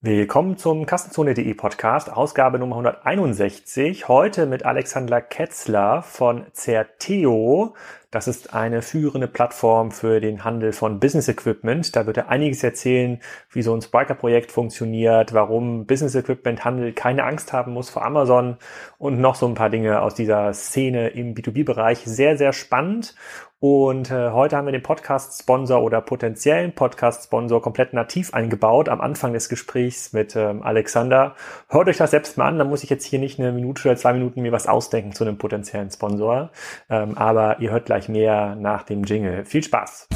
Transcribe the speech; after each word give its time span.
Willkommen 0.00 0.56
zum 0.56 0.86
Kassenzone.de 0.86 1.54
Podcast, 1.54 2.08
Ausgabe 2.12 2.60
Nummer 2.60 2.76
161. 3.04 4.06
Heute 4.06 4.46
mit 4.46 4.64
Alexander 4.64 5.20
Ketzler 5.20 6.04
von 6.04 6.46
Certeo. 6.54 7.74
Das 8.10 8.26
ist 8.26 8.54
eine 8.54 8.80
führende 8.80 9.28
Plattform 9.28 9.90
für 9.90 10.18
den 10.18 10.42
Handel 10.42 10.72
von 10.72 10.98
Business 10.98 11.28
Equipment. 11.28 11.94
Da 11.94 12.06
wird 12.06 12.16
er 12.16 12.30
einiges 12.30 12.64
erzählen, 12.64 13.20
wie 13.52 13.60
so 13.60 13.74
ein 13.74 13.82
Spriker-Projekt 13.82 14.50
funktioniert, 14.50 15.34
warum 15.34 15.84
Business 15.84 16.14
Equipment 16.14 16.64
Handel 16.64 16.94
keine 16.94 17.24
Angst 17.24 17.52
haben 17.52 17.74
muss 17.74 17.90
vor 17.90 18.06
Amazon 18.06 18.56
und 18.96 19.20
noch 19.20 19.34
so 19.34 19.46
ein 19.46 19.54
paar 19.54 19.68
Dinge 19.68 20.00
aus 20.00 20.14
dieser 20.14 20.54
Szene 20.54 21.08
im 21.08 21.34
B2B-Bereich. 21.34 21.98
Sehr, 22.06 22.38
sehr 22.38 22.54
spannend. 22.54 23.14
Und 23.60 24.12
äh, 24.12 24.30
heute 24.30 24.56
haben 24.56 24.66
wir 24.66 24.72
den 24.72 24.84
Podcast-Sponsor 24.84 25.82
oder 25.82 26.00
potenziellen 26.00 26.72
Podcast-Sponsor 26.72 27.60
komplett 27.60 27.92
nativ 27.92 28.32
eingebaut 28.32 28.88
am 28.88 29.00
Anfang 29.00 29.32
des 29.32 29.48
Gesprächs 29.48 30.12
mit 30.12 30.36
ähm, 30.36 30.62
Alexander. 30.62 31.34
Hört 31.68 31.88
euch 31.88 31.96
das 31.96 32.12
selbst 32.12 32.38
mal 32.38 32.46
an, 32.46 32.58
da 32.58 32.64
muss 32.64 32.84
ich 32.84 32.90
jetzt 32.90 33.04
hier 33.04 33.18
nicht 33.18 33.40
eine 33.40 33.50
Minute 33.50 33.88
oder 33.88 33.96
zwei 33.96 34.12
Minuten 34.12 34.42
mir 34.42 34.52
was 34.52 34.68
ausdenken 34.68 35.10
zu 35.10 35.24
einem 35.24 35.38
potenziellen 35.38 35.90
Sponsor. 35.90 36.50
Ähm, 36.88 37.18
aber 37.18 37.58
ihr 37.58 37.72
hört 37.72 37.86
gleich 37.86 37.97
mehr 38.06 38.54
nach 38.54 38.84
dem 38.84 39.02
Jingle. 39.02 39.44
Viel 39.44 39.64
Spaß! 39.64 40.06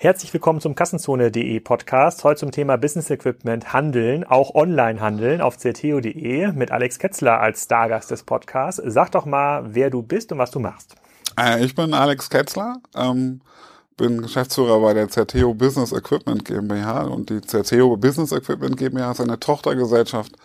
Herzlich 0.00 0.32
willkommen 0.32 0.60
zum 0.60 0.76
Kassenzone.de 0.76 1.58
Podcast. 1.58 2.22
Heute 2.22 2.38
zum 2.38 2.52
Thema 2.52 2.78
Business 2.78 3.10
Equipment 3.10 3.72
Handeln, 3.72 4.22
auch 4.22 4.54
online 4.54 5.00
handeln 5.00 5.40
auf 5.40 5.58
certeo.de 5.58 6.52
mit 6.52 6.70
Alex 6.70 7.00
Ketzler 7.00 7.40
als 7.40 7.64
Stargast 7.64 8.12
des 8.12 8.22
Podcasts. 8.22 8.80
Sag 8.86 9.10
doch 9.10 9.26
mal, 9.26 9.74
wer 9.74 9.90
du 9.90 10.02
bist 10.02 10.30
und 10.30 10.38
was 10.38 10.52
du 10.52 10.60
machst. 10.60 10.94
Äh, 11.36 11.64
ich 11.64 11.74
bin 11.74 11.94
Alex 11.94 12.30
Ketzler, 12.30 12.76
ähm, 12.94 13.40
bin 13.96 14.22
Geschäftsführer 14.22 14.80
bei 14.80 14.94
der 14.94 15.08
Certeo 15.08 15.52
Business 15.52 15.90
Equipment 15.90 16.44
GmbH 16.44 17.02
und 17.02 17.28
die 17.28 17.40
Certeo 17.40 17.96
Business 17.96 18.30
Equipment 18.30 18.76
GmbH 18.76 19.10
ist 19.10 19.20
eine 19.20 19.40
Tochtergesellschaft 19.40 20.36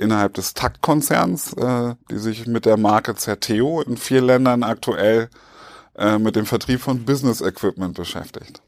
innerhalb 0.00 0.34
des 0.34 0.54
Taktkonzerns, 0.54 1.52
äh, 1.54 1.94
die 2.10 2.18
sich 2.18 2.46
mit 2.46 2.66
der 2.66 2.76
Marke 2.76 3.14
Certeo 3.14 3.82
in 3.82 3.96
vier 3.96 4.22
Ländern 4.22 4.62
aktuell 4.62 5.28
äh, 5.96 6.18
mit 6.18 6.36
dem 6.36 6.46
Vertrieb 6.46 6.80
von 6.80 7.04
Business 7.04 7.40
Equipment 7.40 7.94
beschäftigt. 7.94 8.62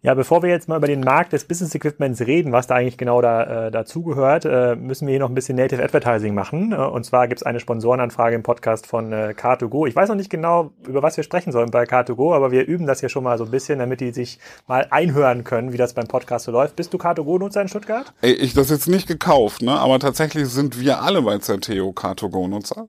Ja, 0.00 0.14
bevor 0.14 0.44
wir 0.44 0.48
jetzt 0.48 0.68
mal 0.68 0.76
über 0.76 0.86
den 0.86 1.00
Markt 1.00 1.32
des 1.32 1.44
Business 1.44 1.74
Equipments 1.74 2.20
reden, 2.20 2.52
was 2.52 2.68
da 2.68 2.76
eigentlich 2.76 2.98
genau 2.98 3.20
da, 3.20 3.66
äh, 3.66 3.70
dazugehört, 3.72 4.44
äh, 4.44 4.76
müssen 4.76 5.08
wir 5.08 5.12
hier 5.12 5.18
noch 5.18 5.28
ein 5.28 5.34
bisschen 5.34 5.56
Native 5.56 5.82
Advertising 5.82 6.34
machen. 6.34 6.70
Äh, 6.70 6.76
und 6.76 7.02
zwar 7.04 7.26
gibt 7.26 7.40
es 7.40 7.42
eine 7.44 7.58
Sponsorenanfrage 7.58 8.36
im 8.36 8.44
Podcast 8.44 8.86
von 8.86 9.12
äh, 9.12 9.34
Car2Go. 9.36 9.88
Ich 9.88 9.96
weiß 9.96 10.08
noch 10.08 10.14
nicht 10.14 10.30
genau, 10.30 10.70
über 10.86 11.02
was 11.02 11.16
wir 11.16 11.24
sprechen 11.24 11.50
sollen 11.50 11.72
bei 11.72 11.82
Car2Go, 11.82 12.32
aber 12.32 12.52
wir 12.52 12.64
üben 12.68 12.86
das 12.86 13.00
hier 13.00 13.08
schon 13.08 13.24
mal 13.24 13.38
so 13.38 13.44
ein 13.44 13.50
bisschen, 13.50 13.80
damit 13.80 14.00
die 14.00 14.12
sich 14.12 14.38
mal 14.68 14.86
einhören 14.90 15.42
können, 15.42 15.72
wie 15.72 15.78
das 15.78 15.94
beim 15.94 16.06
Podcast 16.06 16.44
so 16.44 16.52
läuft. 16.52 16.76
Bist 16.76 16.94
du 16.94 16.98
Car2Go-Nutzer 16.98 17.62
in 17.62 17.68
Stuttgart? 17.68 18.12
Ey, 18.20 18.34
ich 18.34 18.54
das 18.54 18.70
jetzt 18.70 18.86
nicht 18.86 19.08
gekauft, 19.08 19.62
ne? 19.62 19.80
aber 19.80 19.98
tatsächlich 19.98 20.46
sind 20.46 20.78
wir 20.78 21.02
alle 21.02 21.22
bei 21.22 21.38
Zerteo 21.38 21.88
Car2Go-Nutzer. 21.88 22.86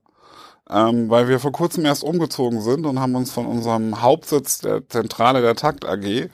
Ähm, 0.72 1.10
weil 1.10 1.26
wir 1.26 1.40
vor 1.40 1.50
kurzem 1.50 1.84
erst 1.84 2.04
umgezogen 2.04 2.60
sind 2.60 2.86
und 2.86 3.00
haben 3.00 3.16
uns 3.16 3.32
von 3.32 3.46
unserem 3.46 4.00
Hauptsitz 4.00 4.60
der 4.60 4.88
Zentrale 4.88 5.42
der 5.42 5.56
Takt 5.56 5.84
AG 5.84 6.30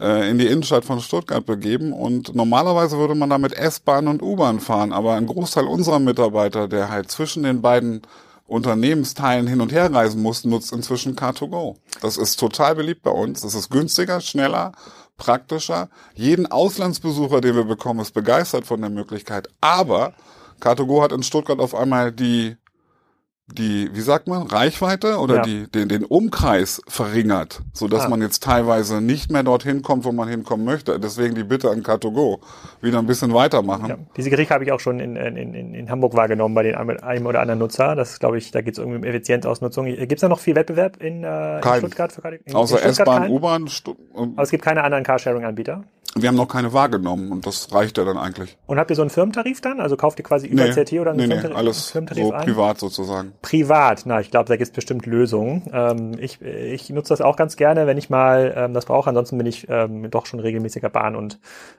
in 0.00 0.38
die 0.38 0.46
Innenstadt 0.46 0.86
von 0.86 1.00
Stuttgart 1.00 1.44
begeben 1.44 1.92
und 1.92 2.34
normalerweise 2.34 2.96
würde 2.96 3.14
man 3.14 3.28
da 3.28 3.36
mit 3.36 3.52
S-Bahn 3.52 4.08
und 4.08 4.22
U-Bahn 4.22 4.58
fahren, 4.58 4.94
aber 4.94 5.14
ein 5.14 5.26
Großteil 5.26 5.66
unserer 5.66 5.98
Mitarbeiter, 5.98 6.68
der 6.68 6.88
halt 6.88 7.10
zwischen 7.10 7.42
den 7.42 7.60
beiden 7.60 8.00
Unternehmensteilen 8.50 9.46
hin 9.46 9.60
und 9.60 9.70
her 9.70 9.92
reisen 9.94 10.22
muss, 10.22 10.44
nutzt 10.44 10.72
inzwischen 10.72 11.14
Car2Go. 11.14 11.76
Das 12.00 12.16
ist 12.16 12.40
total 12.40 12.74
beliebt 12.74 13.02
bei 13.02 13.12
uns. 13.12 13.42
Das 13.42 13.54
ist 13.54 13.70
günstiger, 13.70 14.20
schneller, 14.20 14.72
praktischer. 15.16 15.88
Jeden 16.14 16.50
Auslandsbesucher, 16.50 17.40
den 17.40 17.54
wir 17.54 17.64
bekommen, 17.64 18.00
ist 18.00 18.12
begeistert 18.12 18.66
von 18.66 18.80
der 18.80 18.90
Möglichkeit. 18.90 19.48
Aber 19.60 20.14
Car2Go 20.60 21.00
hat 21.02 21.12
in 21.12 21.22
Stuttgart 21.22 21.60
auf 21.60 21.76
einmal 21.76 22.10
die 22.10 22.56
die, 23.52 23.90
wie 23.92 24.00
sagt 24.00 24.28
man, 24.28 24.42
Reichweite 24.42 25.18
oder 25.18 25.36
ja. 25.36 25.42
die, 25.42 25.70
den, 25.70 25.88
den 25.88 26.04
Umkreis 26.04 26.80
verringert, 26.86 27.62
so 27.72 27.88
dass 27.88 28.06
ah. 28.06 28.08
man 28.08 28.20
jetzt 28.22 28.42
teilweise 28.42 29.00
nicht 29.00 29.30
mehr 29.30 29.42
dorthin 29.42 29.82
kommt, 29.82 30.04
wo 30.04 30.12
man 30.12 30.28
hinkommen 30.28 30.64
möchte. 30.64 30.98
Deswegen 30.98 31.34
die 31.34 31.44
Bitte 31.44 31.70
an 31.70 31.82
Car2Go, 31.82 32.40
wieder 32.80 32.98
ein 32.98 33.06
bisschen 33.06 33.34
weitermachen. 33.34 33.88
Ja. 33.88 33.98
Diese 34.16 34.30
Kritik 34.30 34.50
habe 34.50 34.64
ich 34.64 34.72
auch 34.72 34.80
schon 34.80 35.00
in, 35.00 35.16
in, 35.16 35.36
in, 35.36 35.74
in 35.74 35.90
Hamburg 35.90 36.14
wahrgenommen 36.14 36.54
bei 36.54 36.62
den 36.62 36.74
einem 36.74 37.26
oder 37.26 37.40
anderen 37.40 37.58
Nutzer. 37.58 37.96
Das 37.96 38.18
glaube 38.18 38.38
ich, 38.38 38.50
da 38.50 38.60
geht 38.60 38.74
es 38.74 38.78
irgendwie 38.78 38.98
um 38.98 39.04
Effizienzausnutzung. 39.04 39.86
Gibt 39.86 40.12
es 40.12 40.20
da 40.20 40.28
noch 40.28 40.40
viel 40.40 40.54
Wettbewerb 40.54 41.02
in, 41.02 41.24
äh, 41.24 41.56
in 41.56 41.78
Stuttgart? 41.78 42.12
Für, 42.12 42.28
in, 42.28 42.54
Außer 42.54 42.82
S-Bahn, 42.82 43.30
U-Bahn. 43.30 43.68
Aber 44.14 44.42
es 44.42 44.50
gibt 44.50 44.64
keine 44.64 44.84
anderen 44.84 45.04
Carsharing-Anbieter? 45.04 45.84
Wir 46.16 46.28
haben 46.28 46.36
noch 46.36 46.48
keine 46.48 46.72
wahrgenommen 46.72 47.30
und 47.30 47.46
das 47.46 47.72
reicht 47.72 47.96
ja 47.96 48.04
dann 48.04 48.18
eigentlich. 48.18 48.58
Und 48.66 48.78
habt 48.78 48.90
ihr 48.90 48.96
so 48.96 49.02
einen 49.02 49.10
Firmentarif 49.10 49.60
dann? 49.60 49.80
Also 49.80 49.96
kauft 49.96 50.18
ihr 50.18 50.24
quasi 50.24 50.48
über 50.48 50.64
nee, 50.64 50.70
CT 50.72 50.94
oder 50.94 51.10
einen 51.12 51.18
nee, 51.18 51.26
Firmentarif, 51.26 51.50
nee, 51.50 51.54
alles 51.54 51.90
Firmentarif 51.90 52.24
so 52.24 52.32
ein? 52.32 52.44
privat 52.44 52.78
sozusagen. 52.78 53.32
Privat, 53.42 54.02
na, 54.06 54.20
ich 54.20 54.30
glaube, 54.32 54.48
da 54.48 54.56
gibt 54.56 54.68
es 54.68 54.72
bestimmt 54.72 55.06
Lösungen. 55.06 55.70
Ähm, 55.72 56.16
ich, 56.18 56.42
ich 56.42 56.90
nutze 56.90 57.10
das 57.10 57.20
auch 57.20 57.36
ganz 57.36 57.54
gerne, 57.54 57.86
wenn 57.86 57.96
ich 57.96 58.10
mal 58.10 58.52
ähm, 58.56 58.74
das 58.74 58.86
brauche. 58.86 59.08
Ansonsten 59.08 59.38
bin 59.38 59.46
ich 59.46 59.68
ähm, 59.68 60.10
doch 60.10 60.26
schon 60.26 60.40
regelmäßiger 60.40 60.90
Bahn- 60.90 61.14
und, 61.14 61.38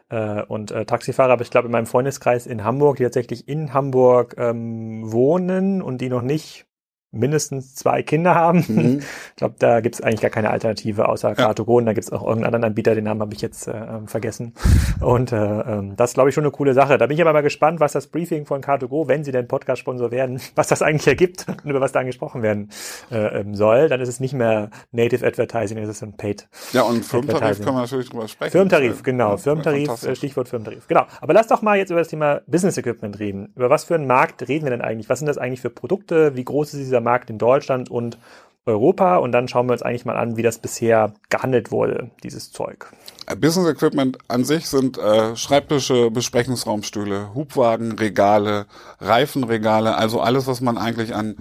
äh, 0.10 0.44
und 0.44 0.72
äh, 0.72 0.86
Taxifahrer. 0.86 1.34
Aber 1.34 1.42
ich 1.42 1.52
glaube, 1.52 1.66
in 1.66 1.74
meinem 1.74 1.88
Freundeskreis 1.88 2.48
in 2.48 2.64
Hamburg, 2.64 2.98
die 2.98 3.04
tatsächlich 3.04 3.50
in 3.50 3.74
Hamburg 3.74 4.36
ähm, 4.38 5.12
wohnen 5.12 5.82
und 5.82 6.00
die 6.00 6.10
noch 6.10 6.22
nicht 6.22 6.68
mindestens 7.12 7.76
zwei 7.76 8.04
Kinder 8.04 8.36
haben. 8.36 8.66
Mhm. 8.68 9.02
Ich 9.32 9.36
glaube, 9.42 9.56
da 9.58 9.80
gibt 9.80 9.96
es 9.96 10.02
eigentlich 10.02 10.22
gar 10.22 10.30
keine 10.30 10.52
Alternative 10.52 11.10
außer 11.10 11.30
ja. 11.30 11.50
Car2Go. 11.50 11.84
Da 11.84 11.94
gibt 11.94 12.06
es 12.06 12.12
auch 12.12 12.22
irgendeinen 12.22 12.46
anderen 12.46 12.64
Anbieter, 12.66 12.94
den 12.94 13.06
Namen 13.06 13.22
habe 13.22 13.34
ich 13.34 13.42
jetzt 13.42 13.68
äh, 13.68 13.72
ähm, 13.72 14.08
vergessen. 14.08 14.54
Und 15.00 15.32
äh, 15.32 15.38
äh, 15.38 15.94
das 15.96 16.12
ist, 16.12 16.14
glaube 16.14 16.30
ich, 16.30 16.36
schon 16.36 16.44
eine 16.44 16.52
coole 16.52 16.76
Sache. 16.76 17.00
Da 17.00 17.08
bin 17.08 17.16
ich 17.16 17.22
aber 17.22 17.34
mal 17.34 17.42
gespannt, 17.42 17.80
was 17.80 17.94
das 17.94 18.08
Briefing 18.08 18.46
von 18.46 18.62
Car2Go, 18.62 19.08
wenn 19.08 19.24
sie 19.24 19.32
denn 19.32 19.48
Podcast-Sponsor 19.48 20.12
werden, 20.12 20.40
was 20.56 20.68
das 20.68 20.84
eigentlich 20.84 21.08
ergibt 21.08 21.48
und 21.48 21.70
über 21.70 21.82
was 21.82 21.92
da 21.92 22.02
angesprochen 22.02 22.44
werden 22.44 22.70
äh, 23.12 23.40
ähm, 23.40 23.56
soll. 23.56 23.90
Dann 23.90 24.00
ist 24.00 24.10
es 24.10 24.20
nicht 24.20 24.34
mehr 24.34 24.70
Native 24.92 25.26
Advertising, 25.26 25.80
es 25.80 25.90
ist 25.90 26.04
ein 26.04 26.16
Paid. 26.18 26.48
Ja, 26.74 26.84
und 26.84 27.04
Firmentarif 27.04 27.58
können 27.64 27.78
wir 27.78 27.82
natürlich 27.82 28.10
drüber 28.10 28.28
sprechen. 28.28 28.52
Firmentarif, 28.52 29.02
genau. 29.02 29.32
Ja, 29.32 29.38
Firmentarif, 29.38 30.04
äh, 30.04 30.16
Stichwort 30.16 30.50
Firmentarif. 30.50 30.88
Genau. 30.88 31.06
Aber 31.20 31.34
lass 31.34 31.48
doch 31.48 31.64
mal 31.64 31.78
jetzt 31.78 31.90
über 31.90 32.00
das 32.00 32.10
Thema 32.10 32.42
Business 32.46 32.78
Equipment 32.78 33.20
reden. 33.20 33.52
Über 33.56 33.70
was 33.70 33.86
für 33.86 33.96
einen 33.96 34.08
Markt 34.08 34.48
reden 34.48 34.66
wir 34.66 34.72
denn 34.72 34.82
eigentlich? 34.82 35.10
Was 35.10 35.20
sind 35.20 35.28
das 35.28 35.38
eigentlich 35.38 35.62
für 35.62 35.70
Produkte? 35.70 36.36
Wie 36.36 36.44
groß 36.44 36.74
ist 36.74 36.80
dieser 36.80 37.01
dieser 37.02 37.12
Markt 37.12 37.30
in 37.30 37.38
Deutschland 37.38 37.90
und 37.90 38.18
Europa 38.66 39.18
und 39.18 39.32
dann 39.32 39.48
schauen 39.48 39.68
wir 39.68 39.74
uns 39.74 39.82
eigentlich 39.82 40.06
mal 40.06 40.18
an, 40.18 40.38
wie 40.38 40.44
das 40.44 40.60
bisher 40.60 41.14
gehandelt 41.30 41.72
wurde, 41.72 42.12
dieses 42.24 42.52
Zeug. 42.52 42.92
Business 43.38 43.68
Equipment 43.68 44.20
an 44.28 44.46
sich 44.46 44.68
sind 44.68 45.00
äh, 45.00 45.36
Schreibtische, 45.36 46.12
Besprechungsraumstühle, 46.12 47.34
Hubwagen, 47.34 47.94
Regale, 47.94 48.68
Reifenregale, 49.00 49.96
also 49.96 50.22
alles, 50.22 50.46
was 50.46 50.62
man 50.62 50.78
eigentlich 50.78 51.16
an, 51.16 51.38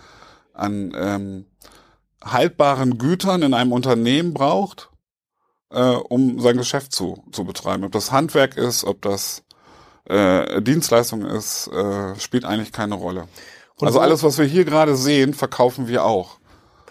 an 0.55 0.95
ähm, 0.97 1.45
haltbaren 2.25 2.97
Gütern 2.97 3.43
in 3.43 3.53
einem 3.53 3.73
Unternehmen 3.73 4.33
braucht, 4.33 4.89
äh, 5.71 5.81
um 5.81 6.41
sein 6.41 6.57
Geschäft 6.57 6.93
zu, 6.93 7.23
zu 7.33 7.45
betreiben. 7.45 7.85
Ob 7.85 7.93
das 7.93 8.13
Handwerk 8.13 8.57
ist, 8.57 8.85
ob 8.85 9.03
das 9.03 9.43
äh, 10.07 10.63
Dienstleistung 10.63 11.27
ist, 11.27 11.69
äh, 11.69 12.19
spielt 12.19 12.47
eigentlich 12.47 12.73
keine 12.73 12.95
Rolle. 12.95 13.29
Und 13.81 13.89
also 13.89 14.01
alles, 14.01 14.23
was 14.23 14.39
wir 14.39 14.45
hier 14.45 14.65
gerade 14.65 14.97
sehen, 14.97 15.35
verkaufen 15.35 15.89
wir 15.89 16.05
auch. 16.05 16.37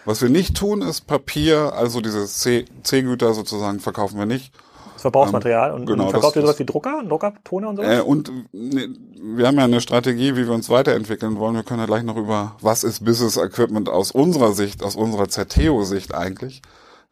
Was 0.04 0.22
wir 0.22 0.28
nicht 0.28 0.56
tun, 0.56 0.82
ist 0.82 1.06
Papier, 1.06 1.72
also 1.74 2.00
diese 2.00 2.26
C-Güter 2.26 3.34
sozusagen 3.34 3.80
verkaufen 3.80 4.18
wir 4.18 4.26
nicht. 4.26 4.52
Das 4.94 5.02
Verbrauchsmaterial. 5.02 5.72
und, 5.72 5.86
genau, 5.86 6.10
verkauft 6.10 6.36
ihr 6.36 6.42
sowas 6.42 6.58
wie 6.58 6.66
Drucker, 6.66 7.02
Drucker, 7.08 7.32
Toner 7.44 7.70
und 7.70 7.76
sowas? 7.76 7.98
Äh, 7.98 8.02
und 8.02 8.30
ne, 8.52 8.88
wir 9.22 9.46
haben 9.46 9.56
ja 9.56 9.64
eine 9.64 9.80
Strategie, 9.80 10.36
wie 10.36 10.46
wir 10.46 10.52
uns 10.52 10.68
weiterentwickeln 10.68 11.38
wollen. 11.38 11.54
Wir 11.54 11.62
können 11.62 11.80
ja 11.80 11.86
gleich 11.86 12.02
noch 12.02 12.16
über, 12.16 12.56
was 12.60 12.84
ist 12.84 13.04
Business 13.04 13.36
Equipment 13.36 13.88
aus 13.88 14.10
unserer 14.10 14.52
Sicht, 14.52 14.82
aus 14.82 14.96
unserer 14.96 15.28
Zerteo-Sicht 15.28 16.14
eigentlich. 16.14 16.62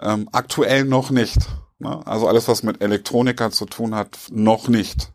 Ähm, 0.01 0.29
aktuell 0.33 0.85
noch 0.85 1.11
nicht. 1.11 1.39
Ne? 1.79 2.01
Also 2.07 2.29
alles, 2.29 2.49
was 2.49 2.63
mit 2.63 2.83
Elektronika 2.83 3.51
zu 3.51 3.65
tun 3.67 3.95
hat, 3.95 4.19
noch 4.31 4.69
nicht. 4.69 5.13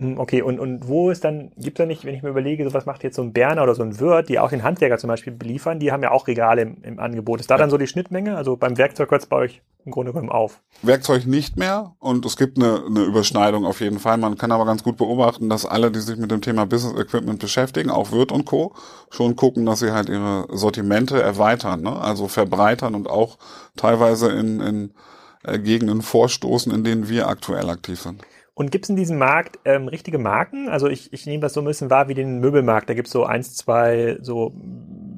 Hm, 0.00 0.16
okay, 0.16 0.42
und, 0.42 0.60
und 0.60 0.86
wo 0.86 1.10
ist 1.10 1.24
dann, 1.24 1.50
gibt 1.56 1.78
es 1.78 1.82
da 1.82 1.86
nicht, 1.86 2.04
wenn 2.04 2.14
ich 2.14 2.22
mir 2.22 2.28
überlege, 2.28 2.62
so 2.62 2.72
was 2.72 2.86
macht 2.86 3.02
jetzt 3.02 3.16
so 3.16 3.22
ein 3.22 3.32
Berner 3.32 3.64
oder 3.64 3.74
so 3.74 3.82
ein 3.82 3.98
Wirt, 3.98 4.28
die 4.28 4.38
auch 4.38 4.50
den 4.50 4.62
Handwerker 4.62 4.96
zum 4.96 5.08
Beispiel 5.08 5.32
beliefern, 5.32 5.80
die 5.80 5.90
haben 5.90 6.04
ja 6.04 6.12
auch 6.12 6.28
Regale 6.28 6.62
im, 6.62 6.76
im 6.84 7.00
Angebot. 7.00 7.40
Ist 7.40 7.50
da 7.50 7.54
ja. 7.54 7.58
dann 7.58 7.70
so 7.70 7.78
die 7.78 7.88
Schnittmenge? 7.88 8.36
Also 8.36 8.56
beim 8.56 8.78
Werkzeug 8.78 9.10
hört 9.10 9.22
es 9.22 9.28
bei 9.28 9.36
euch 9.36 9.60
im 9.84 9.90
Grunde 9.90 10.12
genommen 10.12 10.30
auf? 10.30 10.60
Werkzeug 10.82 11.26
nicht 11.26 11.56
mehr 11.56 11.96
und 11.98 12.24
es 12.26 12.36
gibt 12.36 12.58
eine, 12.58 12.84
eine 12.86 13.00
Überschneidung 13.00 13.64
auf 13.64 13.80
jeden 13.80 13.98
Fall. 13.98 14.18
Man 14.18 14.38
kann 14.38 14.52
aber 14.52 14.66
ganz 14.66 14.84
gut 14.84 14.98
beobachten, 14.98 15.48
dass 15.48 15.66
alle, 15.66 15.90
die 15.90 16.00
sich 16.00 16.16
mit 16.16 16.30
dem 16.30 16.42
Thema 16.42 16.64
Business 16.64 16.96
Equipment 16.96 17.40
beschäftigen, 17.40 17.90
auch 17.90 18.12
Wirt 18.12 18.30
und 18.30 18.44
Co., 18.44 18.74
schon 19.10 19.34
gucken, 19.34 19.66
dass 19.66 19.80
sie 19.80 19.90
halt 19.90 20.08
ihre 20.08 20.46
Sortimente 20.52 21.20
erweitern, 21.20 21.82
ne? 21.82 21.98
also 21.98 22.28
verbreitern 22.28 22.94
und 22.94 23.10
auch 23.10 23.36
teilweise 23.74 24.30
in, 24.30 24.60
in 24.60 24.94
äh, 25.42 25.58
Gegenden 25.58 26.02
vorstoßen, 26.02 26.72
in 26.72 26.84
denen 26.84 27.08
wir 27.08 27.26
aktuell 27.26 27.68
aktiv 27.68 28.00
sind. 28.00 28.22
Und 28.58 28.72
gibt 28.72 28.86
es 28.86 28.90
in 28.90 28.96
diesem 28.96 29.18
Markt 29.18 29.60
ähm, 29.64 29.86
richtige 29.86 30.18
Marken? 30.18 30.68
Also 30.68 30.88
ich, 30.88 31.12
ich 31.12 31.26
nehme 31.26 31.40
das 31.40 31.52
so 31.52 31.60
ein 31.60 31.64
bisschen 31.64 31.90
wahr 31.90 32.08
wie 32.08 32.14
den 32.14 32.40
Möbelmarkt. 32.40 32.90
Da 32.90 32.94
gibt 32.94 33.06
es 33.06 33.12
so 33.12 33.24
eins, 33.24 33.54
zwei 33.56 34.18
so 34.20 34.52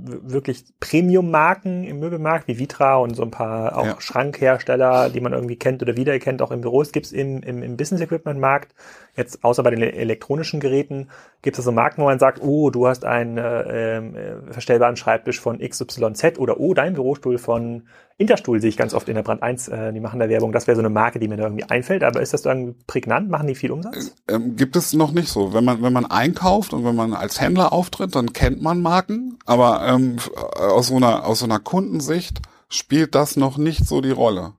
wirklich 0.05 0.65
Premium-Marken 0.79 1.85
im 1.85 2.01
Möbelmarkt 2.01 2.49
wie 2.49 2.59
Vitra 2.59 2.97
und 2.97 3.15
so 3.15 3.23
ein 3.23 3.31
paar 3.31 3.79
auch 3.79 3.87
Ja. 3.87 3.97
Schrankhersteller, 3.99 5.09
die 5.09 5.21
man 5.23 5.33
irgendwie 5.33 5.57
kennt 5.57 5.81
oder 5.81 5.97
wiedererkennt, 5.97 6.43
auch 6.43 6.51
in 6.51 6.61
Büros, 6.61 6.93
gibt's 6.93 7.13
im, 7.13 7.43
im, 7.43 7.63
im 7.63 7.79
Business-Equipment-Markt, 7.79 8.75
jetzt 9.17 9.43
außer 9.43 9.63
bei 9.63 9.71
den 9.71 9.81
ele- 9.81 9.93
elektronischen 9.95 10.61
Geräten, 10.61 11.09
gibt 11.41 11.59
es 11.59 11.65
so 11.65 11.73
Marken, 11.73 12.03
wo 12.03 12.07
man 12.07 12.19
sagt, 12.19 12.43
oh, 12.43 12.69
du 12.69 12.89
hast 12.89 13.07
einen 13.07 13.39
äh, 13.39 13.97
ähm, 13.97 14.17
äh, 14.17 14.53
verstellbaren 14.53 14.97
Schreibtisch 14.97 15.41
von 15.41 15.61
XYZ 15.61 16.39
oder 16.39 16.61
oh, 16.61 16.75
dein 16.75 16.93
Bürostuhl 16.93 17.39
von 17.39 17.85
Interstuhl 18.21 18.61
sehe 18.61 18.69
ich 18.69 18.77
ganz 18.77 18.93
oft 18.93 19.09
in 19.09 19.15
der 19.15 19.23
Brand 19.23 19.43
1, 19.43 19.69
äh, 19.69 19.93
die 19.95 20.01
machen 20.01 20.21
da 20.21 20.29
Werbung. 20.29 20.53
Das 20.53 20.67
wäre 20.67 20.77
so 20.77 20.83
eine 20.83 20.91
Marke, 20.91 21.19
die 21.19 21.27
mir 21.27 21.37
da 21.39 21.45
irgendwie 21.45 21.65
einfällt, 21.65 22.05
aber 22.05 22.21
ist 22.21 22.35
das 22.35 22.45
irgendwie 22.45 22.75
prägnant? 22.87 23.31
Machen 23.31 23.47
die 23.47 23.55
viel 23.55 23.71
Umsatz? 23.73 24.15
Ähm, 24.29 24.57
gibt 24.57 24.77
es 24.77 24.93
noch 24.93 25.13
nicht 25.13 25.29
so. 25.29 25.55
Wenn 25.55 25.65
man, 25.65 25.83
wenn 25.83 25.93
man 25.93 26.05
einkauft 26.05 26.75
und 26.75 26.85
wenn 26.85 26.95
man 26.95 27.15
als 27.15 27.41
Händler 27.41 27.73
auftritt, 27.73 28.15
dann 28.15 28.33
kennt 28.35 28.61
man 28.61 28.83
Marken, 28.83 29.39
aber 29.47 29.87
ähm, 29.89 30.17
f- 30.17 30.31
aus, 30.35 30.89
so 30.89 30.97
einer, 30.97 31.25
aus 31.27 31.39
so 31.39 31.47
einer 31.47 31.61
Kundensicht 31.61 32.41
spielt 32.69 33.15
das 33.15 33.37
noch 33.37 33.57
nicht 33.57 33.87
so 33.87 34.01
die 34.03 34.11
Rolle 34.11 34.53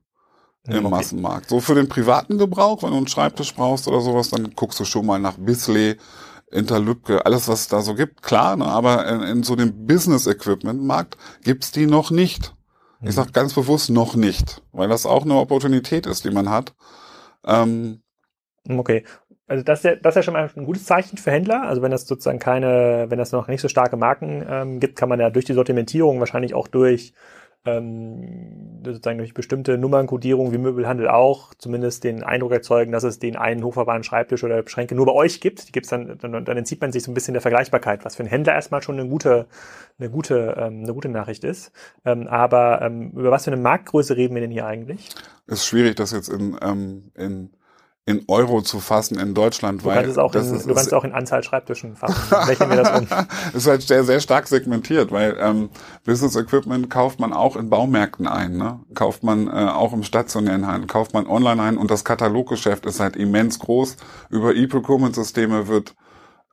im 0.66 0.78
Okay. 0.86 0.88
Massenmarkt. 0.90 1.48
So 1.48 1.60
für 1.60 1.74
den 1.74 1.88
privaten 1.88 2.38
Gebrauch, 2.38 2.82
wenn 2.82 2.90
du 2.90 2.96
einen 2.96 3.06
Schreibtisch 3.08 3.54
brauchst 3.54 3.86
oder 3.88 4.00
sowas, 4.00 4.30
dann 4.30 4.54
guckst 4.56 4.78
du 4.80 4.84
schon 4.84 5.06
mal 5.06 5.18
nach 5.20 5.36
Bisley, 5.38 5.96
Interlübke, 6.50 7.24
alles 7.24 7.48
was 7.48 7.60
es 7.62 7.68
da 7.68 7.80
so 7.80 7.94
gibt, 7.94 8.22
klar, 8.22 8.56
ne? 8.56 8.66
aber 8.66 9.06
in, 9.08 9.22
in 9.22 9.42
so 9.44 9.56
dem 9.56 9.86
Business-Equipment-Markt 9.86 11.16
gibt's 11.44 11.70
die 11.72 11.86
noch 11.86 12.10
nicht. 12.10 12.54
Ich 13.02 13.14
sag 13.14 13.32
ganz 13.32 13.54
bewusst 13.54 13.90
noch 13.90 14.14
nicht, 14.14 14.62
weil 14.72 14.88
das 14.88 15.06
auch 15.06 15.24
eine 15.24 15.34
Opportunität 15.34 16.06
ist, 16.06 16.24
die 16.24 16.30
man 16.30 16.48
hat. 16.48 16.74
Ähm, 17.44 18.02
Okay. 18.68 19.04
Also 19.48 19.64
das 19.64 19.80
ist, 19.80 19.84
ja, 19.84 19.96
das 19.96 20.12
ist 20.12 20.16
ja 20.16 20.22
schon 20.22 20.34
mal 20.34 20.50
ein 20.54 20.64
gutes 20.64 20.84
Zeichen 20.84 21.18
für 21.18 21.30
Händler. 21.30 21.62
Also 21.64 21.82
wenn 21.82 21.90
das 21.90 22.06
sozusagen 22.06 22.38
keine, 22.38 23.06
wenn 23.08 23.18
das 23.18 23.32
noch 23.32 23.48
nicht 23.48 23.60
so 23.60 23.68
starke 23.68 23.96
Marken 23.96 24.44
ähm, 24.48 24.80
gibt, 24.80 24.96
kann 24.96 25.08
man 25.08 25.20
ja 25.20 25.30
durch 25.30 25.44
die 25.44 25.52
Sortimentierung 25.52 26.20
wahrscheinlich 26.20 26.54
auch 26.54 26.68
durch 26.68 27.12
ähm, 27.64 28.80
sozusagen 28.84 29.18
durch 29.18 29.34
bestimmte 29.34 29.78
Nummernkodierung 29.78 30.52
wie 30.52 30.58
Möbelhandel 30.58 31.08
auch 31.08 31.54
zumindest 31.54 32.04
den 32.04 32.22
Eindruck 32.22 32.52
erzeugen, 32.52 32.92
dass 32.92 33.04
es 33.04 33.18
den 33.18 33.36
einen 33.36 33.62
hochverwahrten 33.62 34.02
Schreibtisch 34.02 34.42
oder 34.42 34.66
Schränke 34.66 34.94
nur 34.94 35.06
bei 35.06 35.12
euch 35.12 35.40
gibt. 35.40 35.68
Die 35.68 35.72
gibt's 35.72 35.88
dann, 35.90 36.18
dann, 36.18 36.44
dann 36.44 36.56
entzieht 36.56 36.80
man 36.80 36.90
sich 36.92 37.04
so 37.04 37.10
ein 37.10 37.14
bisschen 37.14 37.34
der 37.34 37.40
Vergleichbarkeit, 37.40 38.04
was 38.04 38.16
für 38.16 38.22
einen 38.22 38.30
Händler 38.30 38.54
erstmal 38.54 38.82
schon 38.82 38.98
eine 38.98 39.08
gute, 39.08 39.46
eine 39.98 40.10
gute, 40.10 40.54
ähm, 40.58 40.82
eine 40.82 40.94
gute 40.94 41.08
Nachricht 41.08 41.44
ist. 41.44 41.72
Ähm, 42.04 42.26
aber 42.26 42.82
ähm, 42.82 43.12
über 43.12 43.30
was 43.30 43.44
für 43.44 43.52
eine 43.52 43.60
Marktgröße 43.60 44.16
reden 44.16 44.34
wir 44.34 44.42
denn 44.42 44.50
hier 44.50 44.66
eigentlich? 44.66 45.10
ist 45.46 45.66
schwierig, 45.66 45.96
das 45.96 46.12
jetzt 46.12 46.28
in, 46.28 46.56
ähm, 46.62 47.12
in, 47.14 47.50
in 48.04 48.24
Euro 48.26 48.62
zu 48.62 48.80
fassen 48.80 49.18
in 49.18 49.32
Deutschland, 49.32 49.82
Du 49.82 49.84
weil 49.86 49.94
kannst 49.96 50.10
es 50.10 50.18
auch, 50.18 50.32
das 50.32 50.48
in, 50.48 50.56
ist, 50.56 50.68
du 50.68 50.74
kannst 50.74 50.88
es 50.88 50.92
auch 50.92 51.04
in 51.04 51.12
Anzahl 51.12 51.44
Schreibtischen 51.44 51.94
fassen. 51.94 52.34
Rechnen 52.34 52.70
wir 52.70 52.82
das 52.82 53.00
um. 53.00 53.06
ist 53.54 53.66
halt 53.68 53.82
sehr, 53.82 54.02
sehr 54.02 54.18
stark 54.18 54.48
segmentiert, 54.48 55.12
weil 55.12 55.36
ähm, 55.38 55.70
Business 56.04 56.34
Equipment 56.34 56.90
kauft 56.90 57.20
man 57.20 57.32
auch 57.32 57.54
in 57.54 57.70
Baumärkten 57.70 58.26
ein, 58.26 58.56
ne? 58.56 58.80
kauft 58.94 59.22
man 59.22 59.46
äh, 59.46 59.50
auch 59.50 59.92
im 59.92 60.02
stationären 60.02 60.66
Handel, 60.66 60.88
kauft 60.88 61.14
man 61.14 61.28
online 61.28 61.62
ein 61.62 61.76
und 61.76 61.92
das 61.92 62.04
Kataloggeschäft 62.04 62.86
ist 62.86 62.98
halt 62.98 63.14
immens 63.14 63.60
groß. 63.60 63.96
Über 64.30 64.52
E-Procurement-Systeme 64.52 65.68
wird 65.68 65.94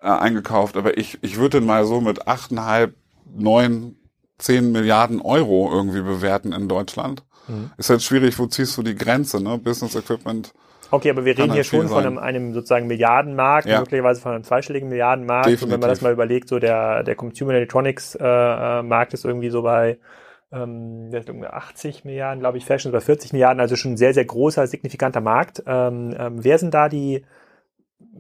äh, 0.02 0.08
eingekauft, 0.08 0.78
aber 0.78 1.00
ich, 1.00 1.18
ich 1.22 1.38
würde 1.38 1.62
mal 1.62 1.84
so 1.86 2.00
mit 2.00 2.28
achteinhalb, 2.28 2.96
neun, 3.26 3.96
zehn 4.38 4.72
Milliarden 4.72 5.20
Euro 5.20 5.72
irgendwie 5.72 6.02
bewerten 6.02 6.54
in 6.54 6.68
Deutschland. 6.68 7.24
Mhm. 7.48 7.72
Ist 7.78 7.90
halt 7.90 8.04
schwierig, 8.04 8.38
wo 8.38 8.46
ziehst 8.46 8.78
du 8.78 8.84
die 8.84 8.96
Grenze, 8.96 9.42
ne? 9.42 9.58
Business 9.58 9.96
Equipment. 9.96 10.54
Okay, 10.92 11.10
aber 11.12 11.26
wir 11.26 11.38
reden 11.38 11.52
hier 11.52 11.56
halt 11.58 11.68
viel 11.68 11.80
schon 11.82 11.88
von 11.90 12.06
einem, 12.06 12.18
einem 12.18 12.54
sozusagen 12.54 12.88
Milliardenmarkt, 12.88 13.68
Ja. 13.68 13.80
möglicherweise 13.80 14.22
von 14.22 14.34
einem 14.34 14.44
zweistelligen 14.44 14.90
Milliardenmarkt. 14.90 15.46
Und 15.48 15.52
wenn 15.52 15.58
Definitiv. 15.60 15.82
man 15.82 15.90
das 15.90 16.02
mal 16.02 16.14
überlegt, 16.14 16.50
so 16.50 16.60
der, 16.60 17.04
der 17.04 17.16
Consumer 17.16 17.54
Electronics 17.54 18.16
äh, 18.16 18.24
äh, 18.26 18.82
Markt 18.84 19.14
ist 19.14 19.26
irgendwie 19.26 19.50
so 19.50 19.62
bei 19.62 19.98
ähm, 20.52 21.12
der 21.12 21.20
ist 21.20 21.30
irgendwie 21.30 21.48
80 21.48 22.06
Milliarden, 22.06 22.40
glaube 22.40 22.58
ich, 22.58 22.66
Fashion 22.66 22.92
ist 22.92 22.98
bei 22.98 23.06
40 23.06 23.34
Milliarden, 23.34 23.60
also 23.60 23.76
schon 23.76 23.94
ein 23.94 23.98
sehr, 23.98 24.14
sehr 24.16 24.26
großer, 24.26 24.66
signifikanter 24.66 25.22
Markt. 25.22 25.62
Ähm, 25.68 26.16
ähm, 26.18 26.44
wer 26.44 26.58
sind 26.58 26.74
da 26.74 26.90
die, 26.90 27.24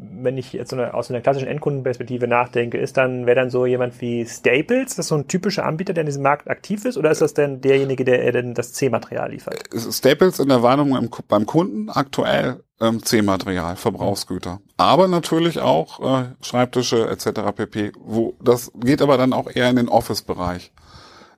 wenn 0.01 0.37
ich 0.37 0.53
jetzt 0.53 0.69
so 0.69 0.75
eine, 0.75 0.93
aus 0.93 1.09
einer 1.09 1.21
klassischen 1.21 1.47
Endkundenperspektive 1.47 2.27
nachdenke, 2.27 2.77
ist 2.77 2.97
dann, 2.97 3.25
wäre 3.25 3.35
dann 3.35 3.49
so 3.49 3.65
jemand 3.65 3.99
wie 4.01 4.25
Staples, 4.25 4.95
das 4.95 5.05
ist 5.05 5.09
so 5.09 5.15
ein 5.15 5.27
typischer 5.27 5.65
Anbieter, 5.65 5.93
der 5.93 6.01
in 6.01 6.07
diesem 6.07 6.23
Markt 6.23 6.49
aktiv 6.49 6.85
ist, 6.85 6.97
oder 6.97 7.11
ist 7.11 7.21
das 7.21 7.33
denn 7.33 7.61
derjenige, 7.61 8.05
der 8.05 8.31
denn 8.31 8.53
das 8.53 8.73
C-Material 8.73 9.31
liefert? 9.31 9.63
Staples 9.91 10.39
in 10.39 10.49
der 10.49 10.63
Warnung 10.63 10.95
im, 10.95 11.09
beim 11.27 11.45
Kunden 11.45 11.89
aktuell 11.89 12.63
ähm, 12.79 13.03
C-Material, 13.03 13.75
Verbrauchsgüter. 13.75 14.61
Aber 14.77 15.07
natürlich 15.07 15.59
auch 15.59 15.99
äh, 15.99 16.25
Schreibtische 16.41 17.09
etc. 17.09 17.51
pp. 17.55 17.91
Wo 17.99 18.35
das 18.41 18.71
geht 18.75 19.01
aber 19.01 19.17
dann 19.17 19.33
auch 19.33 19.49
eher 19.53 19.69
in 19.69 19.75
den 19.75 19.89
Office-Bereich. 19.89 20.71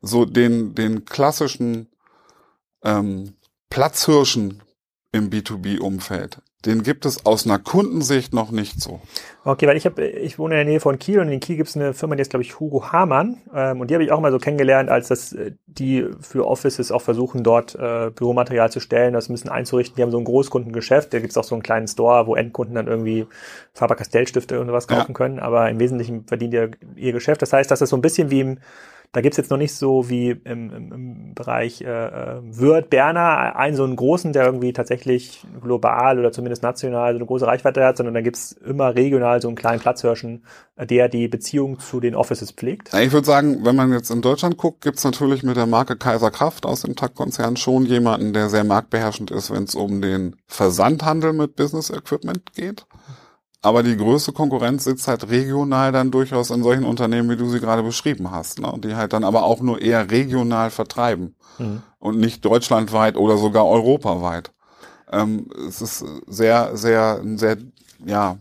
So 0.02 0.26
den 0.26 0.76
den 0.76 1.06
klassischen 1.06 1.88
ähm, 2.84 3.34
Platzhirschen 3.70 4.62
im 5.12 5.30
B2B-Umfeld. 5.30 6.42
Den 6.66 6.84
gibt 6.84 7.06
es 7.08 7.26
aus 7.26 7.46
einer 7.48 7.58
Kundensicht 7.58 8.34
noch 8.36 8.52
nicht 8.52 8.80
so. 8.80 9.00
Okay, 9.44 9.66
weil 9.66 9.78
ich 9.78 9.86
habe, 9.86 10.06
ich 10.06 10.38
wohne 10.38 10.54
in 10.54 10.58
der 10.60 10.72
Nähe 10.74 10.80
von 10.80 11.00
Kiel 11.00 11.20
und 11.20 11.30
in 11.30 11.40
Kiel 11.40 11.56
gibt 11.58 11.70
es 11.70 11.76
eine 11.76 11.96
Firma, 11.96 12.16
die 12.16 12.22
ist, 12.22 12.30
glaube 12.30 12.44
ich, 12.44 12.60
Hugo 12.60 12.92
Hamann. 12.92 13.38
Ähm, 13.54 13.82
und 13.82 13.90
die 13.90 13.96
habe 13.96 14.04
ich 14.04 14.12
auch 14.12 14.20
mal 14.20 14.32
so 14.32 14.38
kennengelernt, 14.38 14.90
als 14.90 15.08
das 15.08 15.34
äh, 15.34 15.54
die 15.66 16.08
für 16.20 16.46
Offices 16.46 16.92
auch 16.92 17.02
versuchen, 17.02 17.44
dort 17.44 17.74
äh, 17.76 18.12
Büromaterial 18.14 18.72
zu 18.72 18.80
stellen, 18.80 19.14
das 19.14 19.28
ein 19.30 19.34
bisschen 19.34 19.50
einzurichten. 19.50 19.96
Die 19.96 20.04
haben 20.04 20.12
so 20.12 20.20
ein 20.20 20.24
Großkundengeschäft, 20.26 21.12
da 21.14 21.20
gibt 21.20 21.32
es 21.32 21.38
auch 21.38 21.44
so 21.44 21.56
einen 21.56 21.64
kleinen 21.64 21.88
Store, 21.88 22.28
wo 22.28 22.36
Endkunden 22.36 22.76
dann 22.76 22.86
irgendwie 22.88 23.26
Faber-Castell-Stifte 23.74 24.60
und 24.60 24.68
sowas 24.68 24.86
Ja. 24.90 24.98
kaufen 24.98 25.14
können. 25.16 25.40
Aber 25.40 25.68
im 25.70 25.80
Wesentlichen 25.80 26.26
verdient 26.28 26.54
ihr 26.54 26.72
ihr 26.96 27.12
Geschäft. 27.12 27.42
Das 27.42 27.54
heißt, 27.54 27.72
das 27.72 27.82
ist 27.82 27.90
so 27.90 27.98
ein 27.98 28.02
bisschen 28.02 28.30
wie 28.30 28.42
im 28.42 28.58
da 29.14 29.20
gibt's 29.20 29.38
jetzt 29.38 29.52
noch 29.52 29.58
nicht 29.58 29.76
so 29.76 30.10
wie 30.10 30.30
im, 30.30 30.72
im, 30.72 30.92
im 30.94 31.34
Bereich 31.34 31.82
äh, 31.82 31.86
äh, 31.86 32.42
Würth, 32.44 32.90
Berner, 32.90 33.58
einen 33.58 33.76
so 33.76 33.84
einen 33.84 33.98
großen, 33.98 34.32
der 34.32 34.46
irgendwie 34.46 34.72
tatsächlich 34.72 35.46
global 35.62 36.18
oder 36.18 36.32
zumindest 36.32 36.64
national 36.64 37.14
so 37.14 37.18
eine 37.18 37.26
große 37.26 37.46
Reichweite 37.46 37.84
hat, 37.84 37.98
sondern 37.98 38.14
da 38.14 38.22
gibt's 38.22 38.54
immer 38.54 38.96
regional 38.96 39.42
so 39.42 39.50
einen 39.50 39.58
kleinen 39.58 39.82
Platzhirschen, 39.82 40.46
äh, 40.78 40.86
der 40.86 41.10
die 41.10 41.28
Beziehung 41.28 41.80
zu 41.80 42.00
den 42.00 42.16
Offices 42.16 42.52
pflegt. 42.52 42.94
Ich 42.94 43.12
würde 43.12 43.28
sagen, 43.28 43.66
wenn 43.66 43.76
man 43.76 43.92
jetzt 43.92 44.12
in 44.12 44.22
Deutschland 44.22 44.56
guckt, 44.56 44.82
gibt's 44.82 45.04
natürlich 45.04 45.44
mit 45.44 45.58
der 45.58 45.68
Marke 45.68 45.98
Kaiser 45.98 46.32
Kraft 46.32 46.66
aus 46.66 46.84
dem 46.84 46.96
TAG-Konzern 46.96 47.58
schon 47.58 47.86
jemanden, 47.86 48.32
der 48.32 48.50
sehr 48.50 48.64
marktbeherrschend 48.64 49.30
ist, 49.30 49.52
wenn 49.52 49.64
es 49.66 49.76
um 49.76 50.02
den 50.02 50.38
Versandhandel 50.48 51.34
mit 51.34 51.58
Business 51.58 51.90
Equipment 51.90 52.54
geht. 52.54 52.86
Aber 53.64 53.84
die 53.84 53.96
größte 53.96 54.32
Konkurrenz 54.34 54.86
sitzt 54.86 55.08
halt 55.08 55.30
regional 55.30 55.92
dann 55.92 56.10
durchaus 56.10 56.50
in 56.50 56.64
solchen 56.64 56.84
Unternehmen, 56.84 57.30
wie 57.30 57.38
du 57.38 57.48
sie 57.48 57.60
gerade 57.60 57.84
beschrieben 57.84 58.32
hast, 58.32 58.60
ne? 58.60 58.74
die 58.84 58.96
halt 58.96 59.14
dann 59.14 59.24
aber 59.24 59.44
auch 59.44 59.62
nur 59.62 59.82
eher 59.82 60.10
regional 60.10 60.72
vertreiben 60.72 61.36
Mhm. 61.60 61.84
und 62.00 62.18
nicht 62.18 62.44
deutschlandweit 62.44 63.18
oder 63.18 63.38
sogar 63.38 63.68
europaweit. 63.68 64.52
Ähm, 65.12 65.48
es 65.68 65.82
ist 65.82 66.04
sehr, 66.28 66.76
sehr, 66.76 67.20
ein 67.22 67.38
sehr, 67.38 67.58
ja, 68.06 68.38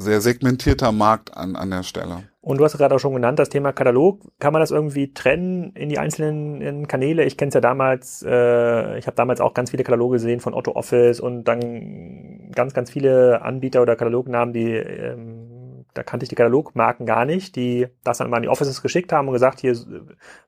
sehr 0.00 0.20
segmentierter 0.20 0.92
Markt 0.92 1.36
an, 1.36 1.56
an 1.56 1.70
der 1.70 1.82
Stelle. 1.82 2.24
Und 2.42 2.58
du 2.58 2.64
hast 2.64 2.76
gerade 2.78 2.94
auch 2.94 2.98
schon 2.98 3.12
genannt, 3.12 3.38
das 3.38 3.50
Thema 3.50 3.72
Katalog. 3.72 4.22
Kann 4.38 4.52
man 4.52 4.60
das 4.60 4.70
irgendwie 4.70 5.12
trennen 5.12 5.72
in 5.74 5.90
die 5.90 5.98
einzelnen 5.98 6.62
in 6.62 6.88
Kanäle? 6.88 7.24
Ich 7.24 7.36
kenne 7.36 7.48
es 7.50 7.54
ja 7.54 7.60
damals, 7.60 8.24
äh, 8.26 8.98
ich 8.98 9.06
habe 9.06 9.16
damals 9.16 9.40
auch 9.40 9.52
ganz 9.52 9.70
viele 9.70 9.84
Kataloge 9.84 10.14
gesehen 10.14 10.40
von 10.40 10.54
Otto 10.54 10.72
Office 10.72 11.20
und 11.20 11.44
dann 11.44 12.50
ganz, 12.54 12.72
ganz 12.72 12.90
viele 12.90 13.42
Anbieter 13.42 13.82
oder 13.82 13.94
Katalognamen, 13.94 14.54
die 14.54 14.72
ähm, 14.72 15.50
da 15.94 16.02
kannte 16.02 16.24
ich 16.24 16.28
die 16.30 16.36
Katalogmarken 16.36 17.04
gar 17.04 17.24
nicht, 17.24 17.56
die 17.56 17.88
das 18.04 18.18
dann 18.18 18.30
mal 18.30 18.36
an 18.38 18.42
die 18.42 18.48
Offices 18.48 18.82
geschickt 18.82 19.12
haben 19.12 19.28
und 19.28 19.34
gesagt, 19.34 19.60
hier 19.60 19.76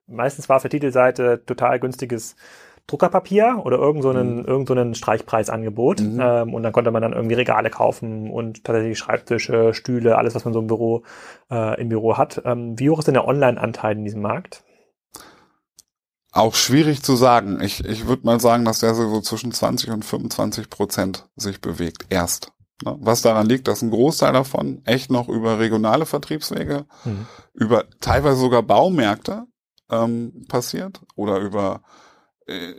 meistens 0.07 0.49
war 0.49 0.61
der 0.61 0.71
Titelseite 0.71 1.43
total 1.45 1.81
günstiges 1.81 2.37
Druckerpapier 2.93 3.63
oder 3.65 3.79
irgend 3.79 4.03
so 4.03 4.11
einen, 4.11 4.41
Mhm. 4.41 4.45
irgend 4.45 4.69
so 4.69 4.75
einen 4.75 4.95
Streichpreisangebot. 4.95 6.01
Mhm. 6.01 6.21
Ähm, 6.21 6.55
und 6.55 6.63
dann 6.63 6.73
konnte 6.73 6.91
man 6.91 7.01
dann 7.01 7.15
irgendwie 7.15 7.35
Regale 7.37 7.71
kaufen 7.71 8.31
und 8.31 8.65
tatsächlich 8.65 8.99
Schreibtische, 8.99 9.73
Stühle, 9.73 10.19
alles, 10.19 10.35
was 10.35 10.45
man 10.45 10.53
so 10.53 10.61
im 10.61 10.67
Büro, 10.67 11.03
äh, 11.51 11.81
im 11.81 11.89
Büro 11.89 12.19
hat. 12.19 12.43
Ähm, 12.45 12.79
wie 12.79 12.91
hoch 12.91 12.99
ist 12.99 13.07
denn 13.07 13.15
der 13.15 13.27
Online-Anteil 13.27 13.97
in 13.97 14.05
diesem 14.05 14.21
Markt? 14.21 14.63
Auch 16.33 16.55
schwierig 16.55 17.03
zu 17.03 17.17
sagen. 17.17 17.61
Ich, 17.63 17.85
ich 17.85 18.07
würde 18.07 18.25
mal 18.27 18.41
sagen, 18.41 18.65
dass 18.65 18.81
der 18.81 18.95
so 18.95 19.21
zwischen 19.21 19.53
20 19.53 19.91
und 19.91 20.05
25 20.05 20.71
Prozent 20.71 21.27
sich 21.37 21.61
bewegt. 21.61 22.07
Erst. 22.11 22.53
Ne? 22.85 22.97
Was 23.01 23.23
daran 23.23 23.47
liegt, 23.49 23.69
dass 23.69 23.83
ein 23.83 23.91
Großteil 23.91 24.33
davon 24.33 24.83
echt 24.85 25.11
noch 25.11 25.29
über 25.29 25.59
regionale 25.59 26.07
Vertriebswege, 26.07 26.87
Mhm. 27.05 27.27
über 27.55 27.85
teilweise 28.01 28.37
sogar 28.37 28.63
Baumärkte 28.63 29.45
ähm, 29.91 30.47
passiert 30.49 31.01
oder 31.17 31.39
über 31.39 31.83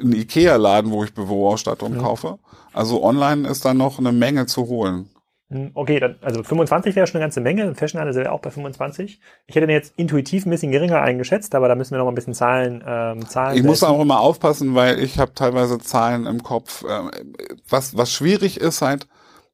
einen 0.01 0.13
Ikea-Laden, 0.13 0.91
wo 0.91 1.03
ich 1.03 1.13
Büroausstattung 1.13 1.93
Mhm. 1.95 1.99
kaufe. 2.01 2.39
Also 2.73 3.03
online 3.03 3.47
ist 3.47 3.65
da 3.65 3.73
noch 3.73 3.99
eine 3.99 4.11
Menge 4.11 4.45
zu 4.45 4.67
holen. 4.67 5.09
Hm, 5.49 5.71
Okay, 5.73 5.99
dann, 5.99 6.15
also 6.21 6.41
25 6.41 6.95
wäre 6.95 7.05
schon 7.05 7.17
eine 7.17 7.25
ganze 7.25 7.41
Menge. 7.41 7.75
Fashionhandel 7.75 8.13
sind 8.13 8.23
wir 8.23 8.31
auch 8.31 8.39
bei 8.39 8.49
25. 8.49 9.19
Ich 9.47 9.55
hätte 9.55 9.67
den 9.67 9.75
jetzt 9.75 9.93
intuitiv 9.97 10.45
ein 10.45 10.49
bisschen 10.49 10.71
geringer 10.71 11.01
eingeschätzt, 11.01 11.53
aber 11.55 11.67
da 11.67 11.75
müssen 11.75 11.91
wir 11.91 11.97
noch 11.99 12.05
mal 12.05 12.11
ein 12.11 12.15
bisschen 12.15 12.33
Zahlen, 12.33 12.83
ähm, 12.87 13.27
Zahlen. 13.27 13.57
Ich 13.57 13.63
muss 13.63 13.81
setzen. 13.81 13.91
auch 13.93 14.01
immer 14.01 14.19
aufpassen, 14.21 14.73
weil 14.75 14.99
ich 14.99 15.19
habe 15.19 15.33
teilweise 15.35 15.77
Zahlen 15.79 16.25
im 16.25 16.41
Kopf. 16.43 16.83
Ähm, 16.89 17.11
Was, 17.69 17.95
was 17.97 18.11
schwierig 18.11 18.59
ist 18.59 18.81
halt, 18.81 19.07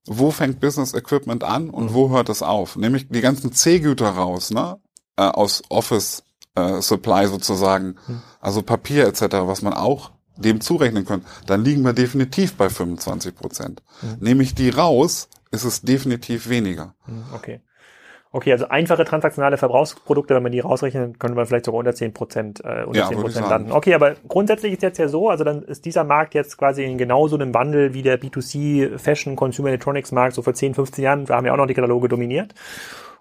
wo 0.06 0.32
fängt 0.32 0.60
Business 0.60 0.94
Equipment 0.94 1.44
an 1.44 1.70
und 1.70 1.86
Mhm. 1.92 1.94
wo 1.94 2.10
hört 2.12 2.30
es 2.30 2.42
auf? 2.42 2.76
Nämlich 2.78 3.10
die 3.10 3.22
ganzen 3.22 3.52
C-Güter 3.52 4.10
raus, 4.10 4.52
ne? 4.52 4.78
Äh, 5.18 5.24
aus 5.24 5.62
Office 5.70 6.24
äh, 6.60 6.82
Supply 6.82 7.28
sozusagen, 7.28 7.96
hm. 8.06 8.22
also 8.40 8.62
Papier 8.62 9.08
etc., 9.08 9.22
was 9.42 9.62
man 9.62 9.74
auch 9.74 10.12
dem 10.36 10.62
zurechnen 10.62 11.06
könnte, 11.06 11.28
dann 11.46 11.64
liegen 11.64 11.84
wir 11.84 11.94
definitiv 11.94 12.56
bei 12.56 12.70
25 12.70 13.36
Prozent. 13.36 13.84
Hm. 14.00 14.18
Nehme 14.20 14.44
ich 14.44 14.56
die 14.56 14.70
raus, 14.70 15.30
ist 15.52 15.64
es 15.64 15.82
definitiv 15.82 16.50
weniger. 16.50 16.96
Hm, 17.06 17.24
okay. 17.36 17.62
Okay, 18.32 18.52
also 18.52 18.68
einfache 18.68 19.06
transaktionale 19.06 19.58
Verbrauchsprodukte, 19.58 20.36
wenn 20.36 20.44
man 20.44 20.52
die 20.52 20.60
rausrechnet, 20.60 21.20
könnte 21.20 21.36
man 21.36 21.48
vielleicht 21.48 21.66
sogar 21.66 21.80
unter 21.80 21.96
10 21.96 22.14
Prozent, 22.14 22.64
äh, 22.64 22.84
unter 22.84 23.00
ja, 23.00 23.08
10 23.08 23.18
Prozent 23.18 23.50
landen. 23.50 23.72
Okay, 23.72 23.96
aber 23.96 24.14
grundsätzlich 24.28 24.74
ist 24.74 24.84
jetzt 24.84 25.00
ja 25.00 25.08
so, 25.08 25.30
also 25.30 25.44
dann 25.44 25.64
ist 25.64 25.84
dieser 25.86 26.04
Markt 26.04 26.36
jetzt 26.36 26.56
quasi 26.56 26.84
in 26.84 27.00
genauso 27.00 27.36
einem 27.36 27.56
Wandel 27.56 27.96
wie 27.96 28.04
der 28.04 28.22
B2C 28.22 29.00
Fashion 29.00 29.36
Consumer 29.36 29.70
Electronics 29.70 30.12
Markt 30.12 30.36
so 30.36 30.44
vor 30.44 30.54
10, 30.54 30.76
15 30.76 31.04
Jahren. 31.04 31.26
Da 31.26 31.38
haben 31.38 31.46
ja 31.48 31.54
auch 31.54 31.58
noch 31.58 31.66
die 31.66 31.74
Kataloge 31.74 32.08
dominiert. 32.08 32.54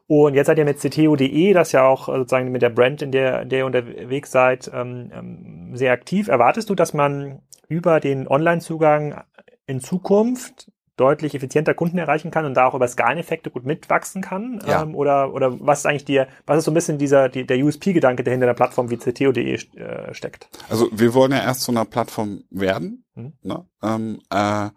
Und 0.09 0.35
jetzt 0.35 0.47
seid 0.47 0.57
ihr 0.57 0.65
mit 0.65 0.79
CTO.de, 0.79 1.53
das 1.53 1.73
ja 1.73 1.87
auch 1.87 2.07
sozusagen 2.07 2.50
mit 2.50 2.62
der 2.62 2.71
Brand, 2.71 3.03
in 3.03 3.12
der, 3.12 3.43
in 3.43 3.50
der 3.50 3.59
ihr 3.59 3.67
unterwegs 3.67 4.31
seid, 4.31 4.71
ähm, 4.75 5.12
ähm, 5.15 5.77
sehr 5.77 5.93
aktiv. 5.93 6.29
Erwartest 6.29 6.71
du, 6.71 6.75
dass 6.75 6.95
man 6.95 7.43
über 7.69 8.00
den 8.00 8.27
Online-Zugang 8.27 9.23
in 9.67 9.81
Zukunft 9.81 10.73
deutlich 10.97 11.35
effizienter 11.35 11.75
Kunden 11.75 11.99
erreichen 11.99 12.31
kann 12.31 12.47
und 12.47 12.55
da 12.55 12.67
auch 12.67 12.75
über 12.75 12.88
Skaleneffekte 12.88 13.50
gut 13.50 13.67
mitwachsen 13.67 14.23
kann? 14.23 14.62
Ja. 14.67 14.83
Ähm, 14.83 14.95
oder, 14.95 15.35
oder 15.35 15.61
was 15.61 15.81
ist 15.81 15.87
eigentlich 15.87 16.07
dir, 16.07 16.27
was 16.47 16.57
ist 16.57 16.65
so 16.65 16.71
ein 16.71 16.75
bisschen 16.75 16.97
dieser, 16.97 17.29
die, 17.29 17.47
der 17.47 17.59
USP-Gedanke, 17.59 18.25
der 18.25 18.33
hinter 18.33 18.47
einer 18.47 18.55
Plattform 18.55 18.88
wie 18.88 18.97
CTO.de 18.97 19.55
äh, 19.77 20.15
steckt? 20.15 20.49
Also 20.71 20.88
wir 20.91 21.12
wollen 21.12 21.33
ja 21.33 21.43
erst 21.43 21.61
zu 21.61 21.71
einer 21.71 21.85
Plattform 21.85 22.45
werden, 22.50 23.05
mhm. 23.15 23.35
ne? 23.43 23.67
ähm, 23.83 24.21
äh, 24.31 24.71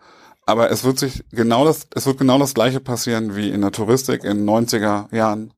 aber 0.52 0.70
es 0.70 0.84
wird 0.84 1.00
sich 1.00 1.24
genau 1.32 1.66
das, 1.66 1.88
es 1.96 2.06
wird 2.06 2.18
genau 2.18 2.38
das 2.38 2.54
gleiche 2.54 2.80
passieren 2.80 3.36
wie 3.36 3.50
in 3.50 3.62
der 3.62 3.72
Touristik 3.72 4.24
in 4.24 4.46
90er 4.46 5.14
Jahren, 5.16 5.54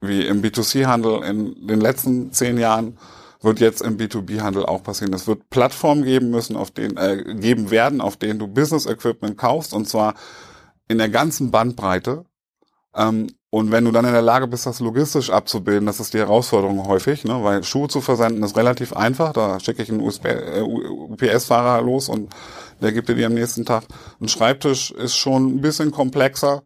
wie 0.00 0.24
im 0.26 0.42
B2C-Handel 0.42 1.22
in 1.24 1.66
den 1.66 1.80
letzten 1.80 2.32
zehn 2.32 2.56
Jahren 2.58 2.98
wird 3.42 3.60
jetzt 3.60 3.82
im 3.82 3.98
B2B-Handel 3.98 4.64
auch 4.64 4.82
passieren. 4.82 5.12
Es 5.12 5.26
wird 5.26 5.50
Plattformen 5.50 6.04
geben 6.04 6.30
müssen, 6.30 6.56
auf 6.56 6.70
denen, 6.70 6.96
äh, 6.96 7.34
geben 7.34 7.70
werden, 7.70 8.00
auf 8.00 8.16
denen 8.16 8.38
du 8.38 8.46
Business 8.46 8.86
Equipment 8.86 9.36
kaufst 9.36 9.74
und 9.74 9.88
zwar 9.88 10.14
in 10.88 10.98
der 10.98 11.08
ganzen 11.08 11.50
Bandbreite. 11.50 12.24
Ähm, 12.94 13.28
und 13.50 13.70
wenn 13.70 13.84
du 13.84 13.90
dann 13.90 14.04
in 14.04 14.12
der 14.12 14.22
Lage 14.22 14.46
bist, 14.46 14.66
das 14.66 14.80
logistisch 14.80 15.30
abzubilden, 15.30 15.86
das 15.86 16.00
ist 16.00 16.14
die 16.14 16.18
Herausforderung 16.18 16.86
häufig, 16.86 17.24
ne? 17.24 17.42
weil 17.42 17.64
Schuhe 17.64 17.88
zu 17.88 18.00
versenden 18.00 18.42
ist 18.42 18.56
relativ 18.56 18.92
einfach. 18.92 19.32
Da 19.32 19.60
schicke 19.60 19.82
ich 19.82 19.90
einen 19.90 20.00
äh, 20.00 20.60
UPS-Fahrer 20.60 21.82
los 21.82 22.08
und 22.08 22.34
der 22.80 22.92
gibt 22.92 23.08
dir 23.08 23.14
die 23.14 23.24
am 23.24 23.34
nächsten 23.34 23.64
Tag. 23.64 23.84
Ein 24.20 24.28
Schreibtisch 24.28 24.90
ist 24.90 25.16
schon 25.16 25.56
ein 25.56 25.60
bisschen 25.60 25.90
komplexer. 25.90 26.62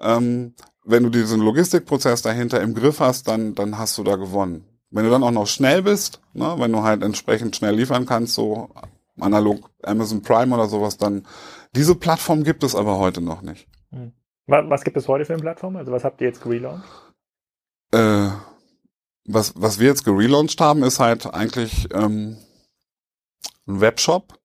Ähm, 0.00 0.54
wenn 0.84 1.04
du 1.04 1.10
diesen 1.10 1.40
Logistikprozess 1.40 2.22
dahinter 2.22 2.60
im 2.60 2.74
Griff 2.74 3.00
hast, 3.00 3.28
dann, 3.28 3.54
dann 3.54 3.78
hast 3.78 3.96
du 3.98 4.04
da 4.04 4.16
gewonnen. 4.16 4.64
Wenn 4.90 5.04
du 5.04 5.10
dann 5.10 5.22
auch 5.22 5.30
noch 5.30 5.46
schnell 5.46 5.82
bist, 5.82 6.20
ne, 6.34 6.54
wenn 6.58 6.72
du 6.72 6.82
halt 6.82 7.02
entsprechend 7.02 7.56
schnell 7.56 7.74
liefern 7.74 8.04
kannst, 8.04 8.34
so 8.34 8.70
analog 9.20 9.70
Amazon 9.82 10.22
Prime 10.22 10.54
oder 10.54 10.68
sowas, 10.68 10.98
dann 10.98 11.26
diese 11.74 11.94
Plattform 11.94 12.44
gibt 12.44 12.64
es 12.64 12.74
aber 12.74 12.98
heute 12.98 13.20
noch 13.20 13.42
nicht. 13.42 13.66
Hm. 13.90 14.12
Was 14.46 14.84
gibt 14.84 14.96
es 14.96 15.08
heute 15.08 15.24
für 15.24 15.34
eine 15.34 15.42
Plattform? 15.42 15.76
Also 15.76 15.92
was 15.92 16.04
habt 16.04 16.20
ihr 16.20 16.26
jetzt 16.26 16.42
gelauncht? 16.42 16.84
Äh, 17.92 18.28
was, 19.24 19.54
was 19.56 19.78
wir 19.78 19.88
jetzt 19.88 20.04
gelauncht 20.04 20.60
haben, 20.60 20.82
ist 20.82 20.98
halt 20.98 21.32
eigentlich 21.32 21.88
ähm, 21.94 22.36
ein 23.66 23.80
Webshop 23.80 24.38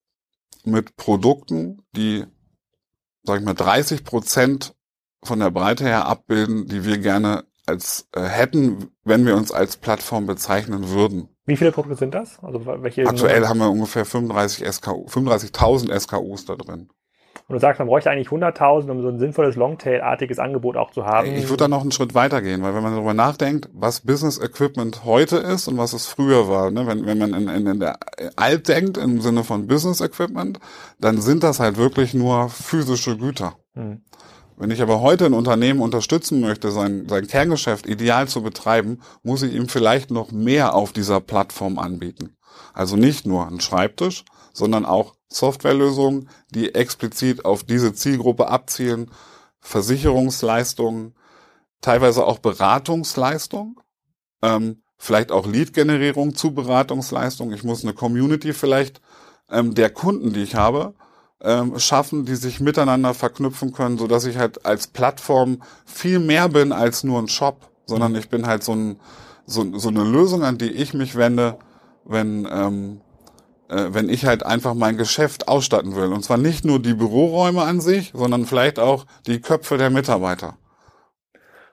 mit 0.68 0.96
Produkten, 0.96 1.82
die, 1.96 2.26
sag 3.24 3.40
ich 3.40 3.46
mal, 3.46 3.54
30 3.54 4.04
Prozent 4.04 4.76
von 5.24 5.40
der 5.40 5.52
Breite 5.52 5.86
her 5.86 6.06
abbilden, 6.06 6.68
die 6.68 6.86
wir 6.86 7.00
gerne 7.00 7.46
als 7.66 8.08
äh, 8.14 8.22
hätten, 8.22 8.92
wenn 9.04 9.26
wir 9.26 9.36
uns 9.36 9.52
als 9.52 9.78
Plattform 9.78 10.26
bezeichnen 10.26 10.90
würden. 10.90 11.28
Wie 11.46 11.58
viele 11.58 11.72
Produkte 11.72 11.98
sind 11.98 12.14
das? 12.14 12.40
Also 12.42 12.66
welche 12.66 13.06
Aktuell 13.06 13.48
haben 13.48 13.60
wir 13.60 13.70
ungefähr 13.70 14.06
35 14.06 14.66
SKU, 14.74 15.06
35.000 15.08 15.98
SKUs 16.00 16.46
da 16.46 16.56
drin. 16.56 16.90
Und 17.50 17.54
du 17.54 17.60
sagst, 17.62 17.80
man 17.80 17.88
bräuchte 17.88 18.12
eigentlich 18.12 18.28
100.000, 18.28 18.92
um 18.92 19.02
so 19.02 19.08
ein 19.08 19.20
sinnvolles 19.20 19.56
Longtail-artiges 19.56 20.38
Angebot 20.38 20.76
auch 20.76 20.92
zu 20.92 21.06
haben. 21.06 21.34
Ich 21.34 21.48
würde 21.48 21.64
da 21.64 21.68
noch 21.70 21.82
einen 21.82 21.94
Schritt 21.94 22.14
weiter 22.14 22.42
gehen, 22.42 22.62
weil 22.62 22.76
wenn 22.76 22.84
man 22.84 22.94
darüber 22.94 23.14
nachdenkt, 23.14 23.70
was 23.74 24.02
Business 24.02 24.38
Equipment 24.38 25.06
heute 25.06 25.38
ist 25.38 25.70
und 25.70 25.78
was 25.78 25.94
es 25.94 26.08
früher 26.08 26.50
war, 26.50 26.72
ne? 26.72 26.86
wenn, 26.88 27.06
wenn 27.06 27.18
man 27.18 27.34
in, 27.34 27.48
in, 27.48 27.66
in 27.66 27.80
der 27.80 28.00
alt 28.36 28.68
denkt 28.68 28.98
im 28.98 29.22
Sinne 29.22 29.46
von 29.46 29.66
Business 29.66 30.02
Equipment, 30.02 30.60
dann 31.00 31.22
sind 31.22 31.42
das 31.42 31.62
halt 31.62 31.78
wirklich 31.78 32.14
nur 32.14 32.50
physische 32.50 33.16
Güter. 33.16 33.56
Hm. 33.76 34.02
Wenn 34.58 34.72
ich 34.72 34.82
aber 34.82 35.00
heute 35.00 35.26
ein 35.26 35.34
Unternehmen 35.34 35.80
unterstützen 35.80 36.42
möchte, 36.42 36.72
sein, 36.72 37.08
sein 37.08 37.28
Kerngeschäft 37.28 37.88
ideal 37.88 38.28
zu 38.28 38.42
betreiben, 38.42 39.00
muss 39.24 39.44
ich 39.44 39.54
ihm 39.54 39.70
vielleicht 39.70 40.12
noch 40.12 40.34
mehr 40.34 40.74
auf 40.74 40.92
dieser 40.92 41.22
Plattform 41.22 41.80
anbieten. 41.80 42.36
Also 42.74 42.98
nicht 42.98 43.26
nur 43.26 43.48
ein 43.48 43.62
Schreibtisch, 43.62 44.26
sondern 44.52 44.84
auch 44.84 45.14
Softwarelösungen, 45.30 46.30
die 46.52 46.74
explizit 46.74 47.46
auf 47.46 47.64
diese 47.64 47.94
Zielgruppe 47.94 48.48
abzielen, 48.48 49.12
Versicherungsleistungen, 49.60 51.16
teilweise 51.82 52.26
auch 52.26 52.40
Beratungsleistungen, 52.40 53.76
ähm, 54.42 54.82
vielleicht 54.98 55.32
auch 55.32 55.46
Lead-Generierung 55.46 56.36
zu 56.36 56.54
Beratungsleistungen. 56.54 57.54
Ich 57.56 57.64
muss 57.64 57.84
eine 57.84 57.94
Community 57.94 58.54
vielleicht 58.54 59.02
ähm, 59.50 59.76
der 59.76 59.90
Kunden, 59.90 60.34
die 60.34 60.44
ich 60.44 60.56
habe, 60.56 60.94
ähm, 61.42 61.78
schaffen, 61.78 62.26
die 62.26 62.36
sich 62.36 62.60
miteinander 62.60 63.14
verknüpfen 63.14 63.72
können, 63.72 63.98
so 63.98 64.08
dass 64.08 64.26
ich 64.26 64.38
halt 64.38 64.66
als 64.66 64.88
Plattform 64.88 65.62
viel 65.86 66.20
mehr 66.20 66.50
bin 66.50 66.72
als 66.72 67.04
nur 67.04 67.20
ein 67.20 67.28
Shop, 67.28 67.70
sondern 67.86 68.14
mhm. 68.14 68.20
ich 68.20 68.30
bin 68.30 68.48
halt 68.48 68.64
so, 68.64 68.74
ein, 68.74 69.00
so, 69.46 69.78
so 69.78 69.90
eine 69.90 70.04
Lösung, 70.04 70.44
an 70.44 70.58
die 70.58 70.72
ich 70.72 70.94
mich 70.94 71.16
wende, 71.16 71.60
wenn 72.06 72.48
ähm, 72.50 73.02
äh, 73.02 73.07
wenn 73.70 74.10
ich 74.10 74.26
halt 74.26 74.46
einfach 74.46 74.74
mein 74.74 74.98
Geschäft 74.98 75.48
ausstatten 75.48 75.96
will. 75.96 76.14
Und 76.14 76.24
zwar 76.24 76.38
nicht 76.38 76.66
nur 76.66 76.80
die 76.82 76.94
Büroräume 76.94 77.64
an 77.64 77.82
sich, 77.82 78.12
sondern 78.14 78.46
vielleicht 78.46 78.80
auch 78.80 79.06
die 79.26 79.42
Köpfe 79.42 79.78
der 79.78 79.90
Mitarbeiter. 79.90 80.58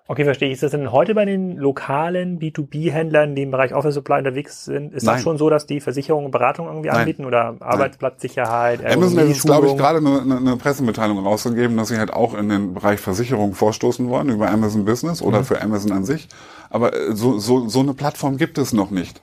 Okay, 0.06 0.24
verstehe 0.24 0.48
ich. 0.48 0.54
Ist 0.54 0.62
das 0.62 0.72
denn 0.72 0.92
heute 0.92 1.14
bei 1.14 1.24
den 1.24 1.56
lokalen 1.56 2.38
B2B-Händlern, 2.38 3.34
die 3.34 3.42
im 3.42 3.50
Bereich 3.50 3.72
Office 3.72 3.94
Supply 3.94 4.18
unterwegs 4.18 4.66
sind, 4.66 4.92
ist 4.92 5.04
Nein. 5.04 5.14
das 5.14 5.22
schon 5.22 5.38
so, 5.38 5.48
dass 5.48 5.64
die 5.64 5.80
Versicherung 5.80 6.26
und 6.26 6.30
Beratung 6.30 6.66
irgendwie 6.66 6.88
Nein. 6.88 6.98
anbieten 6.98 7.24
oder 7.24 7.56
Arbeitsplatzsicherheit? 7.60 8.84
Amazon 8.84 9.20
hat 9.20 9.28
jetzt, 9.28 9.44
glaube 9.44 9.68
ich, 9.68 9.76
gerade 9.78 9.98
eine, 10.00 10.36
eine, 10.36 10.56
Pressemitteilung 10.58 11.20
rausgegeben, 11.20 11.78
dass 11.78 11.88
sie 11.88 11.96
halt 11.96 12.12
auch 12.12 12.34
in 12.34 12.50
den 12.50 12.74
Bereich 12.74 13.00
Versicherung 13.00 13.54
vorstoßen 13.54 14.06
wollen 14.10 14.28
über 14.28 14.50
Amazon 14.50 14.84
Business 14.84 15.22
oder 15.22 15.38
mhm. 15.38 15.44
für 15.44 15.62
Amazon 15.62 15.92
an 15.92 16.04
sich. 16.04 16.28
Aber 16.68 16.92
äh, 16.92 17.14
so, 17.14 17.38
so, 17.38 17.66
so 17.68 17.80
eine 17.80 17.94
Plattform 17.94 18.36
gibt 18.36 18.58
es 18.58 18.74
noch 18.74 18.90
nicht. 18.90 19.22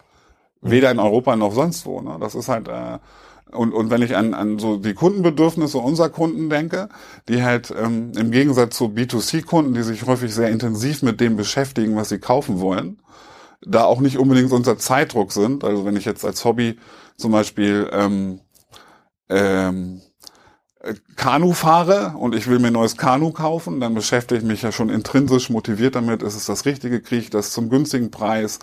Mhm. 0.62 0.72
Weder 0.72 0.92
in 0.92 1.00
Europa 1.00 1.36
noch 1.36 1.54
sonst 1.54 1.86
wo. 1.86 2.02
Ne? 2.02 2.18
Das 2.20 2.36
ist 2.36 2.50
halt 2.50 2.68
äh, 2.68 3.00
und, 3.52 3.74
und 3.74 3.90
wenn 3.90 4.02
ich 4.02 4.16
an, 4.16 4.34
an 4.34 4.60
so 4.60 4.78
die 4.78 4.94
Kundenbedürfnisse 4.94 5.78
unserer 5.78 6.10
Kunden 6.10 6.50
denke, 6.50 6.88
die 7.28 7.44
halt 7.44 7.74
ähm, 7.78 8.12
im 8.16 8.32
Gegensatz 8.32 8.78
zu 8.78 8.86
B2C-Kunden, 8.86 9.74
die 9.74 9.84
sich 9.84 10.06
häufig 10.06 10.34
sehr 10.34 10.50
intensiv 10.50 11.02
mit 11.02 11.20
dem 11.20 11.36
beschäftigen, 11.36 11.96
was 11.96 12.10
sie 12.10 12.20
kaufen 12.20 12.62
wollen, 12.62 13.02
da 13.62 13.84
auch 13.84 14.00
nicht 14.00 14.18
unbedingt 14.18 14.52
unter 14.52 14.78
Zeitdruck 14.78 15.34
sind. 15.34 15.64
Also 15.64 15.86
wenn 15.86 15.98
ich 15.98 16.06
jetzt 16.06 16.24
als 16.24 16.46
Hobby 16.46 16.78
zum 17.18 17.32
Beispiel 17.34 17.90
ähm, 17.92 18.40
ähm, 19.30 20.02
Kanu 21.16 21.52
fahre 21.52 22.16
und 22.18 22.34
ich 22.34 22.48
will 22.48 22.60
mir 22.60 22.68
ein 22.68 22.74
neues 22.74 22.98
Kanu 22.98 23.32
kaufen, 23.32 23.80
dann 23.80 23.94
beschäftige 23.94 24.40
ich 24.40 24.48
mich 24.48 24.62
ja 24.62 24.72
schon 24.72 24.90
intrinsisch 24.90 25.50
motiviert 25.50 25.96
damit, 25.96 26.24
ist 26.24 26.36
es 26.36 26.46
das 26.46 26.66
Richtige, 26.66 27.02
kriege 27.02 27.22
ich 27.22 27.30
das 27.30 27.52
zum 27.52 27.70
günstigen 27.70 28.10
Preis, 28.10 28.60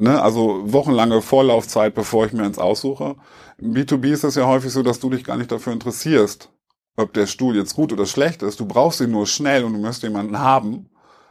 ne? 0.00 0.22
also 0.22 0.60
wochenlange 0.72 1.22
Vorlaufzeit, 1.22 1.94
bevor 1.94 2.26
ich 2.26 2.32
mir 2.32 2.44
eins 2.44 2.58
aussuche. 2.58 3.16
Im 3.58 3.74
B2B 3.74 4.12
ist 4.12 4.24
es 4.24 4.34
ja 4.34 4.46
häufig 4.46 4.72
so, 4.72 4.82
dass 4.82 5.00
du 5.00 5.10
dich 5.10 5.24
gar 5.24 5.36
nicht 5.36 5.50
dafür 5.50 5.72
interessierst, 5.72 6.50
ob 6.96 7.12
der 7.12 7.26
Stuhl 7.26 7.56
jetzt 7.56 7.74
gut 7.74 7.92
oder 7.92 8.06
schlecht 8.06 8.42
ist. 8.42 8.60
Du 8.60 8.66
brauchst 8.66 9.00
ihn 9.00 9.10
nur 9.10 9.26
schnell 9.26 9.64
und 9.64 9.72
du 9.72 9.78
musst 9.78 10.02
jemanden 10.02 10.38
haben, 10.38 10.90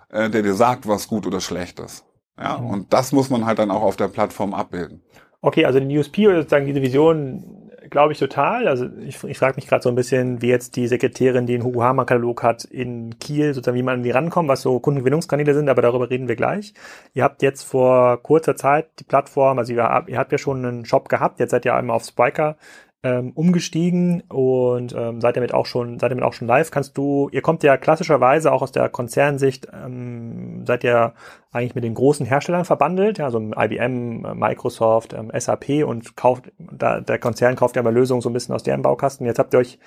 äh, 0.10 0.30
der 0.30 0.42
dir 0.42 0.54
sagt, 0.54 0.88
was 0.88 1.08
gut 1.08 1.26
oder 1.26 1.42
schlecht 1.42 1.80
ist. 1.80 2.06
Ja, 2.40 2.58
mhm. 2.58 2.70
und 2.70 2.94
das 2.94 3.12
muss 3.12 3.30
man 3.30 3.46
halt 3.46 3.60
dann 3.60 3.72
auch 3.72 3.82
auf 3.82 3.96
der 3.96 4.08
Plattform 4.08 4.54
abbilden. 4.54 5.02
Okay, 5.42 5.66
also 5.66 5.80
die 5.80 5.98
USP 5.98 6.28
oder 6.28 6.38
sozusagen 6.38 6.66
diese 6.66 6.82
Vision 6.82 7.57
glaube 7.90 8.14
ich 8.14 8.20
total. 8.20 8.68
Also 8.68 8.88
ich, 9.00 9.24
ich 9.24 9.38
frage 9.38 9.56
mich 9.56 9.68
gerade 9.68 9.84
so 9.84 9.90
ein 9.90 9.96
bisschen, 9.96 10.42
wie 10.42 10.50
jetzt 10.50 10.76
die 10.76 10.88
Sekretärin, 10.88 11.46
die 11.46 11.56
einen 11.56 11.64
Hugo 11.64 11.84
Hamer 11.84 12.06
Katalog 12.06 12.44
hat 12.44 12.64
in 12.66 13.18
Kiel, 13.20 13.54
sozusagen 13.54 13.78
wie 13.78 13.84
man 13.84 13.96
an 13.96 14.04
die 14.04 14.12
rankommt, 14.12 14.50
was 14.50 14.62
so 14.62 14.80
Kundengewinnungskanäle 14.80 15.54
sind, 15.54 15.70
aber 15.70 15.82
darüber 15.82 16.10
reden 16.10 16.28
wir 16.28 16.36
gleich. 16.36 16.74
Ihr 17.14 17.24
habt 17.24 17.42
jetzt 17.42 17.64
vor 17.64 18.22
kurzer 18.24 18.56
Zeit 18.56 18.88
die 19.00 19.04
Plattform, 19.04 19.60
also 19.60 19.74
ihr, 19.74 20.06
ihr 20.08 20.18
habt 20.18 20.32
ja 20.32 20.38
schon 20.38 20.66
einen 20.66 20.86
Shop 20.86 21.10
gehabt, 21.10 21.40
jetzt 21.40 21.52
seid 21.52 21.66
ihr 21.66 21.76
einmal 21.76 21.96
auf 21.96 22.04
Spiker 22.04 22.58
ähm, 23.04 23.32
umgestiegen 23.36 24.22
und 24.28 24.94
ähm, 24.94 25.22
seid 25.22 25.38
damit 25.38 25.54
auch 25.54 25.66
schon 25.66 26.00
seid 26.00 26.12
damit 26.12 26.24
auch 26.24 26.34
schon 26.34 26.48
live. 26.48 26.72
Kannst 26.72 26.98
du, 26.98 27.30
ihr 27.32 27.42
kommt 27.42 27.64
ja 27.64 27.78
klassischerweise 27.78 28.52
auch 28.52 28.62
aus 28.62 28.72
der 28.72 28.90
Konzernsicht, 28.90 29.68
ähm, 29.72 30.66
seid 30.66 30.84
ihr 30.84 31.14
eigentlich 31.58 31.76
mit 31.76 31.84
den 31.84 31.94
großen 31.94 32.26
Herstellern 32.26 32.66
verbandelt, 32.66 33.18
ja, 33.18 33.30
so 33.32 33.40
IBM, 33.40 34.22
Microsoft, 34.38 35.14
ähm, 35.14 35.32
SAP 35.38 35.84
und 35.86 36.16
kauft, 36.16 36.52
da, 36.58 37.02
der 37.02 37.20
Konzern 37.20 37.56
kauft 37.56 37.76
ja 37.76 37.84
mal 37.84 37.94
Lösungen 37.94 38.22
so 38.22 38.30
ein 38.30 38.34
bisschen 38.34 38.56
aus 38.56 38.64
deren 38.64 38.82
Baukasten. 38.82 39.26
Jetzt 39.26 39.40
habt 39.40 39.54
ihr 39.54 39.60
euch 39.60 39.80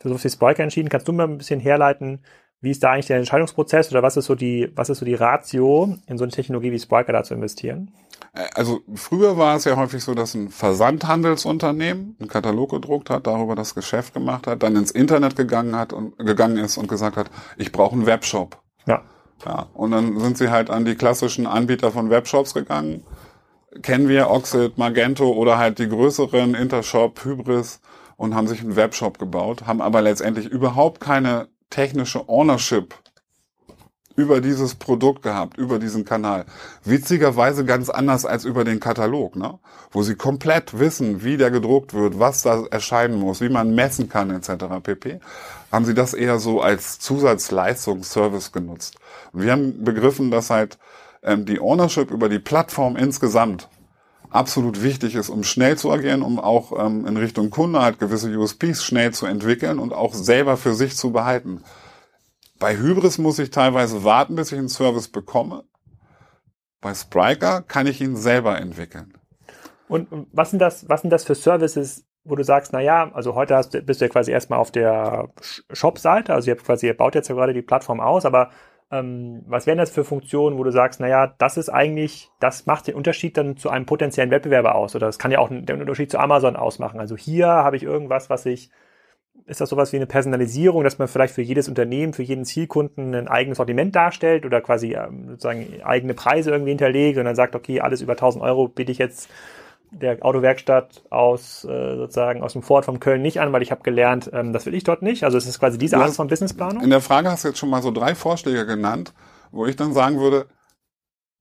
für 0.00 0.08
so 0.08 0.18
viel 0.18 0.30
Spriker 0.30 0.62
entschieden. 0.62 0.88
Kannst 0.88 1.08
du 1.08 1.12
mal 1.12 1.26
ein 1.26 1.38
bisschen 1.38 1.60
herleiten, 1.60 2.20
wie 2.60 2.70
ist 2.70 2.82
da 2.82 2.92
eigentlich 2.92 3.06
der 3.06 3.18
Entscheidungsprozess 3.18 3.90
oder 3.90 4.02
was 4.02 4.16
ist 4.16 4.24
so 4.24 4.34
die, 4.34 4.70
was 4.74 4.88
ist 4.88 4.98
so 4.98 5.04
die 5.04 5.14
Ratio, 5.14 5.96
in 6.06 6.16
so 6.16 6.24
eine 6.24 6.32
Technologie 6.32 6.72
wie 6.72 6.78
Spriker 6.78 7.12
da 7.12 7.22
zu 7.22 7.34
investieren? 7.34 7.90
Äh, 8.32 8.46
also 8.54 8.80
früher 8.94 9.36
war 9.36 9.56
es 9.56 9.64
ja 9.64 9.76
häufig 9.76 10.02
so, 10.02 10.14
dass 10.14 10.34
ein 10.34 10.48
Versandhandelsunternehmen 10.48 12.16
einen 12.18 12.28
Katalog 12.28 12.70
gedruckt 12.70 13.10
hat, 13.10 13.26
darüber 13.26 13.54
das 13.54 13.74
Geschäft 13.74 14.14
gemacht 14.14 14.46
hat, 14.46 14.62
dann 14.62 14.76
ins 14.76 14.90
Internet 14.90 15.36
gegangen 15.36 15.76
hat 15.76 15.92
und 15.92 16.16
gegangen 16.18 16.56
ist 16.58 16.78
und 16.78 16.88
gesagt 16.88 17.16
hat, 17.16 17.30
ich 17.58 17.70
brauche 17.70 17.94
einen 17.94 18.06
Webshop. 18.06 18.62
Ja. 18.86 19.02
Ja, 19.44 19.66
und 19.74 19.90
dann 19.90 20.18
sind 20.20 20.38
sie 20.38 20.50
halt 20.50 20.70
an 20.70 20.84
die 20.84 20.94
klassischen 20.94 21.46
Anbieter 21.46 21.92
von 21.92 22.10
Webshops 22.10 22.54
gegangen. 22.54 23.04
Kennen 23.82 24.08
wir 24.08 24.30
Oxid, 24.30 24.78
Magento 24.78 25.30
oder 25.32 25.58
halt 25.58 25.78
die 25.78 25.88
größeren 25.88 26.54
Intershop, 26.54 27.24
Hybris 27.24 27.80
und 28.16 28.34
haben 28.34 28.46
sich 28.46 28.60
einen 28.60 28.76
Webshop 28.76 29.18
gebaut, 29.18 29.66
haben 29.66 29.82
aber 29.82 30.00
letztendlich 30.00 30.46
überhaupt 30.46 31.00
keine 31.00 31.48
technische 31.70 32.28
Ownership 32.28 32.94
über 34.16 34.40
dieses 34.40 34.76
Produkt 34.76 35.22
gehabt, 35.22 35.58
über 35.58 35.78
diesen 35.78 36.04
Kanal. 36.04 36.46
Witzigerweise 36.84 37.64
ganz 37.64 37.90
anders 37.90 38.24
als 38.24 38.44
über 38.44 38.64
den 38.64 38.80
Katalog, 38.80 39.36
ne? 39.36 39.58
wo 39.90 40.02
sie 40.02 40.14
komplett 40.14 40.78
wissen, 40.78 41.24
wie 41.24 41.36
der 41.36 41.50
gedruckt 41.50 41.94
wird, 41.94 42.18
was 42.18 42.42
da 42.42 42.64
erscheinen 42.70 43.18
muss, 43.18 43.40
wie 43.40 43.48
man 43.48 43.74
messen 43.74 44.08
kann 44.08 44.30
etc. 44.30 44.66
pp. 44.82 45.20
Haben 45.72 45.84
sie 45.84 45.94
das 45.94 46.14
eher 46.14 46.38
so 46.38 46.60
als 46.60 47.00
Zusatzleistungsservice 47.00 48.52
genutzt. 48.52 48.96
Wir 49.34 49.52
haben 49.52 49.84
begriffen, 49.84 50.30
dass 50.30 50.50
halt 50.50 50.78
ähm, 51.22 51.44
die 51.44 51.60
Ownership 51.60 52.10
über 52.10 52.28
die 52.28 52.38
Plattform 52.38 52.96
insgesamt 52.96 53.68
absolut 54.30 54.82
wichtig 54.82 55.14
ist, 55.14 55.28
um 55.28 55.44
schnell 55.44 55.78
zu 55.78 55.90
agieren, 55.92 56.22
um 56.22 56.40
auch 56.40 56.72
ähm, 56.78 57.06
in 57.06 57.16
Richtung 57.16 57.50
Kunde 57.50 57.80
halt 57.80 57.98
gewisse 57.98 58.36
USPs 58.36 58.84
schnell 58.84 59.12
zu 59.12 59.26
entwickeln 59.26 59.78
und 59.78 59.92
auch 59.92 60.12
selber 60.12 60.56
für 60.56 60.74
sich 60.74 60.96
zu 60.96 61.12
behalten. 61.12 61.62
Bei 62.58 62.76
Hybris 62.76 63.18
muss 63.18 63.38
ich 63.38 63.50
teilweise 63.50 64.04
warten, 64.04 64.36
bis 64.36 64.52
ich 64.52 64.58
einen 64.58 64.68
Service 64.68 65.08
bekomme. 65.08 65.64
Bei 66.80 66.94
Spriker 66.94 67.62
kann 67.62 67.86
ich 67.86 68.00
ihn 68.00 68.16
selber 68.16 68.58
entwickeln. 68.58 69.14
Und 69.88 70.08
was 70.32 70.50
sind 70.50 70.58
das, 70.58 70.88
was 70.88 71.02
sind 71.02 71.10
das 71.10 71.24
für 71.24 71.34
Services, 71.34 72.04
wo 72.24 72.36
du 72.36 72.42
sagst, 72.42 72.72
na 72.72 72.80
ja, 72.80 73.12
also 73.12 73.34
heute 73.34 73.54
hast, 73.54 73.72
bist 73.86 74.00
du 74.00 74.06
ja 74.06 74.08
quasi 74.08 74.30
erstmal 74.32 74.58
auf 74.58 74.70
der 74.70 75.28
Shop-Seite, 75.72 76.32
also 76.32 76.48
ihr 76.48 76.56
habt 76.56 76.64
quasi, 76.64 76.86
ihr 76.86 76.96
baut 76.96 77.14
jetzt 77.14 77.28
ja 77.28 77.34
gerade 77.34 77.52
die 77.52 77.62
Plattform 77.62 78.00
aus, 78.00 78.24
aber 78.24 78.50
ähm, 78.94 79.42
was 79.46 79.66
wären 79.66 79.78
das 79.78 79.90
für 79.90 80.04
Funktionen, 80.04 80.56
wo 80.56 80.64
du 80.64 80.70
sagst, 80.70 81.00
na 81.00 81.08
ja, 81.08 81.34
das 81.38 81.56
ist 81.56 81.68
eigentlich, 81.68 82.30
das 82.38 82.66
macht 82.66 82.86
den 82.86 82.94
Unterschied 82.94 83.36
dann 83.36 83.56
zu 83.56 83.68
einem 83.70 83.86
potenziellen 83.86 84.30
Wettbewerber 84.30 84.74
aus 84.76 84.94
oder 84.94 85.06
das 85.06 85.18
kann 85.18 85.32
ja 85.32 85.40
auch 85.40 85.48
den 85.48 85.80
Unterschied 85.80 86.10
zu 86.10 86.18
Amazon 86.18 86.56
ausmachen. 86.56 87.00
Also 87.00 87.16
hier 87.16 87.48
habe 87.48 87.76
ich 87.76 87.82
irgendwas, 87.82 88.30
was 88.30 88.46
ich 88.46 88.70
ist 89.46 89.60
das 89.60 89.68
sowas 89.68 89.92
wie 89.92 89.96
eine 89.96 90.06
Personalisierung, 90.06 90.84
dass 90.84 90.98
man 90.98 91.08
vielleicht 91.08 91.34
für 91.34 91.42
jedes 91.42 91.68
Unternehmen, 91.68 92.14
für 92.14 92.22
jeden 92.22 92.44
Zielkunden 92.44 93.14
ein 93.14 93.28
eigenes 93.28 93.58
Sortiment 93.58 93.94
darstellt 93.94 94.46
oder 94.46 94.60
quasi 94.60 94.94
ähm, 94.94 95.28
sozusagen 95.28 95.66
eigene 95.82 96.14
Preise 96.14 96.50
irgendwie 96.50 96.70
hinterlegt 96.70 97.18
und 97.18 97.24
dann 97.24 97.34
sagt, 97.34 97.54
okay, 97.54 97.80
alles 97.80 98.00
über 98.00 98.12
1000 98.12 98.42
Euro 98.42 98.68
biete 98.68 98.92
ich 98.92 98.98
jetzt 98.98 99.28
der 99.94 100.24
Autowerkstatt 100.24 101.02
aus 101.10 101.64
äh, 101.64 101.96
sozusagen 101.96 102.42
aus 102.42 102.52
dem 102.52 102.62
Fort 102.62 102.84
von 102.84 103.00
Köln 103.00 103.22
nicht 103.22 103.40
an, 103.40 103.52
weil 103.52 103.62
ich 103.62 103.70
habe 103.70 103.82
gelernt, 103.82 104.30
ähm, 104.32 104.52
das 104.52 104.66
will 104.66 104.74
ich 104.74 104.84
dort 104.84 105.02
nicht. 105.02 105.24
Also 105.24 105.38
es 105.38 105.46
ist 105.46 105.58
quasi 105.58 105.78
diese 105.78 105.96
Art 105.96 106.12
von 106.12 106.28
Businessplanung. 106.28 106.82
In 106.82 106.90
der 106.90 107.00
Frage 107.00 107.30
hast 107.30 107.44
du 107.44 107.48
jetzt 107.48 107.58
schon 107.58 107.70
mal 107.70 107.82
so 107.82 107.90
drei 107.90 108.14
Vorschläge 108.14 108.66
genannt, 108.66 109.12
wo 109.52 109.66
ich 109.66 109.76
dann 109.76 109.92
sagen 109.92 110.18
würde, 110.18 110.46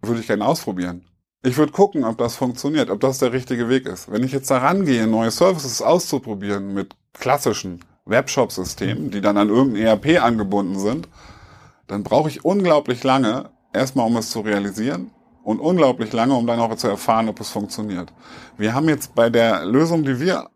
würde 0.01 0.19
ich 0.19 0.27
gerne 0.27 0.45
ausprobieren. 0.45 1.05
Ich 1.43 1.57
würde 1.57 1.71
gucken, 1.71 2.05
ob 2.05 2.17
das 2.17 2.35
funktioniert, 2.35 2.89
ob 2.89 3.01
das 3.01 3.19
der 3.19 3.33
richtige 3.33 3.67
Weg 3.67 3.85
ist. 3.85 4.11
Wenn 4.11 4.23
ich 4.23 4.31
jetzt 4.31 4.49
da 4.49 4.59
rangehe, 4.59 5.07
neue 5.07 5.31
Services 5.31 5.81
auszuprobieren 5.81 6.73
mit 6.73 6.95
klassischen 7.13 7.83
Webshop-Systemen, 8.05 9.11
die 9.11 9.21
dann 9.21 9.37
an 9.37 9.49
irgendein 9.49 9.83
ERP 9.83 10.23
angebunden 10.23 10.79
sind, 10.79 11.09
dann 11.87 12.03
brauche 12.03 12.29
ich 12.29 12.45
unglaublich 12.45 13.03
lange, 13.03 13.49
erstmal 13.73 14.07
um 14.07 14.15
es 14.17 14.29
zu 14.29 14.39
realisieren 14.39 15.11
und 15.43 15.59
unglaublich 15.59 16.11
lange, 16.13 16.33
um 16.33 16.47
dann 16.47 16.59
auch 16.59 16.75
zu 16.75 16.87
erfahren, 16.87 17.29
ob 17.29 17.39
es 17.39 17.49
funktioniert. 17.49 18.13
Wir 18.57 18.73
haben 18.73 18.89
jetzt 18.89 19.13
bei 19.15 19.29
der 19.29 19.65
Lösung, 19.65 20.03
die 20.03 20.19
wir 20.19 20.49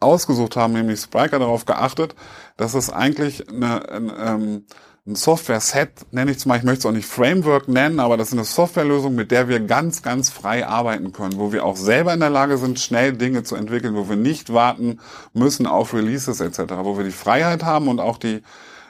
ausgesucht 0.00 0.56
haben, 0.56 0.72
nämlich 0.72 1.00
Spriker, 1.00 1.38
darauf 1.38 1.66
geachtet, 1.66 2.14
dass 2.56 2.74
es 2.74 2.90
eigentlich 2.90 3.48
eine, 3.48 3.88
eine, 3.88 4.12
ähm, 4.18 4.64
ein 5.06 5.14
Software-Set, 5.14 6.12
nenne 6.12 6.30
ich 6.30 6.38
es 6.38 6.46
mal, 6.46 6.56
ich 6.56 6.62
möchte 6.62 6.80
es 6.80 6.86
auch 6.86 6.92
nicht 6.92 7.06
Framework 7.06 7.68
nennen, 7.68 8.00
aber 8.00 8.16
das 8.16 8.28
ist 8.28 8.34
eine 8.34 8.44
Softwarelösung, 8.44 9.14
mit 9.14 9.30
der 9.30 9.48
wir 9.48 9.60
ganz, 9.60 10.02
ganz 10.02 10.30
frei 10.30 10.66
arbeiten 10.66 11.12
können, 11.12 11.38
wo 11.38 11.52
wir 11.52 11.64
auch 11.64 11.76
selber 11.76 12.14
in 12.14 12.20
der 12.20 12.30
Lage 12.30 12.56
sind, 12.56 12.80
schnell 12.80 13.14
Dinge 13.14 13.42
zu 13.42 13.56
entwickeln, 13.56 13.94
wo 13.94 14.08
wir 14.08 14.16
nicht 14.16 14.52
warten 14.52 15.00
müssen 15.32 15.66
auf 15.66 15.92
Releases 15.94 16.40
etc., 16.40 16.74
wo 16.82 16.96
wir 16.96 17.04
die 17.04 17.10
Freiheit 17.10 17.64
haben 17.64 17.88
und 17.88 18.00
auch 18.00 18.18
die 18.18 18.42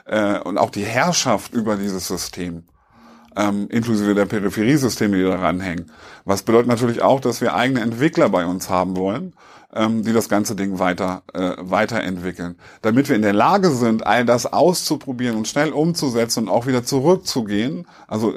äh, 0.05 0.39
und 0.39 0.57
auch 0.57 0.69
die 0.69 0.85
Herrschaft 0.85 1.53
über 1.53 1.75
dieses 1.75 2.07
System 2.07 2.63
ähm, 3.35 3.67
inklusive 3.69 4.15
der 4.15 4.25
Peripheriesysteme, 4.25 5.17
die 5.17 5.23
daran 5.23 5.59
hängen. 5.59 5.91
Was 6.25 6.43
bedeutet 6.43 6.67
natürlich 6.67 7.01
auch, 7.01 7.19
dass 7.19 7.41
wir 7.41 7.55
eigene 7.55 7.81
Entwickler 7.81 8.29
bei 8.29 8.45
uns 8.45 8.69
haben 8.69 8.97
wollen, 8.97 9.33
ähm, 9.73 10.03
die 10.03 10.13
das 10.13 10.29
ganze 10.29 10.55
Ding 10.55 10.79
weiter 10.79 11.23
äh, 11.33 11.53
weiterentwickeln, 11.59 12.57
damit 12.81 13.09
wir 13.09 13.15
in 13.15 13.21
der 13.21 13.33
Lage 13.33 13.71
sind, 13.71 14.05
all 14.05 14.25
das 14.25 14.51
auszuprobieren 14.51 15.37
und 15.37 15.47
schnell 15.47 15.71
umzusetzen 15.71 16.43
und 16.43 16.49
auch 16.49 16.67
wieder 16.67 16.83
zurückzugehen, 16.83 17.87
also 18.07 18.33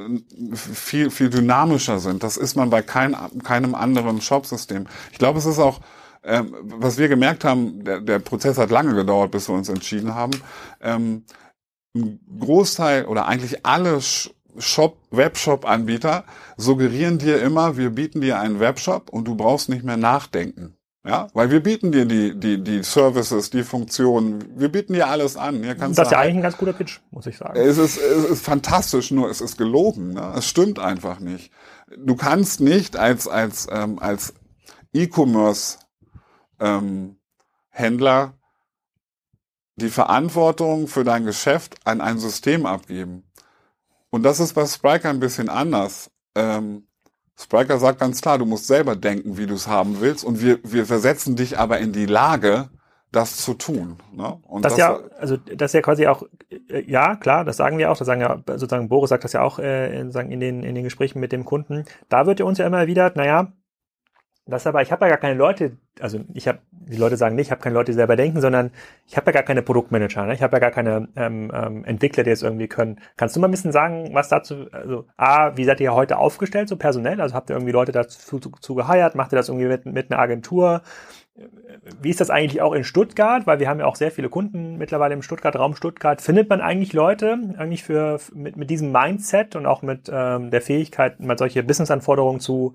viel 0.55 1.11
viel 1.11 1.31
dynamischer 1.31 1.99
sind. 1.99 2.23
Das 2.23 2.37
ist 2.37 2.57
man 2.57 2.71
bei 2.71 2.83
kein, 2.83 3.17
keinem 3.43 3.75
anderen 3.75 4.21
Shopsystem. 4.21 4.87
Ich 5.13 5.19
glaube, 5.19 5.39
es 5.39 5.47
ist 5.47 5.59
auch 5.59 5.81
ähm, 6.27 6.55
was 6.63 6.97
wir 6.97 7.09
gemerkt 7.09 7.45
haben, 7.45 7.85
der, 7.85 8.01
der 8.01 8.19
Prozess 8.19 8.57
hat 8.57 8.71
lange 8.71 8.95
gedauert, 8.95 9.31
bis 9.31 9.49
wir 9.49 9.55
uns 9.55 9.69
entschieden 9.69 10.15
haben. 10.15 10.33
Ähm, 10.81 11.25
ein 11.95 12.19
Großteil 12.41 13.05
oder 13.05 13.27
eigentlich 13.27 13.65
alle 13.67 14.01
Shop, 14.59 14.99
Webshop-Anbieter 15.11 16.25
suggerieren 16.57 17.19
dir 17.19 17.41
immer, 17.43 17.77
wir 17.77 17.91
bieten 17.91 18.21
dir 18.21 18.39
einen 18.39 18.61
Webshop 18.61 19.11
und 19.11 19.27
du 19.27 19.35
brauchst 19.35 19.69
nicht 19.69 19.85
mehr 19.85 19.97
nachdenken. 19.97 20.77
Ja, 21.07 21.29
weil 21.35 21.51
wir 21.51 21.63
bieten 21.63 21.93
dir 21.93 22.07
die, 22.07 22.35
die, 22.35 22.65
die 22.65 22.83
Services, 22.83 23.51
die 23.51 23.63
Funktionen, 23.63 24.43
wir 24.59 24.71
bieten 24.71 24.95
dir 24.95 25.09
alles 25.09 25.37
an. 25.37 25.63
Hier 25.63 25.75
kannst 25.75 25.99
das 25.99 26.09
ist 26.09 26.13
ja 26.13 26.19
eigentlich 26.19 26.37
ein 26.37 26.43
ganz 26.43 26.57
guter 26.57 26.73
Pitch, 26.73 27.01
muss 27.11 27.27
ich 27.27 27.37
sagen. 27.37 27.61
Es 27.61 27.77
ist, 27.77 27.99
es 27.99 28.25
ist 28.25 28.43
fantastisch, 28.43 29.11
nur 29.11 29.29
es 29.29 29.43
ist 29.43 29.59
gelogen. 29.59 30.15
Ne? 30.15 30.33
Es 30.35 30.49
stimmt 30.49 30.79
einfach 30.79 31.21
nicht. 31.21 31.53
Du 31.99 32.17
kannst 32.17 32.61
nicht 32.61 32.97
als, 32.97 33.29
als, 33.29 33.67
ähm, 33.71 33.99
als 33.99 34.33
E-Commerce 34.95 35.79
ähm, 36.59 37.17
Händler 37.69 38.39
die 39.77 39.91
Verantwortung 39.91 40.89
für 40.89 41.05
dein 41.05 41.27
Geschäft 41.27 41.75
an 41.85 42.01
ein 42.01 42.19
System 42.19 42.65
abgeben. 42.65 43.25
Und 44.15 44.23
das 44.23 44.39
ist 44.39 44.53
bei 44.53 44.65
Spriker 44.65 45.11
ein 45.11 45.19
bisschen 45.19 45.49
anders. 45.49 46.09
Ähm, 46.37 46.87
Spriker 47.37 47.81
sagt 47.81 47.99
ganz 47.99 48.21
klar, 48.21 48.39
du 48.39 48.45
musst 48.45 48.69
selber 48.69 48.95
denken, 48.95 49.37
wie 49.37 49.47
du 49.47 49.55
es 49.55 49.67
haben 49.67 50.01
willst. 50.01 50.25
Und 50.25 50.41
wir, 50.41 50.61
wir 50.63 50.87
versetzen 50.87 51.35
dich 51.35 51.59
aber 51.59 51.81
in 51.81 51.93
die 51.93 52.07
Lage, 52.07 52.69
das 53.11 53.39
zu 53.39 53.55
tun. 53.55 53.97
Ne? 54.13 54.39
Und 54.43 54.65
das, 54.65 54.75
das 54.75 54.79
ja, 54.79 55.01
also 55.19 55.37
das 55.37 55.71
ist 55.71 55.75
ja 55.75 55.83
quasi 55.83 56.07
auch, 56.07 56.23
äh, 56.49 56.89
ja 56.89 57.17
klar, 57.17 57.45
das 57.45 57.57
sagen 57.57 57.77
wir 57.77 57.91
auch, 57.91 57.97
das 57.97 58.07
sagen 58.07 58.21
ja 58.21 58.41
sozusagen 58.47 58.89
Boris 58.89 59.11
sagt 59.11 59.25
das 59.25 59.33
ja 59.33 59.43
auch 59.43 59.59
äh, 59.59 59.99
in, 59.99 60.13
in 60.13 60.39
den 60.39 60.63
in 60.63 60.77
den 60.77 60.85
Gesprächen 60.85 61.19
mit 61.19 61.33
dem 61.33 61.45
Kunden. 61.45 61.85
Da 62.09 62.25
wird 62.25 62.39
ja 62.39 62.47
uns 62.47 62.59
ja 62.59 62.69
immer 62.69 62.79
erwidert, 62.79 63.17
naja, 63.17 63.53
das 64.47 64.67
aber, 64.67 64.83
ich 64.83 64.93
habe 64.93 65.07
ja 65.07 65.11
gar 65.11 65.19
keine 65.19 65.39
Leute, 65.39 65.79
also 66.01 66.21
ich 66.35 66.47
habe, 66.47 66.59
die 66.87 66.97
Leute 66.97 67.17
sagen 67.17 67.35
nicht, 67.35 67.47
ich 67.47 67.51
habe 67.51 67.63
keine 67.63 67.75
Leute, 67.75 67.93
die 67.93 67.97
selber 67.97 68.17
denken, 68.17 68.41
sondern 68.41 68.71
ich 69.07 69.17
habe 69.17 69.27
ja 69.27 69.33
gar 69.33 69.43
keine 69.43 69.63
Produktmanager, 69.63 70.27
ne? 70.27 70.35
ich 70.35 70.43
habe 70.43 70.57
ja 70.57 70.61
gar 70.61 70.71
keine 70.71 71.09
ähm, 71.17 71.51
ähm, 71.55 71.85
Entwickler, 71.85 72.25
die 72.25 72.31
es 72.31 72.43
irgendwie 72.43 72.69
können. 72.69 73.01
Kannst 73.17 73.37
du 73.37 73.41
mal 73.41 73.49
ein 73.49 73.51
bisschen 73.51 73.73
sagen, 73.73 74.11
was 74.13 74.29
dazu, 74.29 74.67
also 74.73 75.07
A, 75.17 75.57
wie 75.57 75.65
seid 75.65 75.81
ihr 75.81 75.95
heute 75.95 76.19
aufgestellt, 76.19 76.69
so 76.69 76.77
personell? 76.77 77.21
Also 77.21 77.35
habt 77.35 77.51
ihr 77.51 77.57
irgendwie 77.57 77.73
Leute 77.73 77.93
dazu 77.93 78.39
zu, 78.39 78.51
zu 78.51 78.75
geheiert? 78.75 79.15
Macht 79.15 79.33
ihr 79.33 79.37
das 79.37 79.49
irgendwie 79.49 79.67
mit, 79.67 79.87
mit 79.87 80.11
einer 80.11 80.21
Agentur? 80.21 80.83
Wie 82.01 82.11
ist 82.11 82.21
das 82.21 82.31
eigentlich 82.31 82.63
auch 82.63 82.73
in 82.73 82.85
Stuttgart? 82.85 83.45
Weil 83.45 83.59
wir 83.59 83.69
haben 83.69 83.81
ja 83.81 83.87
auch 83.87 83.97
sehr 83.97 84.13
viele 84.13 84.29
Kunden 84.29 84.77
mittlerweile 84.77 85.15
im 85.15 85.23
Stuttgart-Raum 85.23 85.75
Stuttgart. 85.75 86.21
Findet 86.21 86.49
man 86.49 86.61
eigentlich 86.61 86.93
Leute 86.93 87.37
eigentlich 87.59 87.83
für 87.83 88.21
mit, 88.33 88.57
mit 88.57 88.71
diesem 88.71 88.93
Mindset 88.93 89.57
und 89.57 89.67
auch 89.67 89.83
mit 89.83 90.09
ähm, 90.13 90.53
der 90.53 90.63
Fähigkeit, 90.63 91.19
mal 91.19 91.37
solche 91.37 91.65
Business-Anforderungen 91.65 92.39
zu, 92.39 92.75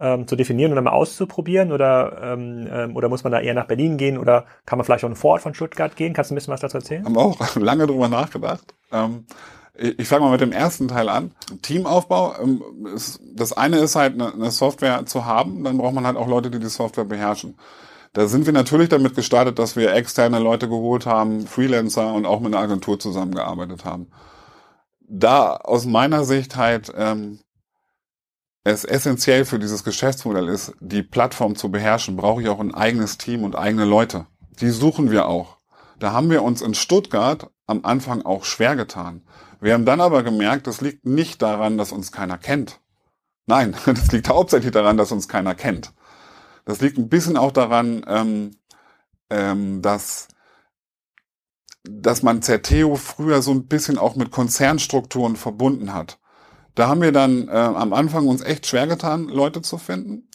ähm, 0.00 0.26
zu 0.26 0.34
definieren 0.34 0.72
und 0.72 0.76
dann 0.76 0.84
mal 0.84 0.90
auszuprobieren? 0.90 1.70
Oder, 1.70 2.20
ähm, 2.20 2.68
ähm, 2.68 2.96
oder 2.96 3.08
muss 3.08 3.22
man 3.22 3.32
da 3.32 3.40
eher 3.40 3.54
nach 3.54 3.66
Berlin 3.66 3.96
gehen 3.96 4.18
oder 4.18 4.44
kann 4.66 4.76
man 4.78 4.84
vielleicht 4.84 5.04
auch 5.04 5.08
einen 5.08 5.14
Vorort 5.14 5.42
von 5.42 5.54
Stuttgart 5.54 5.94
gehen? 5.94 6.12
Kannst 6.12 6.30
du 6.30 6.34
ein 6.34 6.36
bisschen 6.36 6.52
was 6.52 6.60
dazu 6.60 6.78
erzählen? 6.78 7.04
Haben 7.04 7.16
auch 7.16 7.38
lange 7.56 7.86
drüber 7.86 8.08
nachgedacht. 8.08 8.74
Ähm 8.92 9.24
ich 9.74 10.08
fange 10.08 10.24
mal 10.24 10.32
mit 10.32 10.40
dem 10.40 10.52
ersten 10.52 10.88
Teil 10.88 11.08
an. 11.08 11.30
Teamaufbau. 11.62 12.34
Ähm, 12.42 12.60
das 13.34 13.52
eine 13.52 13.78
ist 13.78 13.94
halt 13.94 14.20
eine 14.20 14.50
Software 14.50 15.06
zu 15.06 15.24
haben, 15.26 15.62
dann 15.62 15.78
braucht 15.78 15.94
man 15.94 16.06
halt 16.06 16.16
auch 16.16 16.26
Leute, 16.26 16.50
die 16.50 16.58
die 16.58 16.66
Software 16.66 17.04
beherrschen. 17.04 17.56
Da 18.12 18.26
sind 18.26 18.46
wir 18.46 18.52
natürlich 18.52 18.88
damit 18.88 19.14
gestartet, 19.14 19.58
dass 19.58 19.76
wir 19.76 19.94
externe 19.94 20.40
Leute 20.40 20.68
geholt 20.68 21.06
haben, 21.06 21.46
Freelancer 21.46 22.12
und 22.12 22.26
auch 22.26 22.40
mit 22.40 22.54
einer 22.54 22.62
Agentur 22.62 22.98
zusammengearbeitet 22.98 23.84
haben. 23.84 24.10
Da 25.00 25.56
aus 25.56 25.86
meiner 25.86 26.24
Sicht 26.24 26.56
halt 26.56 26.92
ähm, 26.96 27.40
es 28.64 28.84
essentiell 28.84 29.44
für 29.44 29.58
dieses 29.58 29.84
Geschäftsmodell 29.84 30.48
ist, 30.48 30.74
die 30.80 31.02
Plattform 31.02 31.54
zu 31.56 31.70
beherrschen, 31.70 32.16
brauche 32.16 32.42
ich 32.42 32.48
auch 32.48 32.60
ein 32.60 32.74
eigenes 32.74 33.16
Team 33.16 33.44
und 33.44 33.56
eigene 33.56 33.84
Leute. 33.84 34.26
Die 34.60 34.70
suchen 34.70 35.10
wir 35.10 35.26
auch. 35.26 35.58
Da 35.98 36.12
haben 36.12 36.30
wir 36.30 36.42
uns 36.42 36.62
in 36.62 36.74
Stuttgart 36.74 37.50
am 37.66 37.84
Anfang 37.84 38.22
auch 38.22 38.44
schwer 38.44 38.74
getan. 38.76 39.22
Wir 39.60 39.74
haben 39.74 39.84
dann 39.84 40.00
aber 40.00 40.22
gemerkt, 40.22 40.66
das 40.66 40.80
liegt 40.80 41.06
nicht 41.06 41.42
daran, 41.42 41.78
dass 41.78 41.92
uns 41.92 42.12
keiner 42.12 42.38
kennt, 42.38 42.80
Nein, 43.50 43.74
das 43.84 44.12
liegt 44.12 44.28
hauptsächlich 44.28 44.70
daran, 44.70 44.96
dass 44.96 45.10
uns 45.10 45.28
keiner 45.28 45.54
kennt. 45.56 45.92
Das 46.64 46.80
liegt 46.80 46.98
ein 46.98 47.08
bisschen 47.08 47.36
auch 47.36 47.52
daran, 47.52 48.04
ähm, 48.06 48.50
ähm, 49.30 49.82
dass 49.82 50.28
dass 51.84 52.22
man 52.22 52.42
Zerteo 52.42 52.96
früher 52.96 53.40
so 53.40 53.52
ein 53.52 53.66
bisschen 53.66 53.96
auch 53.96 54.14
mit 54.14 54.30
Konzernstrukturen 54.30 55.36
verbunden 55.36 55.94
hat. 55.94 56.18
Da 56.74 56.88
haben 56.88 57.00
wir 57.00 57.10
dann 57.10 57.48
äh, 57.48 57.52
am 57.52 57.94
Anfang 57.94 58.28
uns 58.28 58.42
echt 58.42 58.66
schwer 58.66 58.86
getan, 58.86 59.28
Leute 59.28 59.62
zu 59.62 59.78
finden 59.78 60.28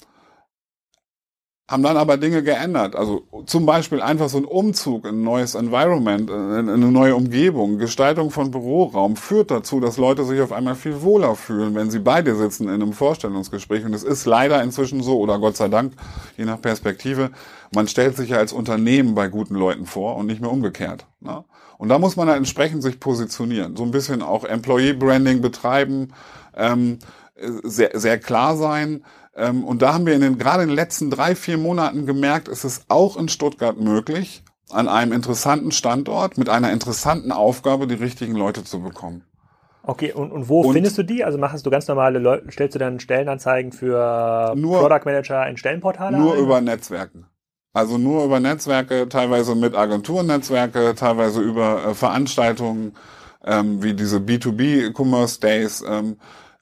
haben 1.67 1.81
dann 1.81 1.97
aber 1.97 2.17
Dinge 2.17 2.43
geändert. 2.43 2.95
Also 2.95 3.23
zum 3.47 3.65
Beispiel 3.65 3.99
einfach 3.99 4.29
so 4.29 4.37
ein 4.37 4.45
Umzug 4.45 5.05
in 5.05 5.15
ein 5.15 5.23
neues 5.23 5.55
Environment, 5.55 6.29
in 6.29 6.69
eine 6.69 6.91
neue 6.91 7.15
Umgebung, 7.15 7.79
Gestaltung 7.79 8.29
von 8.29 8.51
Büroraum 8.51 9.15
führt 9.15 9.49
dazu, 9.49 9.79
dass 9.79 9.97
Leute 9.97 10.25
sich 10.25 10.41
auf 10.41 10.51
einmal 10.51 10.75
viel 10.75 11.01
wohler 11.01 11.35
fühlen, 11.35 11.73
wenn 11.73 11.89
sie 11.89 11.99
bei 11.99 12.21
dir 12.21 12.35
sitzen 12.35 12.65
in 12.65 12.75
einem 12.75 12.93
Vorstellungsgespräch. 12.93 13.83
Und 13.83 13.95
es 13.95 14.03
ist 14.03 14.25
leider 14.25 14.61
inzwischen 14.61 15.01
so, 15.01 15.17
oder 15.17 15.39
Gott 15.39 15.57
sei 15.57 15.67
Dank, 15.67 15.93
je 16.37 16.45
nach 16.45 16.61
Perspektive, 16.61 17.31
man 17.73 17.87
stellt 17.87 18.15
sich 18.15 18.29
ja 18.29 18.37
als 18.37 18.53
Unternehmen 18.53 19.15
bei 19.15 19.27
guten 19.27 19.55
Leuten 19.55 19.87
vor 19.87 20.17
und 20.17 20.27
nicht 20.27 20.41
mehr 20.41 20.51
umgekehrt. 20.51 21.07
Ne? 21.19 21.43
Und 21.79 21.89
da 21.89 21.97
muss 21.97 22.15
man 22.15 22.27
halt 22.27 22.37
entsprechend 22.37 22.83
sich 22.83 22.99
positionieren. 22.99 23.75
So 23.75 23.83
ein 23.83 23.91
bisschen 23.91 24.21
auch 24.21 24.43
Employee 24.43 24.93
Branding 24.93 25.41
betreiben, 25.41 26.13
ähm, 26.55 26.99
sehr, 27.63 27.89
sehr 27.99 28.19
klar 28.19 28.55
sein, 28.55 29.03
und 29.35 29.81
da 29.81 29.93
haben 29.93 30.05
wir 30.05 30.13
in 30.13 30.21
den, 30.21 30.37
gerade 30.37 30.63
in 30.63 30.69
den 30.69 30.75
letzten 30.75 31.09
drei, 31.09 31.35
vier 31.35 31.57
Monaten 31.57 32.05
gemerkt, 32.05 32.47
es 32.47 32.63
ist 32.63 32.85
auch 32.87 33.17
in 33.17 33.27
Stuttgart 33.27 33.77
möglich, 33.77 34.43
an 34.71 34.87
einem 34.87 35.11
interessanten 35.11 35.71
Standort 35.71 36.37
mit 36.37 36.49
einer 36.49 36.71
interessanten 36.71 37.31
Aufgabe 37.31 37.87
die 37.87 37.95
richtigen 37.95 38.35
Leute 38.35 38.63
zu 38.63 38.81
bekommen. 38.81 39.23
Okay, 39.83 40.11
und, 40.13 40.31
und 40.31 40.49
wo 40.49 40.61
und 40.61 40.73
findest 40.73 40.97
du 40.97 41.03
die? 41.03 41.23
Also 41.23 41.37
machst 41.37 41.65
du 41.65 41.69
ganz 41.69 41.87
normale 41.87 42.17
Leute, 42.17 42.51
stellst 42.51 42.73
du 42.73 42.79
dann 42.79 42.99
Stellenanzeigen 42.99 43.71
für 43.71 44.53
nur, 44.55 44.79
Product 44.79 45.05
Manager 45.05 45.47
in 45.47 45.57
Stellenportale? 45.57 46.17
Nur 46.17 46.33
ein? 46.33 46.39
über 46.39 46.61
Netzwerken. 46.61 47.27
Also 47.73 47.97
nur 47.97 48.23
über 48.23 48.39
Netzwerke, 48.39 49.09
teilweise 49.09 49.53
mit 49.53 49.75
Agenturnetzwerke, 49.75 50.95
teilweise 50.95 51.41
über 51.41 51.85
äh, 51.85 51.93
Veranstaltungen 51.93 52.93
ähm, 53.43 53.83
wie 53.83 53.93
diese 53.93 54.17
B2B 54.17 54.93
Commerce 54.97 55.39
Days. 55.39 55.83
Ähm, 55.87 56.17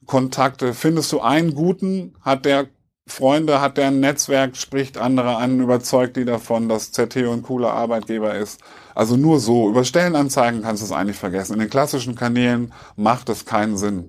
Kontakte. 0.06 0.74
Findest 0.74 1.12
du 1.12 1.20
einen 1.20 1.54
guten, 1.54 2.14
hat 2.20 2.44
der 2.44 2.66
Freunde, 3.06 3.60
hat 3.60 3.76
der 3.76 3.88
ein 3.88 4.00
Netzwerk, 4.00 4.56
spricht 4.56 4.96
andere 4.96 5.36
an, 5.36 5.60
überzeugt 5.60 6.16
die 6.16 6.24
davon, 6.24 6.68
dass 6.68 6.90
ZTO 6.92 7.32
ein 7.32 7.42
cooler 7.42 7.72
Arbeitgeber 7.72 8.34
ist. 8.34 8.60
Also 8.94 9.16
nur 9.16 9.40
so. 9.40 9.68
Über 9.68 9.84
Stellenanzeigen 9.84 10.62
kannst 10.62 10.82
du 10.82 10.86
es 10.86 10.92
eigentlich 10.92 11.18
vergessen. 11.18 11.54
In 11.54 11.58
den 11.58 11.70
klassischen 11.70 12.14
Kanälen 12.14 12.72
macht 12.96 13.28
es 13.28 13.44
keinen 13.44 13.76
Sinn. 13.76 14.08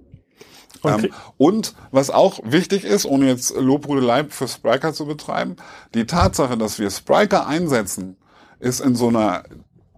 Okay. 0.81 1.07
Ähm, 1.07 1.13
und 1.37 1.75
was 1.91 2.09
auch 2.09 2.39
wichtig 2.43 2.85
ist, 2.85 3.05
ohne 3.05 3.27
jetzt 3.27 3.55
Lobhudelei 3.55 4.25
für 4.25 4.47
Spriker 4.47 4.93
zu 4.93 5.05
betreiben, 5.05 5.57
die 5.93 6.05
Tatsache, 6.05 6.57
dass 6.57 6.79
wir 6.79 6.89
Spriker 6.89 7.47
einsetzen, 7.47 8.17
ist 8.59 8.79
in 8.79 8.95
so 8.95 9.09
einer 9.09 9.43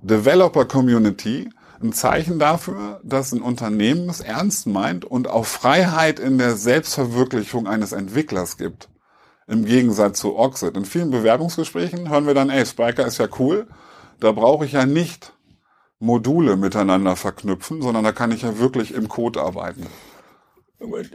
Developer 0.02 0.66
Community 0.66 1.50
ein 1.82 1.94
Zeichen 1.94 2.40
dafür, 2.40 3.00
dass 3.04 3.32
ein 3.32 3.42
Unternehmen 3.42 4.10
es 4.10 4.22
ernst 4.22 4.68
meint 4.68 5.06
und 5.06 5.30
auch 5.30 5.46
Freiheit 5.46 6.20
in 6.20 6.38
der 6.38 6.56
Selbstverwirklichung 6.56 7.68
eines 7.68 7.92
Entwicklers 7.92 8.58
gibt. 8.58 8.90
Im 9.48 9.66
Gegensatz 9.66 10.20
zu 10.20 10.38
Oxid. 10.38 10.76
In 10.76 10.86
vielen 10.86 11.12
Bewerbungsgesprächen 11.12 12.10
hören 12.10 12.28
wir 12.28 12.34
dann, 12.34 12.50
ey, 12.50 12.66
Spiker 12.66 13.06
ist 13.06 13.18
ja 13.18 13.28
cool, 13.40 13.68
da 14.20 14.32
brauche 14.32 14.66
ich 14.66 14.74
ja 14.74 14.86
nicht 14.86 15.34
Module 16.00 16.58
miteinander 16.58 17.16
verknüpfen, 17.16 17.82
sondern 17.82 18.04
da 18.04 18.12
kann 18.12 18.32
ich 18.32 18.42
ja 18.42 18.60
wirklich 18.60 18.94
im 18.94 19.08
Code 19.08 19.42
arbeiten. 19.42 19.88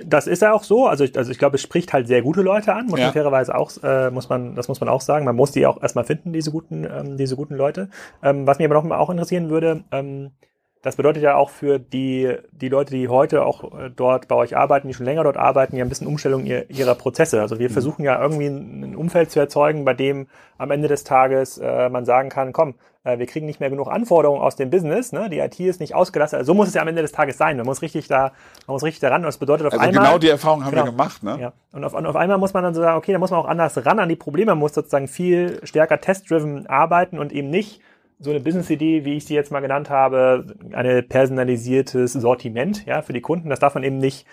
Das 0.05 0.27
ist 0.27 0.42
ja 0.42 0.53
auch 0.53 0.64
so. 0.64 0.87
Also 0.87 1.05
ich, 1.05 1.16
also 1.16 1.31
ich 1.31 1.38
glaube, 1.38 1.55
es 1.55 1.62
spricht 1.62 1.92
halt 1.92 2.09
sehr 2.09 2.22
gute 2.22 2.42
Leute 2.42 2.75
an, 2.75 2.87
muss 2.87 2.98
ja. 2.98 3.07
man 3.07 3.12
fairerweise 3.12 3.55
auch, 3.55 3.70
äh, 3.83 4.11
muss 4.11 4.29
man, 4.29 4.57
das 4.57 4.66
muss 4.66 4.81
man 4.81 4.88
auch 4.88 5.01
sagen. 5.01 5.25
Man 5.25 5.37
muss 5.37 5.53
die 5.53 5.66
auch 5.66 5.81
erstmal 5.81 6.05
finden, 6.05 6.33
diese 6.33 6.51
guten, 6.51 6.85
ähm, 6.85 7.16
diese 7.16 7.37
guten 7.37 7.55
Leute. 7.55 7.88
Ähm, 8.25 8.46
was 8.46 8.59
mich 8.59 8.64
aber 8.64 8.75
noch 8.75 8.83
mal 8.83 8.98
auch 8.98 9.11
interessieren 9.11 9.51
würde, 9.51 9.85
ähm, 9.92 10.33
das 10.82 10.96
bedeutet 10.96 11.22
ja 11.22 11.36
auch 11.36 11.50
für 11.50 11.78
die, 11.78 12.36
die 12.50 12.68
Leute, 12.68 12.92
die 12.92 13.08
heute 13.08 13.44
auch 13.44 13.78
äh, 13.78 13.90
dort 13.94 14.28
bei 14.28 14.34
euch 14.34 14.56
arbeiten, 14.56 14.88
die 14.88 14.94
schon 14.94 15.06
länger 15.06 15.24
dort 15.24 15.36
arbeiten, 15.36 15.76
ja 15.76 15.84
ein 15.84 15.88
bisschen 15.88 16.08
Umstellung 16.08 16.44
ihrer 16.44 16.94
Prozesse. 16.96 17.40
Also 17.40 17.58
wir 17.58 17.68
mhm. 17.68 17.72
versuchen 17.72 18.02
ja 18.04 18.20
irgendwie 18.20 18.46
ein 18.46 18.96
Umfeld 18.96 19.30
zu 19.30 19.38
erzeugen, 19.38 19.84
bei 19.84 19.94
dem 19.94 20.26
am 20.58 20.70
Ende 20.70 20.88
des 20.88 21.04
Tages 21.04 21.58
äh, 21.58 21.88
man 21.88 22.04
sagen 22.04 22.28
kann, 22.28 22.52
komm, 22.52 22.74
äh, 23.04 23.18
wir 23.18 23.26
kriegen 23.26 23.46
nicht 23.46 23.60
mehr 23.60 23.70
genug 23.70 23.88
Anforderungen 23.88 24.40
aus 24.40 24.56
dem 24.56 24.70
Business, 24.70 25.12
ne? 25.12 25.28
die 25.30 25.38
IT 25.38 25.58
ist 25.60 25.80
nicht 25.80 25.94
ausgelastet. 25.94 26.38
Also 26.38 26.52
so 26.52 26.54
muss 26.54 26.68
es 26.68 26.74
ja 26.74 26.82
am 26.82 26.88
Ende 26.88 27.02
des 27.02 27.12
Tages 27.12 27.38
sein. 27.38 27.56
Man 27.56 27.66
muss 27.66 27.82
richtig 27.82 28.08
da, 28.08 28.32
man 28.66 28.74
muss 28.74 28.82
richtig 28.82 29.00
daran. 29.00 29.22
Und 29.22 29.26
das 29.26 29.38
bedeutet 29.38 29.66
auf 29.66 29.72
also 29.72 29.84
einmal. 29.84 30.04
Genau 30.04 30.18
die 30.18 30.28
Erfahrung 30.28 30.64
haben 30.64 30.70
genau, 30.70 30.84
wir 30.84 30.90
gemacht, 30.90 31.22
ne? 31.22 31.38
Ja. 31.40 31.52
Und 31.72 31.84
auf, 31.84 31.94
und 31.94 32.06
auf 32.06 32.16
einmal 32.16 32.38
muss 32.38 32.54
man 32.54 32.62
dann 32.64 32.74
so 32.74 32.80
sagen, 32.80 32.96
okay, 32.96 33.12
da 33.12 33.18
muss 33.18 33.30
man 33.30 33.40
auch 33.40 33.48
anders 33.48 33.84
ran 33.84 33.98
an 33.98 34.08
die 34.08 34.16
Probleme. 34.16 34.52
Man 34.52 34.58
muss 34.58 34.74
sozusagen 34.74 35.08
viel 35.08 35.60
stärker 35.64 36.00
test-driven 36.00 36.66
arbeiten 36.66 37.18
und 37.18 37.32
eben 37.32 37.50
nicht 37.50 37.80
so 38.22 38.30
eine 38.30 38.40
Business-Idee, 38.40 39.04
wie 39.04 39.16
ich 39.16 39.24
sie 39.24 39.35
jetzt 39.35 39.50
mal 39.50 39.61
genannt 39.61 39.90
habe, 39.90 40.46
ein 40.72 41.08
personalisiertes 41.08 42.12
Sortiment 42.12 42.87
ja, 42.87 43.02
für 43.02 43.12
die 43.12 43.20
Kunden. 43.20 43.50
Das 43.50 43.58
darf 43.58 43.74
man 43.74 43.85
eben 43.85 43.98
nicht 43.98 44.26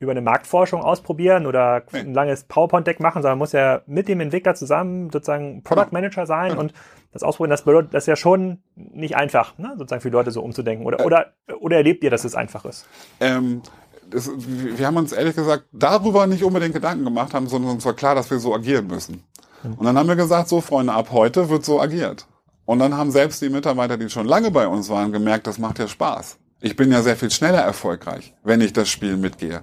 über 0.00 0.12
eine 0.12 0.22
Marktforschung 0.22 0.80
ausprobieren 0.80 1.46
oder 1.46 1.82
ein 1.92 2.14
langes 2.14 2.44
PowerPoint-Deck 2.44 3.00
machen, 3.00 3.20
sondern 3.20 3.38
muss 3.38 3.52
ja 3.52 3.82
mit 3.86 4.08
dem 4.08 4.20
Entwickler 4.20 4.54
zusammen 4.54 5.10
sozusagen 5.10 5.62
Product 5.62 5.90
genau. 5.90 5.92
Manager 6.00 6.26
sein 6.26 6.56
und 6.56 6.72
das 7.12 7.22
ausprobieren. 7.22 7.50
Das 7.50 7.64
bedeutet, 7.64 7.92
das 7.92 8.04
ist 8.04 8.06
ja 8.06 8.16
schon 8.16 8.62
nicht 8.76 9.16
einfach, 9.16 9.58
ne? 9.58 9.74
sozusagen 9.76 10.00
für 10.00 10.08
die 10.08 10.16
Leute 10.16 10.30
so 10.30 10.42
umzudenken. 10.42 10.86
Oder, 10.86 11.00
äh, 11.00 11.04
oder, 11.04 11.26
oder 11.60 11.76
erlebt 11.76 12.02
ihr, 12.02 12.10
dass 12.10 12.24
es 12.24 12.34
einfach 12.34 12.64
ist? 12.64 12.88
Ähm, 13.20 13.60
das, 14.08 14.30
wir 14.38 14.86
haben 14.86 14.96
uns 14.96 15.12
ehrlich 15.12 15.36
gesagt 15.36 15.64
darüber 15.70 16.26
nicht 16.26 16.44
unbedingt 16.44 16.72
Gedanken 16.72 17.04
gemacht 17.04 17.34
haben, 17.34 17.46
sondern 17.46 17.72
uns 17.72 17.84
war 17.84 17.92
klar, 17.92 18.14
dass 18.14 18.30
wir 18.30 18.38
so 18.38 18.54
agieren 18.54 18.86
müssen. 18.86 19.24
Hm. 19.62 19.74
Und 19.74 19.84
dann 19.84 19.98
haben 19.98 20.08
wir 20.08 20.16
gesagt, 20.16 20.48
so 20.48 20.62
Freunde, 20.62 20.94
ab 20.94 21.08
heute 21.12 21.50
wird 21.50 21.64
so 21.64 21.78
agiert. 21.78 22.26
Und 22.70 22.78
dann 22.78 22.96
haben 22.96 23.10
selbst 23.10 23.42
die 23.42 23.48
Mitarbeiter, 23.48 23.96
die 23.96 24.08
schon 24.08 24.26
lange 24.26 24.52
bei 24.52 24.68
uns 24.68 24.88
waren, 24.88 25.10
gemerkt, 25.10 25.48
das 25.48 25.58
macht 25.58 25.80
ja 25.80 25.88
Spaß. 25.88 26.38
Ich 26.60 26.76
bin 26.76 26.92
ja 26.92 27.02
sehr 27.02 27.16
viel 27.16 27.32
schneller 27.32 27.58
erfolgreich, 27.58 28.32
wenn 28.44 28.60
ich 28.60 28.72
das 28.72 28.88
Spiel 28.88 29.16
mitgehe. 29.16 29.62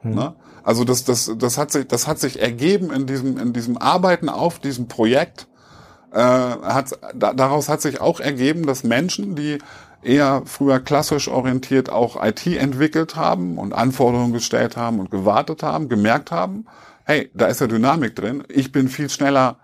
Hm. 0.00 0.14
Ne? 0.14 0.34
Also 0.62 0.84
das, 0.84 1.04
das, 1.04 1.30
das, 1.36 1.58
hat 1.58 1.70
sich, 1.70 1.86
das 1.86 2.06
hat 2.06 2.18
sich 2.18 2.40
ergeben 2.40 2.90
in 2.90 3.06
diesem, 3.06 3.36
in 3.36 3.52
diesem 3.52 3.76
Arbeiten 3.76 4.30
auf 4.30 4.58
diesem 4.58 4.88
Projekt. 4.88 5.48
Äh, 6.12 6.18
hat, 6.18 6.98
da, 7.14 7.34
daraus 7.34 7.68
hat 7.68 7.82
sich 7.82 8.00
auch 8.00 8.20
ergeben, 8.20 8.64
dass 8.64 8.84
Menschen, 8.84 9.36
die 9.36 9.58
eher 10.00 10.40
früher 10.46 10.80
klassisch 10.80 11.28
orientiert 11.28 11.90
auch 11.90 12.24
IT 12.24 12.46
entwickelt 12.46 13.16
haben 13.16 13.58
und 13.58 13.74
Anforderungen 13.74 14.32
gestellt 14.32 14.78
haben 14.78 14.98
und 14.98 15.10
gewartet 15.10 15.62
haben, 15.62 15.90
gemerkt 15.90 16.30
haben, 16.30 16.64
hey, 17.04 17.30
da 17.34 17.48
ist 17.48 17.60
ja 17.60 17.66
Dynamik 17.66 18.16
drin. 18.16 18.44
Ich 18.48 18.72
bin 18.72 18.88
viel 18.88 19.10
schneller 19.10 19.58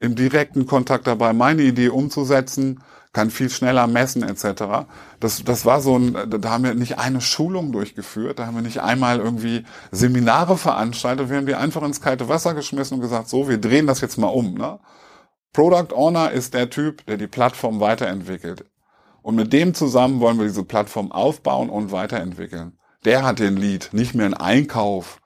im 0.00 0.14
direkten 0.14 0.66
Kontakt 0.66 1.06
dabei, 1.06 1.32
meine 1.32 1.62
Idee 1.62 1.88
umzusetzen, 1.88 2.80
kann 3.12 3.30
viel 3.30 3.50
schneller 3.50 3.86
messen 3.86 4.22
etc. 4.22 4.86
Das, 5.18 5.42
das 5.42 5.64
war 5.64 5.80
so 5.80 5.98
ein, 5.98 6.16
da 6.40 6.50
haben 6.50 6.64
wir 6.64 6.74
nicht 6.74 6.98
eine 6.98 7.20
Schulung 7.20 7.72
durchgeführt, 7.72 8.38
da 8.38 8.46
haben 8.46 8.54
wir 8.54 8.62
nicht 8.62 8.80
einmal 8.80 9.18
irgendwie 9.18 9.64
Seminare 9.90 10.56
veranstaltet, 10.56 11.30
wir 11.30 11.38
haben 11.38 11.46
die 11.46 11.54
einfach 11.54 11.82
ins 11.82 12.00
kalte 12.00 12.28
Wasser 12.28 12.54
geschmissen 12.54 12.96
und 12.96 13.00
gesagt, 13.00 13.28
so, 13.28 13.48
wir 13.48 13.58
drehen 13.58 13.86
das 13.86 14.00
jetzt 14.00 14.18
mal 14.18 14.28
um. 14.28 14.54
Ne? 14.54 14.78
Product 15.52 15.94
Owner 15.94 16.30
ist 16.30 16.54
der 16.54 16.70
Typ, 16.70 17.04
der 17.06 17.16
die 17.16 17.26
Plattform 17.26 17.80
weiterentwickelt. 17.80 18.64
Und 19.22 19.34
mit 19.34 19.52
dem 19.52 19.74
zusammen 19.74 20.20
wollen 20.20 20.38
wir 20.38 20.46
diese 20.46 20.64
Plattform 20.64 21.10
aufbauen 21.10 21.70
und 21.70 21.90
weiterentwickeln. 21.90 22.78
Der 23.04 23.24
hat 23.24 23.38
den 23.38 23.56
Lead, 23.56 23.90
nicht 23.92 24.14
mehr 24.14 24.26
ein 24.26 24.34
Einkauf 24.34 25.20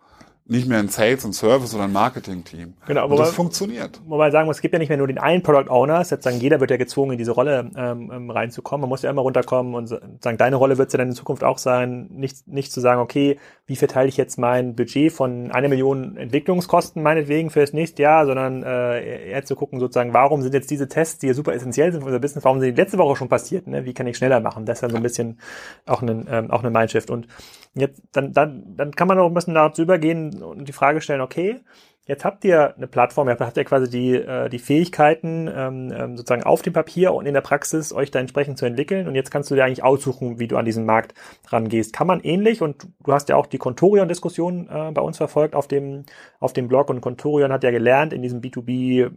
nicht 0.45 0.69
mehr 0.69 0.79
ein 0.79 0.89
Sales 0.89 1.25
und 1.25 1.33
Service 1.35 1.75
oder 1.75 1.85
ein 1.85 1.93
Marketing-Team. 1.93 2.75
Genau, 2.87 3.03
aber 3.03 3.17
das 3.17 3.29
man, 3.29 3.35
funktioniert. 3.35 4.01
Wobei 4.07 4.25
man 4.25 4.33
sagen 4.33 4.47
muss, 4.47 4.57
es 4.57 4.63
gibt 4.63 4.73
ja 4.73 4.79
nicht 4.79 4.89
mehr 4.89 4.99
nur 4.99 5.07
den 5.07 5.19
einen 5.19 5.43
Product 5.43 5.71
Owner, 5.71 6.05
sozusagen 6.05 6.41
jeder 6.41 6.61
wird 6.61 6.71
ja 6.71 6.77
gezwungen, 6.77 7.13
in 7.13 7.19
diese 7.19 7.31
Rolle 7.31 7.71
ähm, 7.77 8.11
ähm, 8.13 8.31
reinzukommen. 8.31 8.83
Man 8.83 8.89
muss 8.89 9.03
ja 9.03 9.11
immer 9.11 9.23
runterkommen 9.23 9.75
und 9.75 9.87
sagen, 9.87 10.39
deine 10.39 10.57
Rolle 10.57 10.79
wird 10.79 10.89
es 10.89 10.93
ja 10.93 10.99
dann 10.99 11.09
in 11.09 11.15
Zukunft 11.15 11.45
auch 11.45 11.59
sein, 11.59 12.09
nicht, 12.11 12.49
nicht 12.49 12.73
zu 12.73 12.81
sagen, 12.81 13.01
okay, 13.01 13.39
wie 13.73 13.77
verteile 13.77 14.07
ich 14.07 14.19
jetzt 14.19 14.37
mein 14.37 14.77
Budget 14.77 15.11
von 15.11 15.51
einer 15.51 15.69
Million 15.69 16.19
Entwicklungskosten 16.19 17.03
meinetwegen 17.03 17.49
für 17.49 17.61
das 17.61 17.73
nächste 17.73 18.03
Jahr, 18.03 18.27
sondern 18.27 18.63
äh, 18.63 19.31
eher 19.31 19.47
zu 19.47 19.57
gucken, 19.57 19.81
sozusagen, 19.81 20.13
warum 20.13 20.43
sind 20.43 20.53
jetzt 20.53 20.71
diese 20.71 20.89
Tests, 20.89 21.21
die 21.21 21.29
ja 21.29 21.33
super 21.33 21.55
essentiell 21.55 21.91
sind 21.91 22.03
für 22.03 22.09
unser 22.09 22.19
Business, 22.19 22.45
warum 22.45 22.61
sind 22.61 22.77
die 22.77 22.83
letzte 22.83 22.99
Woche 22.99 23.17
schon 23.17 23.31
passiert? 23.31 23.67
Ne? 23.67 23.87
Wie 23.87 23.95
kann 23.95 24.07
ich 24.07 24.19
schneller 24.19 24.41
machen? 24.41 24.67
Das 24.67 24.77
ist 24.77 24.83
ja 24.83 24.91
so 24.91 24.97
ein 24.97 25.03
bisschen 25.03 25.41
auch 25.87 26.03
ein, 26.03 26.27
ähm, 26.31 26.51
auch 26.51 26.63
eine 26.63 26.71
Mindshift. 26.71 27.09
Und 27.09 27.29
jetzt, 27.73 28.03
dann, 28.13 28.35
dann, 28.35 28.77
dann 28.77 28.91
kann 28.95 29.09
man 29.09 29.19
auch 29.19 29.29
ein 29.29 29.33
bisschen 29.33 29.55
dazu 29.55 29.81
übergehen 29.81 30.43
und 30.43 30.69
die 30.69 30.73
Frage 30.73 31.01
stellen, 31.01 31.23
okay, 31.23 31.63
Jetzt 32.05 32.25
habt 32.25 32.45
ihr 32.45 32.75
eine 32.77 32.89
Plattform, 32.89 33.29
ihr 33.29 33.39
habt 33.39 33.57
ja 33.57 33.63
quasi 33.63 33.89
die, 33.89 34.17
äh, 34.17 34.49
die 34.49 34.59
Fähigkeiten, 34.59 35.49
ähm, 35.55 35.93
ähm, 35.97 36.17
sozusagen 36.17 36.43
auf 36.43 36.61
dem 36.61 36.73
Papier 36.73 37.15
und 37.15 37.27
in 37.27 37.35
der 37.35 37.43
Praxis 37.43 37.93
euch 37.93 38.11
da 38.11 38.19
entsprechend 38.19 38.59
zu 38.59 38.67
entwickeln. 38.67 39.07
Und 39.07 39.15
jetzt 39.15 39.31
kannst 39.31 39.53
du 39.53 39.55
dir 39.55 39.65
eigentlich 39.65 39.85
aussuchen, 39.85 40.41
wie 40.41 40.49
du 40.49 40.57
an 40.57 40.65
diesen 40.65 40.85
Markt 40.85 41.15
rangehst. 41.49 41.93
Kann 41.93 42.09
man 42.09 42.19
ähnlich, 42.21 42.61
und 42.61 42.89
du 43.05 43.13
hast 43.13 43.29
ja 43.29 43.37
auch 43.37 43.47
die 43.47 43.59
Contorion-Diskussion 43.59 44.69
äh, 44.69 44.91
bei 44.91 45.01
uns 45.01 45.17
verfolgt 45.17 45.55
auf 45.55 45.69
dem, 45.69 46.03
auf 46.41 46.53
dem 46.53 46.67
Blog. 46.67 46.91
Und 46.91 47.03
Contorion 47.03 47.53
hat 47.53 47.63
ja 47.63 47.71
gelernt, 47.71 48.13
in 48.13 48.23
diesem 48.23 48.41
B2B 48.41 49.09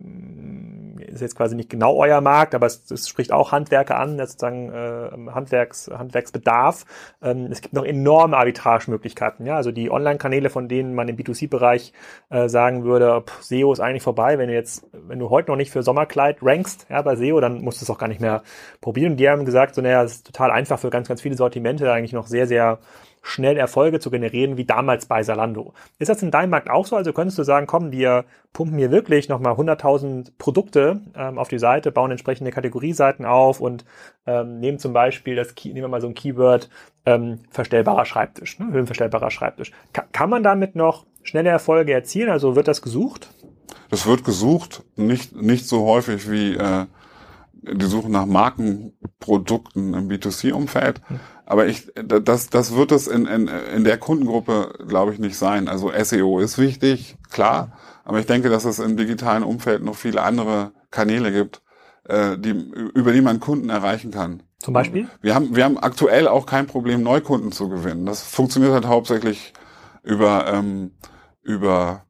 ist 1.15 1.21
jetzt 1.21 1.35
quasi 1.35 1.55
nicht 1.55 1.69
genau 1.69 1.95
euer 1.95 2.21
Markt, 2.21 2.53
aber 2.55 2.65
es, 2.65 2.89
es 2.91 3.09
spricht 3.09 3.31
auch 3.31 3.51
Handwerker 3.51 3.97
an, 3.99 4.17
sozusagen 4.17 4.71
äh, 4.71 5.31
Handwerks, 5.31 5.89
Handwerksbedarf. 5.91 6.85
Ähm, 7.21 7.47
es 7.51 7.61
gibt 7.61 7.73
noch 7.73 7.85
enorme 7.85 8.37
Arbitragemöglichkeiten. 8.37 9.45
Ja, 9.45 9.55
also 9.55 9.71
die 9.71 9.89
Online-Kanäle, 9.89 10.49
von 10.49 10.67
denen 10.67 10.93
man 10.93 11.07
im 11.07 11.17
B2C-Bereich 11.17 11.93
äh, 12.29 12.47
sagen 12.49 12.83
würde, 12.83 13.23
pff, 13.25 13.43
SEO 13.43 13.73
ist 13.73 13.79
eigentlich 13.79 14.03
vorbei. 14.03 14.37
Wenn 14.37 14.49
du 14.49 14.53
jetzt, 14.53 14.85
wenn 14.91 15.19
du 15.19 15.29
heute 15.29 15.51
noch 15.51 15.57
nicht 15.57 15.71
für 15.71 15.83
Sommerkleid 15.83 16.37
rankst, 16.41 16.87
ja, 16.89 17.01
bei 17.01 17.15
SEO, 17.15 17.39
dann 17.39 17.61
musst 17.61 17.81
du 17.81 17.85
es 17.85 17.89
auch 17.89 17.97
gar 17.97 18.07
nicht 18.07 18.21
mehr 18.21 18.43
probieren. 18.81 19.13
Und 19.13 19.17
die 19.17 19.29
haben 19.29 19.45
gesagt, 19.45 19.75
so 19.75 19.81
naja, 19.81 20.03
es 20.03 20.17
ist 20.17 20.27
total 20.27 20.51
einfach 20.51 20.79
für 20.79 20.89
ganz, 20.89 21.07
ganz 21.07 21.21
viele 21.21 21.35
Sortimente 21.35 21.91
eigentlich 21.91 22.13
noch 22.13 22.27
sehr, 22.27 22.47
sehr 22.47 22.79
schnell 23.25 23.57
Erfolge 23.57 23.99
zu 23.99 24.11
generieren, 24.11 24.55
wie 24.55 24.65
damals 24.65 25.07
bei 25.07 25.23
Salando. 25.23 25.73
Ist 25.97 26.09
das 26.09 26.21
in 26.21 26.29
deinem 26.29 26.51
Markt 26.51 26.69
auch 26.69 26.85
so? 26.85 26.95
Also 26.95 27.11
könntest 27.11 27.39
du 27.39 27.43
sagen, 27.43 27.65
komm, 27.65 27.91
wir 27.91 28.25
pumpen 28.53 28.77
hier 28.77 28.91
wirklich 28.91 29.29
nochmal 29.29 29.53
100.000 29.53 30.33
Produkte 30.37 31.01
ähm, 31.15 31.39
auf 31.39 31.47
die 31.47 31.57
Seite, 31.57 31.91
bauen 31.91 32.11
entsprechende 32.11 32.51
Kategorieseiten 32.51 33.25
auf 33.25 33.61
und 33.61 33.83
ähm, 34.27 34.59
nehmen 34.59 34.77
zum 34.77 34.93
Beispiel 34.93 35.35
das, 35.35 35.55
nehmen 35.63 35.77
wir 35.77 35.87
mal 35.87 36.01
so 36.01 36.07
ein 36.07 36.13
Keyword, 36.13 36.69
ähm, 37.07 37.39
verstellbarer 37.49 38.05
Schreibtisch, 38.05 38.59
ne? 38.59 38.71
höhenverstellbarer 38.71 39.31
Schreibtisch. 39.31 39.71
Ka 39.91 40.05
kann 40.11 40.29
man 40.29 40.43
damit 40.43 40.75
noch 40.75 41.07
schnelle 41.23 41.49
Erfolge 41.49 41.93
erzielen? 41.93 42.29
Also 42.29 42.55
wird 42.55 42.67
das 42.67 42.83
gesucht? 42.83 43.29
Das 43.89 44.05
wird 44.05 44.23
gesucht, 44.23 44.83
nicht, 44.95 45.35
nicht 45.35 45.67
so 45.67 45.87
häufig 45.87 46.29
wie 46.29 46.55
äh, 46.55 46.85
die 47.53 47.85
Suche 47.85 48.11
nach 48.11 48.27
Markenprodukten 48.27 49.95
im 49.95 50.09
B2C-Umfeld. 50.09 51.01
Hm. 51.07 51.19
Aber 51.45 51.67
ich, 51.67 51.91
das, 51.93 52.49
das 52.49 52.75
wird 52.75 52.91
es 52.91 53.07
in, 53.07 53.25
in, 53.25 53.47
in 53.47 53.83
der 53.83 53.97
Kundengruppe, 53.97 54.73
glaube 54.87 55.13
ich, 55.13 55.19
nicht 55.19 55.37
sein. 55.37 55.67
Also 55.67 55.91
SEO 55.95 56.39
ist 56.39 56.57
wichtig, 56.57 57.17
klar. 57.29 57.77
Aber 58.03 58.19
ich 58.19 58.25
denke, 58.25 58.49
dass 58.49 58.65
es 58.65 58.79
im 58.79 58.97
digitalen 58.97 59.43
Umfeld 59.43 59.83
noch 59.83 59.95
viele 59.95 60.23
andere 60.23 60.71
Kanäle 60.89 61.31
gibt, 61.31 61.61
äh, 62.05 62.37
die, 62.37 62.49
über 62.49 63.11
die 63.11 63.21
man 63.21 63.39
Kunden 63.39 63.69
erreichen 63.69 64.11
kann. 64.11 64.43
Zum 64.59 64.73
Beispiel? 64.73 65.07
Wir 65.21 65.35
haben, 65.35 65.55
wir 65.55 65.63
haben 65.63 65.77
aktuell 65.77 66.27
auch 66.27 66.47
kein 66.47 66.65
Problem, 66.65 67.03
Neukunden 67.03 67.51
zu 67.51 67.69
gewinnen. 67.69 68.05
Das 68.05 68.23
funktioniert 68.23 68.73
halt 68.73 68.87
hauptsächlich 68.87 69.53
über, 70.03 70.47
ähm, 70.51 70.91
über 71.43 72.05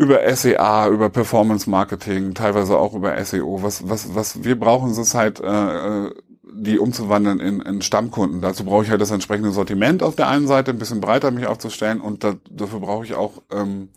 über 0.00 0.34
SEA, 0.34 0.88
über 0.88 1.10
Performance 1.10 1.68
Marketing, 1.68 2.32
teilweise 2.32 2.78
auch 2.78 2.94
über 2.94 3.22
SEO. 3.22 3.62
Was, 3.62 3.86
was, 3.86 4.14
was 4.14 4.42
wir 4.42 4.58
brauchen, 4.58 4.90
ist 4.92 5.14
halt, 5.14 5.40
äh, 5.40 6.06
äh, 6.06 6.10
die 6.52 6.78
umzuwandeln 6.78 7.40
in, 7.40 7.60
in 7.60 7.82
Stammkunden. 7.82 8.40
Dazu 8.40 8.64
brauche 8.64 8.84
ich 8.84 8.90
halt 8.90 9.00
das 9.00 9.10
entsprechende 9.10 9.52
Sortiment 9.52 10.02
auf 10.02 10.16
der 10.16 10.28
einen 10.28 10.46
Seite, 10.46 10.70
ein 10.70 10.78
bisschen 10.78 11.00
breiter 11.00 11.30
mich 11.30 11.46
aufzustellen 11.46 12.00
und 12.00 12.24
da, 12.24 12.36
dafür 12.50 12.80
brauche 12.80 13.04
ich 13.04 13.14
auch 13.14 13.42
ähm, 13.50 13.90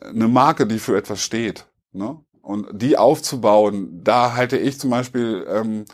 eine 0.00 0.28
Marke, 0.28 0.66
die 0.66 0.78
für 0.78 0.96
etwas 0.96 1.22
steht. 1.22 1.66
Ne? 1.92 2.18
Und 2.42 2.66
die 2.72 2.98
aufzubauen, 2.98 4.00
da 4.04 4.34
halte 4.34 4.58
ich 4.58 4.78
zum 4.78 4.90
Beispiel 4.90 5.46
ähm, 5.48 5.84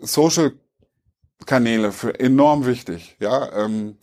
Social 0.00 0.52
Kanäle 1.46 1.92
für 1.92 2.18
enorm 2.18 2.66
wichtig. 2.66 3.16
Ja, 3.20 3.64
ähm, 3.64 3.96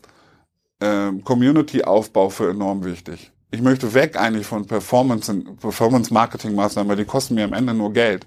ähm, 0.79 1.23
Community-Aufbau 1.23 2.29
für 2.29 2.49
enorm 2.49 2.83
wichtig 2.83 3.31
ich 3.51 3.61
möchte 3.61 3.93
weg 3.93 4.19
eigentlich 4.19 4.45
von 4.45 4.65
Performance, 4.65 5.33
Performance 5.59 6.13
weil 6.13 6.95
die 6.95 7.05
kosten 7.05 7.35
mir 7.35 7.45
am 7.45 7.53
Ende 7.53 7.73
nur 7.73 7.93
Geld. 7.93 8.25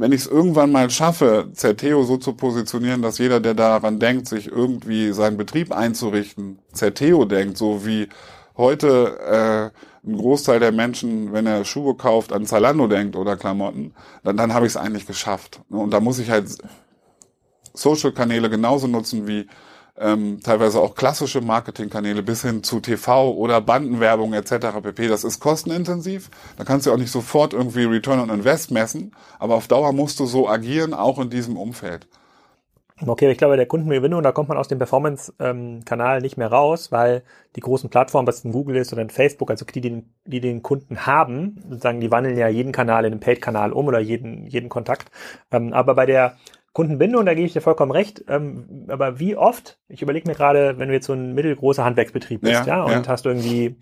Wenn 0.00 0.12
ich 0.12 0.20
es 0.20 0.26
irgendwann 0.28 0.70
mal 0.70 0.88
schaffe, 0.90 1.50
Zerteo 1.54 2.04
so 2.04 2.18
zu 2.18 2.32
positionieren, 2.32 3.02
dass 3.02 3.18
jeder, 3.18 3.40
der 3.40 3.54
daran 3.54 3.98
denkt, 3.98 4.28
sich 4.28 4.46
irgendwie 4.46 5.12
seinen 5.12 5.36
Betrieb 5.36 5.72
einzurichten, 5.72 6.60
Zerteo 6.72 7.24
denkt, 7.24 7.58
so 7.58 7.84
wie 7.84 8.08
heute 8.56 9.72
äh, 9.74 10.08
ein 10.08 10.16
Großteil 10.16 10.60
der 10.60 10.70
Menschen, 10.70 11.32
wenn 11.32 11.46
er 11.46 11.64
Schuhe 11.64 11.96
kauft, 11.96 12.32
an 12.32 12.46
Zalando 12.46 12.86
denkt 12.86 13.16
oder 13.16 13.36
Klamotten, 13.36 13.92
dann, 14.22 14.36
dann 14.36 14.54
habe 14.54 14.66
ich 14.66 14.72
es 14.72 14.76
eigentlich 14.76 15.06
geschafft. 15.06 15.62
Und 15.68 15.90
da 15.90 15.98
muss 15.98 16.20
ich 16.20 16.30
halt 16.30 16.46
Social-Kanäle 17.74 18.50
genauso 18.50 18.86
nutzen 18.86 19.26
wie 19.26 19.48
ähm, 20.00 20.40
teilweise 20.42 20.80
auch 20.80 20.94
klassische 20.94 21.40
Marketingkanäle 21.40 22.22
bis 22.22 22.42
hin 22.42 22.62
zu 22.62 22.80
TV 22.80 23.32
oder 23.32 23.60
Bandenwerbung 23.60 24.32
etc. 24.32 24.80
pp. 24.82 25.08
Das 25.08 25.24
ist 25.24 25.40
kostenintensiv. 25.40 26.30
Da 26.56 26.64
kannst 26.64 26.86
du 26.86 26.92
auch 26.92 26.96
nicht 26.96 27.10
sofort 27.10 27.52
irgendwie 27.52 27.84
Return 27.84 28.20
on 28.20 28.30
Invest 28.30 28.70
messen, 28.70 29.12
aber 29.38 29.54
auf 29.54 29.68
Dauer 29.68 29.92
musst 29.92 30.20
du 30.20 30.26
so 30.26 30.48
agieren, 30.48 30.94
auch 30.94 31.18
in 31.18 31.30
diesem 31.30 31.56
Umfeld. 31.56 32.06
Okay, 33.06 33.30
ich 33.30 33.38
glaube, 33.38 33.56
der 33.56 33.66
Kundengewinnung, 33.66 34.24
da 34.24 34.32
kommt 34.32 34.48
man 34.48 34.58
aus 34.58 34.66
dem 34.66 34.78
Performance-Kanal 34.78 36.20
nicht 36.20 36.36
mehr 36.36 36.48
raus, 36.48 36.90
weil 36.90 37.22
die 37.54 37.60
großen 37.60 37.90
Plattformen, 37.90 38.26
was 38.26 38.44
in 38.44 38.50
Google 38.50 38.76
ist 38.76 38.92
oder 38.92 39.02
in 39.02 39.10
Facebook, 39.10 39.50
also 39.50 39.64
die, 39.64 39.80
die, 39.80 40.02
die 40.24 40.40
den 40.40 40.64
Kunden 40.64 41.06
haben, 41.06 41.62
sozusagen, 41.68 42.00
die 42.00 42.10
wandeln 42.10 42.36
ja 42.36 42.48
jeden 42.48 42.72
Kanal 42.72 43.04
in 43.04 43.12
einen 43.12 43.20
Paid-Kanal 43.20 43.72
um 43.72 43.86
oder 43.86 44.00
jeden, 44.00 44.46
jeden 44.46 44.68
Kontakt. 44.68 45.12
Ähm, 45.52 45.72
aber 45.72 45.94
bei 45.94 46.06
der 46.06 46.36
Kundenbindung, 46.72 47.26
da 47.26 47.34
gebe 47.34 47.46
ich 47.46 47.52
dir 47.52 47.60
vollkommen 47.60 47.92
recht. 47.92 48.24
Ähm, 48.28 48.86
aber 48.88 49.18
wie 49.18 49.36
oft, 49.36 49.78
ich 49.88 50.02
überlege 50.02 50.28
mir 50.28 50.34
gerade, 50.34 50.78
wenn 50.78 50.88
du 50.88 50.94
jetzt 50.94 51.06
so 51.06 51.12
ein 51.12 51.34
mittelgroßer 51.34 51.84
Handwerksbetrieb 51.84 52.42
bist, 52.42 52.66
ja, 52.66 52.78
ja 52.78 52.82
und 52.84 53.06
ja. 53.06 53.08
hast 53.08 53.26
irgendwie, 53.26 53.76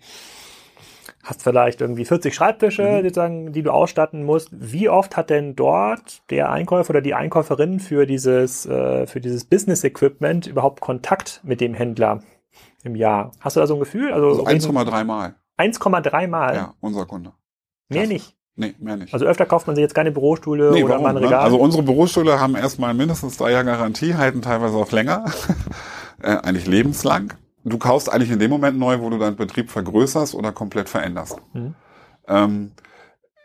hast 1.23 1.43
vielleicht 1.43 1.81
irgendwie 1.81 2.05
40 2.05 2.33
Schreibtische, 2.33 2.83
mhm. 2.83 3.03
sozusagen, 3.03 3.51
die 3.51 3.63
du 3.63 3.71
ausstatten 3.71 4.23
musst. 4.23 4.49
Wie 4.51 4.89
oft 4.89 5.17
hat 5.17 5.29
denn 5.29 5.55
dort 5.55 6.29
der 6.29 6.51
Einkäufer 6.51 6.91
oder 6.91 7.01
die 7.01 7.13
Einkäuferin 7.13 7.79
für 7.79 8.05
dieses, 8.05 8.65
äh, 8.65 9.05
für 9.05 9.21
dieses 9.21 9.45
Business 9.45 9.83
Equipment 9.83 10.47
überhaupt 10.47 10.81
Kontakt 10.81 11.41
mit 11.43 11.61
dem 11.61 11.73
Händler 11.73 12.21
im 12.83 12.95
Jahr? 12.95 13.31
Hast 13.39 13.57
du 13.57 13.59
da 13.59 13.67
so 13.67 13.75
ein 13.75 13.79
Gefühl? 13.79 14.11
Also, 14.13 14.43
also 14.43 14.45
1,3 14.45 15.03
Mal. 15.03 15.35
1,3 15.57 16.27
Mal? 16.27 16.55
Ja, 16.55 16.73
unser 16.79 17.05
Kunde. 17.05 17.33
Mehr 17.89 18.01
Krass. 18.01 18.09
nicht. 18.09 18.36
Nee, 18.59 18.73
mehr 18.79 18.97
nicht. 18.97 19.13
Also 19.13 19.25
öfter 19.27 19.45
kauft 19.45 19.67
man 19.67 19.75
sich 19.75 19.83
jetzt 19.83 19.93
keine 19.93 20.11
Bürostühle 20.11 20.71
nee, 20.71 20.83
oder 20.83 20.93
warum, 20.93 21.03
mal 21.03 21.09
ein 21.09 21.21
ne? 21.21 21.27
Regal? 21.27 21.41
Also 21.41 21.57
unsere 21.57 21.83
Bürostühle 21.83 22.39
haben 22.39 22.55
erstmal 22.55 22.95
mindestens 22.95 23.37
drei 23.37 23.51
Jahre 23.51 23.65
Garantie, 23.65 24.15
halten 24.15 24.41
teilweise 24.41 24.75
auch 24.75 24.91
länger. 24.91 25.25
äh, 26.21 26.37
eigentlich 26.37 26.65
lebenslang. 26.65 27.35
Du 27.63 27.77
kaufst 27.77 28.11
eigentlich 28.11 28.31
in 28.31 28.39
dem 28.39 28.49
Moment 28.49 28.79
neu, 28.79 28.99
wo 28.99 29.11
du 29.11 29.19
deinen 29.19 29.35
Betrieb 29.35 29.69
vergrößerst 29.69 30.33
oder 30.33 30.51
komplett 30.51 30.89
veränderst. 30.89 31.39
Mhm. 31.53 31.75
Ähm, 32.27 32.71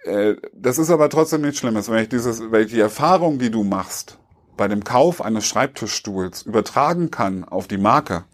äh, 0.04 0.36
das 0.54 0.78
ist 0.78 0.90
aber 0.90 1.10
trotzdem 1.10 1.42
nichts 1.42 1.58
Schlimmes. 1.58 1.90
Wenn 1.90 2.02
ich 2.02 2.08
dieses, 2.08 2.50
wenn 2.50 2.64
ich 2.64 2.72
die 2.72 2.80
Erfahrung, 2.80 3.38
die 3.38 3.50
du 3.50 3.64
machst, 3.64 4.18
bei 4.56 4.66
dem 4.66 4.82
Kauf 4.82 5.20
eines 5.20 5.44
Schreibtischstuhls 5.46 6.42
übertragen 6.42 7.10
kann 7.10 7.44
auf 7.44 7.68
die 7.68 7.78
Marke, 7.78 8.24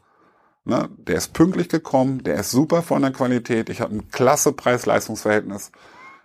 ne, 0.64 0.88
der 0.96 1.16
ist 1.16 1.32
pünktlich 1.32 1.68
gekommen, 1.68 2.22
der 2.22 2.36
ist 2.36 2.52
super 2.52 2.82
von 2.82 3.02
der 3.02 3.10
Qualität, 3.10 3.68
ich 3.68 3.80
habe 3.80 3.96
ein 3.96 4.08
klasse 4.10 4.52
Preis-Leistungs-Verhältnis, 4.52 5.72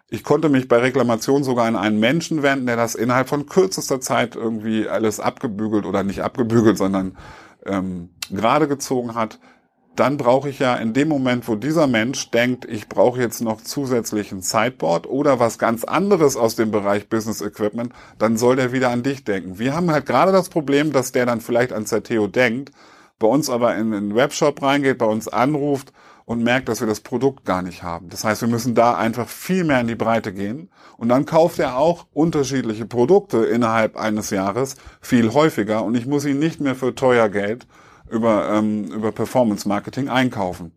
ich 0.09 0.23
konnte 0.23 0.49
mich 0.49 0.67
bei 0.67 0.77
Reklamation 0.77 1.43
sogar 1.43 1.65
an 1.65 1.75
einen 1.75 1.99
Menschen 1.99 2.43
wenden, 2.43 2.67
der 2.67 2.75
das 2.75 2.95
innerhalb 2.95 3.29
von 3.29 3.47
kürzester 3.47 3.99
Zeit 3.99 4.35
irgendwie 4.35 4.87
alles 4.87 5.19
abgebügelt 5.19 5.85
oder 5.85 6.03
nicht 6.03 6.21
abgebügelt, 6.21 6.77
sondern 6.77 7.17
ähm, 7.65 8.09
gerade 8.29 8.67
gezogen 8.67 9.15
hat. 9.15 9.39
Dann 9.95 10.17
brauche 10.17 10.49
ich 10.49 10.57
ja 10.57 10.75
in 10.75 10.93
dem 10.93 11.07
Moment, 11.07 11.47
wo 11.47 11.55
dieser 11.55 11.85
Mensch 11.85 12.31
denkt, 12.31 12.65
ich 12.65 12.89
brauche 12.89 13.21
jetzt 13.21 13.41
noch 13.41 13.61
zusätzlichen 13.61 14.41
Sideboard 14.41 15.07
oder 15.07 15.39
was 15.39 15.59
ganz 15.59 15.83
anderes 15.83 16.35
aus 16.35 16.55
dem 16.55 16.71
Bereich 16.71 17.09
Business 17.09 17.41
Equipment, 17.41 17.93
dann 18.17 18.37
soll 18.37 18.55
der 18.55 18.71
wieder 18.71 18.89
an 18.89 19.03
dich 19.03 19.23
denken. 19.23 19.59
Wir 19.59 19.75
haben 19.75 19.91
halt 19.91 20.07
gerade 20.07 20.31
das 20.31 20.49
Problem, 20.49 20.91
dass 20.91 21.11
der 21.11 21.27
dann 21.27 21.41
vielleicht 21.41 21.73
an 21.73 21.85
Zerteo 21.85 22.25
denkt, 22.25 22.71
bei 23.19 23.27
uns 23.27 23.51
aber 23.51 23.75
in 23.75 23.91
den 23.91 24.15
Webshop 24.15 24.61
reingeht, 24.63 24.97
bei 24.97 25.05
uns 25.05 25.27
anruft 25.27 25.93
und 26.25 26.43
merkt, 26.43 26.69
dass 26.69 26.79
wir 26.79 26.87
das 26.87 27.01
Produkt 27.01 27.45
gar 27.45 27.61
nicht 27.61 27.83
haben. 27.83 28.09
Das 28.09 28.23
heißt, 28.23 28.41
wir 28.41 28.47
müssen 28.47 28.75
da 28.75 28.95
einfach 28.95 29.27
viel 29.27 29.63
mehr 29.63 29.81
in 29.81 29.87
die 29.87 29.95
Breite 29.95 30.33
gehen 30.33 30.69
und 30.97 31.09
dann 31.09 31.25
kauft 31.25 31.59
er 31.59 31.77
auch 31.77 32.05
unterschiedliche 32.13 32.85
Produkte 32.85 33.45
innerhalb 33.45 33.97
eines 33.97 34.29
Jahres 34.29 34.75
viel 35.01 35.33
häufiger 35.33 35.83
und 35.83 35.95
ich 35.95 36.05
muss 36.05 36.25
ihn 36.25 36.39
nicht 36.39 36.59
mehr 36.59 36.75
für 36.75 36.95
teuer 36.95 37.29
Geld 37.29 37.67
über, 38.09 38.49
ähm, 38.51 38.85
über 38.85 39.11
Performance 39.11 39.67
Marketing 39.67 40.09
einkaufen. 40.09 40.71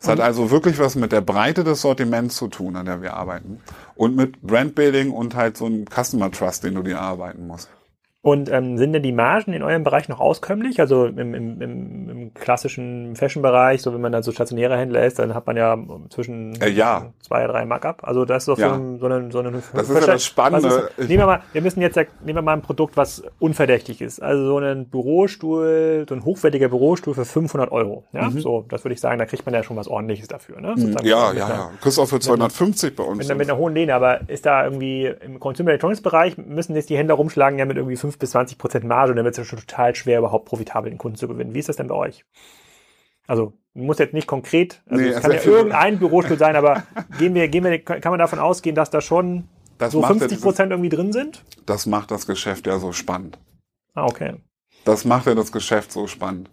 Es 0.00 0.08
hat 0.08 0.20
also 0.20 0.50
wirklich 0.50 0.78
was 0.78 0.96
mit 0.96 1.12
der 1.12 1.22
Breite 1.22 1.64
des 1.64 1.80
Sortiments 1.80 2.36
zu 2.36 2.48
tun, 2.48 2.76
an 2.76 2.84
der 2.84 3.00
wir 3.00 3.14
arbeiten 3.14 3.60
und 3.94 4.14
mit 4.14 4.42
Brandbuilding 4.42 5.10
und 5.10 5.34
halt 5.34 5.56
so 5.56 5.64
einem 5.64 5.86
Customer 5.86 6.30
Trust, 6.30 6.64
den 6.64 6.74
du 6.74 6.82
dir 6.82 7.00
arbeiten 7.00 7.46
musst. 7.46 7.70
Und 8.24 8.50
ähm, 8.50 8.78
sind 8.78 8.94
denn 8.94 9.02
die 9.02 9.12
Margen 9.12 9.52
in 9.52 9.62
eurem 9.62 9.84
Bereich 9.84 10.08
noch 10.08 10.18
auskömmlich? 10.18 10.80
Also 10.80 11.04
im, 11.04 11.34
im, 11.34 11.60
im, 11.60 12.08
im 12.08 12.32
klassischen 12.32 13.16
Fashion-Bereich, 13.16 13.82
so 13.82 13.92
wenn 13.92 14.00
man 14.00 14.12
dann 14.12 14.22
so 14.22 14.32
stationäre 14.32 14.78
Händler 14.78 15.04
ist, 15.04 15.18
dann 15.18 15.34
hat 15.34 15.46
man 15.46 15.58
ja 15.58 15.76
zwischen 16.08 16.58
äh, 16.62 16.70
ja. 16.70 17.12
zwei, 17.20 17.46
drei 17.46 17.66
Markup. 17.66 17.98
Also 18.02 18.24
das 18.24 18.44
ist 18.44 18.48
doch 18.48 18.58
ja. 18.58 18.78
so, 18.78 18.96
so, 18.98 19.06
eine, 19.06 19.30
so 19.30 19.40
eine 19.40 19.62
Das 19.74 19.90
ist 19.90 20.00
ja 20.00 20.06
das 20.06 20.24
Spannende. 20.24 20.88
Ist, 20.96 21.06
nehmen 21.06 21.20
wir 21.20 21.26
mal, 21.26 21.42
wir 21.52 21.60
müssen 21.60 21.82
jetzt, 21.82 21.96
nehmen 21.96 22.38
wir 22.38 22.40
mal 22.40 22.54
ein 22.54 22.62
Produkt, 22.62 22.96
was 22.96 23.24
unverdächtig 23.40 24.00
ist. 24.00 24.22
Also 24.22 24.46
so 24.46 24.56
ein 24.58 24.86
Bürostuhl, 24.86 26.06
so 26.08 26.14
ein 26.14 26.24
hochwertiger 26.24 26.70
Bürostuhl 26.70 27.12
für 27.12 27.26
500 27.26 27.70
Euro. 27.72 28.04
Ja, 28.14 28.30
mhm. 28.30 28.40
so, 28.40 28.64
das 28.70 28.84
würde 28.84 28.94
ich 28.94 29.02
sagen, 29.02 29.18
da 29.18 29.26
kriegt 29.26 29.44
man 29.44 29.54
ja 29.54 29.62
schon 29.62 29.76
was 29.76 29.86
ordentliches 29.86 30.28
dafür. 30.28 30.62
Ne? 30.62 30.72
Mhm. 30.74 30.96
ja, 31.02 31.30
ja, 31.34 31.48
ja. 31.48 31.70
Kriegst 31.82 31.98
auch 31.98 32.08
für 32.08 32.20
250 32.20 32.96
bei 32.96 33.04
uns. 33.04 33.28
Mit, 33.28 33.36
mit 33.36 33.50
einer 33.50 33.58
hohen 33.58 33.74
Lehne, 33.74 33.94
aber 33.94 34.26
ist 34.30 34.46
da 34.46 34.64
irgendwie 34.64 35.12
im 35.20 35.38
Consumer 35.38 35.68
Electronics 35.68 36.00
Bereich 36.00 36.38
müssen 36.38 36.74
jetzt 36.74 36.88
die 36.88 36.96
Händler 36.96 37.16
rumschlagen 37.16 37.58
ja 37.58 37.66
mit 37.66 37.76
irgendwie 37.76 37.96
5 37.96 38.13
bis 38.18 38.30
20 38.32 38.58
Prozent 38.58 38.84
Marge 38.84 39.12
und 39.12 39.16
dann 39.16 39.24
wird 39.24 39.34
es 39.34 39.38
ja 39.38 39.44
schon 39.44 39.58
total 39.58 39.94
schwer, 39.94 40.18
überhaupt 40.18 40.46
profitabel 40.46 40.90
den 40.90 40.98
Kunden 40.98 41.16
zu 41.16 41.28
gewinnen. 41.28 41.54
Wie 41.54 41.58
ist 41.58 41.68
das 41.68 41.76
denn 41.76 41.88
bei 41.88 41.94
euch? 41.94 42.24
Also 43.26 43.54
muss 43.72 43.98
jetzt 43.98 44.14
nicht 44.14 44.26
konkret, 44.26 44.82
also 44.86 45.02
nee, 45.02 45.10
es 45.10 45.20
kann 45.20 45.32
ja 45.32 45.42
irgendein 45.42 45.98
Bürostuhl 45.98 46.38
sein, 46.38 46.56
aber 46.56 46.84
gehen 47.18 47.34
wir, 47.34 47.48
gehen 47.48 47.64
wir, 47.64 47.78
kann 47.82 48.10
man 48.10 48.18
davon 48.18 48.38
ausgehen, 48.38 48.76
dass 48.76 48.90
da 48.90 49.00
schon 49.00 49.48
das 49.78 49.92
so 49.92 50.00
macht 50.00 50.14
ja 50.14 50.18
50 50.20 50.40
Prozent 50.40 50.70
irgendwie 50.70 50.90
drin 50.90 51.12
sind? 51.12 51.44
Das 51.66 51.86
macht 51.86 52.10
das 52.10 52.26
Geschäft 52.26 52.66
ja 52.66 52.78
so 52.78 52.92
spannend. 52.92 53.38
Ah, 53.94 54.04
okay. 54.04 54.36
Das 54.84 55.04
macht 55.04 55.26
ja 55.26 55.34
das 55.34 55.50
Geschäft 55.50 55.92
so 55.92 56.06
spannend. 56.06 56.50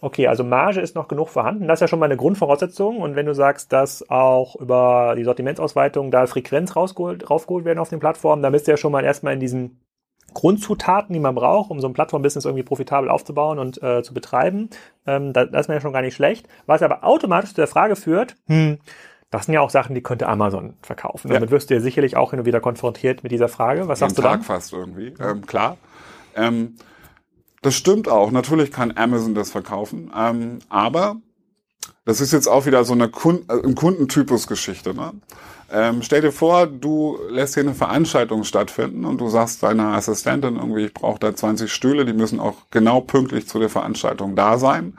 Okay, 0.00 0.26
also 0.26 0.44
Marge 0.44 0.82
ist 0.82 0.94
noch 0.96 1.08
genug 1.08 1.30
vorhanden. 1.30 1.66
Das 1.66 1.78
ist 1.78 1.80
ja 1.80 1.88
schon 1.88 1.98
mal 1.98 2.06
eine 2.06 2.18
Grundvoraussetzung. 2.18 2.98
Und 2.98 3.16
wenn 3.16 3.24
du 3.24 3.34
sagst, 3.34 3.72
dass 3.72 4.08
auch 4.10 4.54
über 4.56 5.14
die 5.16 5.24
Sortimentsausweitung 5.24 6.10
da 6.10 6.26
Frequenz 6.26 6.76
rausgeholt, 6.76 7.30
raufgeholt 7.30 7.64
werden 7.64 7.78
auf 7.78 7.88
den 7.88 8.00
Plattformen, 8.00 8.42
dann 8.42 8.52
bist 8.52 8.66
du 8.66 8.72
ja 8.72 8.76
schon 8.76 8.92
mal 8.92 9.02
erstmal 9.02 9.32
in 9.32 9.40
diesen 9.40 9.80
Grundzutaten, 10.34 11.12
die 11.12 11.20
man 11.20 11.34
braucht, 11.34 11.70
um 11.70 11.80
so 11.80 11.86
ein 11.86 11.94
Plattformbusiness 11.94 12.44
irgendwie 12.44 12.64
profitabel 12.64 13.08
aufzubauen 13.08 13.58
und 13.58 13.82
äh, 13.82 14.02
zu 14.02 14.12
betreiben. 14.12 14.68
Ähm, 15.06 15.32
da, 15.32 15.46
das 15.46 15.62
ist 15.62 15.68
mir 15.68 15.74
ja 15.74 15.80
schon 15.80 15.92
gar 15.92 16.02
nicht 16.02 16.14
schlecht. 16.14 16.48
Was 16.66 16.82
aber 16.82 17.04
automatisch 17.04 17.50
zu 17.50 17.56
der 17.56 17.66
Frage 17.66 17.96
führt, 17.96 18.36
hm, 18.46 18.78
das 19.30 19.46
sind 19.46 19.54
ja 19.54 19.60
auch 19.60 19.70
Sachen, 19.70 19.94
die 19.94 20.02
könnte 20.02 20.28
Amazon 20.28 20.74
verkaufen. 20.82 21.28
Ja. 21.28 21.34
Damit 21.34 21.50
wirst 21.50 21.70
du 21.70 21.74
ja 21.74 21.80
sicherlich 21.80 22.16
auch 22.16 22.30
hin 22.30 22.40
und 22.40 22.46
wieder 22.46 22.60
konfrontiert 22.60 23.22
mit 23.22 23.32
dieser 23.32 23.48
Frage. 23.48 23.88
Was 23.88 23.98
sagst 23.98 24.18
du 24.18 24.22
Tag 24.22 24.44
fast 24.44 24.72
irgendwie. 24.72 25.14
Ähm, 25.20 25.46
klar. 25.46 25.76
Ähm, 26.36 26.76
das 27.62 27.74
stimmt 27.74 28.08
auch. 28.08 28.30
Natürlich 28.30 28.70
kann 28.70 28.96
Amazon 28.96 29.34
das 29.34 29.50
verkaufen. 29.50 30.12
Ähm, 30.16 30.58
aber 30.68 31.16
das 32.04 32.20
ist 32.20 32.32
jetzt 32.32 32.46
auch 32.46 32.66
wieder 32.66 32.84
so 32.84 32.92
eine 32.92 33.08
Kund 33.08 33.50
äh, 33.50 33.72
Kundentypus-Geschichte. 33.72 34.94
Ne? 34.94 35.12
Ähm, 35.70 36.02
stell 36.02 36.20
dir 36.20 36.32
vor, 36.32 36.66
du 36.66 37.18
lässt 37.28 37.54
hier 37.54 37.62
eine 37.62 37.74
Veranstaltung 37.74 38.44
stattfinden 38.44 39.04
und 39.04 39.20
du 39.20 39.28
sagst 39.28 39.62
deiner 39.62 39.94
Assistentin 39.94 40.56
irgendwie, 40.56 40.84
ich 40.86 40.94
brauche 40.94 41.18
da 41.18 41.34
20 41.34 41.72
Stühle, 41.72 42.04
die 42.04 42.12
müssen 42.12 42.40
auch 42.40 42.56
genau 42.70 43.00
pünktlich 43.00 43.48
zu 43.48 43.58
der 43.58 43.70
Veranstaltung 43.70 44.36
da 44.36 44.58
sein. 44.58 44.98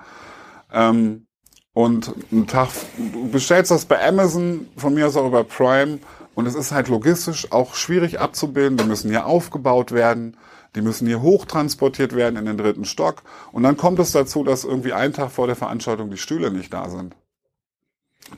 Ähm, 0.74 1.28
und 1.74 2.14
einen 2.32 2.48
Tag, 2.48 2.70
du 2.98 3.30
bestellst 3.30 3.72
das 3.72 3.86
bei 3.86 4.06
Amazon, 4.06 4.68
von 4.78 4.94
mir 4.94 5.08
aus 5.08 5.18
auch 5.18 5.28
über 5.28 5.44
Prime, 5.44 6.00
und 6.36 6.46
es 6.46 6.54
ist 6.54 6.74
halt 6.74 6.90
logistisch 6.90 7.52
auch 7.52 7.76
schwierig 7.76 8.20
abzubilden. 8.20 8.78
Die 8.78 8.84
müssen 8.84 9.10
hier 9.10 9.26
aufgebaut 9.26 9.94
werden. 9.94 10.38
Die 10.76 10.82
müssen 10.82 11.08
hier 11.08 11.22
hochtransportiert 11.22 12.14
werden 12.14 12.36
in 12.36 12.46
den 12.46 12.58
dritten 12.58 12.84
Stock. 12.84 13.24
Und 13.54 13.64
dann 13.64 13.78
kommt 13.78 14.00
es 14.00 14.12
dazu, 14.12 14.44
dass 14.44 14.66
irgendwie 14.66 14.92
einen 14.92 15.14
Tag 15.14 15.32
vor 15.32 15.48
der 15.48 15.56
Veranstaltung 15.56 16.12
die 16.12 16.18
Stühle 16.18 16.52
nicht 16.52 16.74
da 16.74 16.90
sind. 16.90 17.16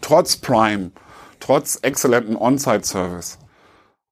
Trotz 0.01 0.37
Prime, 0.37 0.91
trotz 1.39 1.79
exzellenten 1.81 2.35
On-Site-Service. 2.35 3.39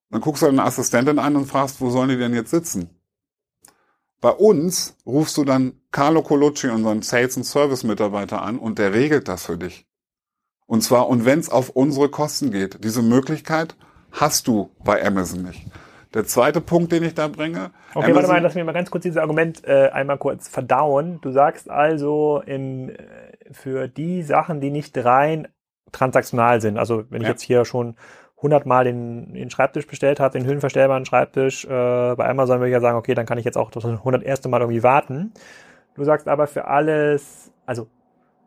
Dann 0.09 0.21
guckst 0.21 0.41
du 0.41 0.47
deine 0.47 0.63
Assistentin 0.63 1.19
an 1.19 1.35
und 1.35 1.45
fragst, 1.45 1.81
wo 1.81 1.89
sollen 1.89 2.09
die 2.09 2.17
denn 2.17 2.33
jetzt 2.33 2.51
sitzen? 2.51 2.89
Bei 4.21 4.31
uns 4.31 4.95
rufst 5.05 5.37
du 5.37 5.43
dann 5.43 5.81
Carlo 5.91 6.23
Colucci, 6.23 6.69
unseren 6.69 7.01
Sales- 7.01 7.37
und 7.37 7.43
Service-Mitarbeiter 7.43 8.41
an 8.41 8.57
und 8.57 8.79
der 8.79 8.93
regelt 8.93 9.27
das 9.27 9.45
für 9.45 9.57
dich. 9.57 9.85
Und 10.67 10.81
zwar, 10.81 11.09
und 11.09 11.25
wenn 11.25 11.39
es 11.39 11.49
auf 11.49 11.69
unsere 11.69 12.09
Kosten 12.09 12.51
geht. 12.51 12.83
Diese 12.83 13.01
Möglichkeit 13.01 13.75
hast 14.11 14.47
du 14.47 14.71
bei 14.83 15.05
Amazon 15.05 15.43
nicht. 15.43 15.65
Der 16.13 16.25
zweite 16.25 16.61
Punkt, 16.61 16.91
den 16.91 17.03
ich 17.03 17.13
da 17.13 17.27
bringe. 17.27 17.71
Okay, 17.93 18.05
Amazon, 18.05 18.15
warte 18.15 18.27
mal, 18.29 18.41
lass 18.41 18.55
mich 18.55 18.63
mal 18.63 18.71
ganz 18.71 18.89
kurz 18.89 19.03
dieses 19.03 19.17
Argument 19.17 19.63
äh, 19.65 19.89
einmal 19.89 20.17
kurz 20.17 20.47
verdauen. 20.47 21.19
Du 21.21 21.31
sagst 21.31 21.69
also, 21.69 22.41
im, 22.45 22.89
äh, 22.89 22.95
für 23.51 23.87
die 23.87 24.23
Sachen, 24.23 24.61
die 24.61 24.71
nicht 24.71 24.97
rein 24.97 25.49
transaktional 25.91 26.61
sind, 26.61 26.77
also 26.77 27.03
wenn 27.09 27.21
ich 27.21 27.27
jetzt 27.27 27.41
hier 27.41 27.65
schon 27.65 27.95
100 28.37 28.65
Mal 28.65 28.83
den, 28.83 29.33
den 29.33 29.49
Schreibtisch 29.49 29.87
bestellt 29.87 30.19
habe, 30.19 30.37
den 30.37 30.47
höhenverstellbaren 30.47 31.05
Schreibtisch, 31.05 31.65
äh, 31.65 31.67
bei 31.67 32.29
Amazon 32.29 32.59
würde 32.59 32.67
ich 32.67 32.73
ja 32.73 32.81
sagen, 32.81 32.97
okay, 32.97 33.15
dann 33.15 33.25
kann 33.25 33.37
ich 33.37 33.45
jetzt 33.45 33.57
auch 33.57 33.71
das 33.71 33.85
101. 33.85 34.45
Mal 34.47 34.61
irgendwie 34.61 34.83
warten. 34.83 35.33
Du 35.95 36.03
sagst 36.03 36.27
aber 36.27 36.47
für 36.47 36.65
alles, 36.65 37.51
also 37.65 37.87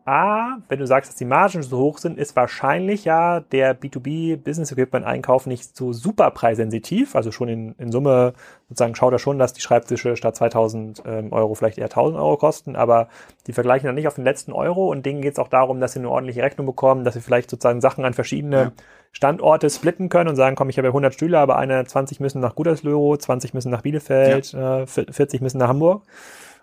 A, 0.09 0.62
wenn 0.68 0.79
du 0.79 0.87
sagst, 0.87 1.11
dass 1.11 1.16
die 1.16 1.27
Margen 1.27 1.62
so 1.62 1.77
hoch 1.79 1.99
sind, 1.99 2.18
ist 2.18 2.35
wahrscheinlich 2.35 3.05
ja 3.05 3.40
der 3.40 3.79
B2B 3.79 4.38
Business 4.38 4.73
Equipment 4.73 5.05
Einkauf 5.05 5.47
nicht 5.47 5.77
so 5.77 5.92
super 5.92 6.31
preissensitiv. 6.31 7.14
Also 7.14 7.31
schon 7.31 7.49
in, 7.49 7.75
in 7.79 7.92
Summe 7.92 8.33
sozusagen 8.71 8.94
schaut 8.94 9.12
er 9.12 9.18
schon, 9.18 9.38
dass 9.38 9.53
die 9.53 9.61
Schreibtische 9.61 10.16
statt 10.16 10.35
2000 10.37 11.03
ähm, 11.05 11.33
Euro 11.33 11.55
vielleicht 11.55 11.77
eher 11.77 11.87
1000 11.87 12.18
Euro 12.18 12.38
kosten, 12.38 12.75
aber 12.75 13.09
die 13.47 13.53
vergleichen 13.53 13.87
dann 13.87 13.97
nicht 13.97 14.09
auf 14.09 14.14
den 14.14 14.25
letzten 14.25 14.53
Euro 14.53 14.90
und 14.90 15.05
denen 15.05 15.21
geht 15.21 15.35
es 15.35 15.38
auch 15.38 15.49
darum, 15.49 15.79
dass 15.79 15.92
sie 15.92 15.99
eine 15.99 16.09
ordentliche 16.09 16.42
Rechnung 16.42 16.66
bekommen, 16.66 17.05
dass 17.05 17.12
sie 17.12 17.21
vielleicht 17.21 17.51
sozusagen 17.51 17.83
Sachen 17.83 18.07
an 18.07 18.14
verschiedene 18.14 18.57
ja. 18.57 18.73
Standorte 19.12 19.68
splitten 19.68 20.09
können 20.09 20.31
und 20.31 20.37
sagen, 20.37 20.57
komm, 20.57 20.71
ich 20.71 20.79
habe 20.79 20.88
ja 20.88 20.90
100 20.90 21.12
Stühle, 21.12 21.38
aber 21.38 21.59
eine 21.59 21.85
20 21.85 22.18
müssen 22.21 22.40
nach 22.40 22.57
Gütersloh, 22.57 23.16
20 23.16 23.53
müssen 23.53 23.71
nach 23.71 23.83
Bielefeld, 23.83 24.53
ja. 24.53 24.83
äh, 24.83 24.87
40 24.87 25.42
müssen 25.42 25.59
nach 25.59 25.68
Hamburg. 25.68 26.05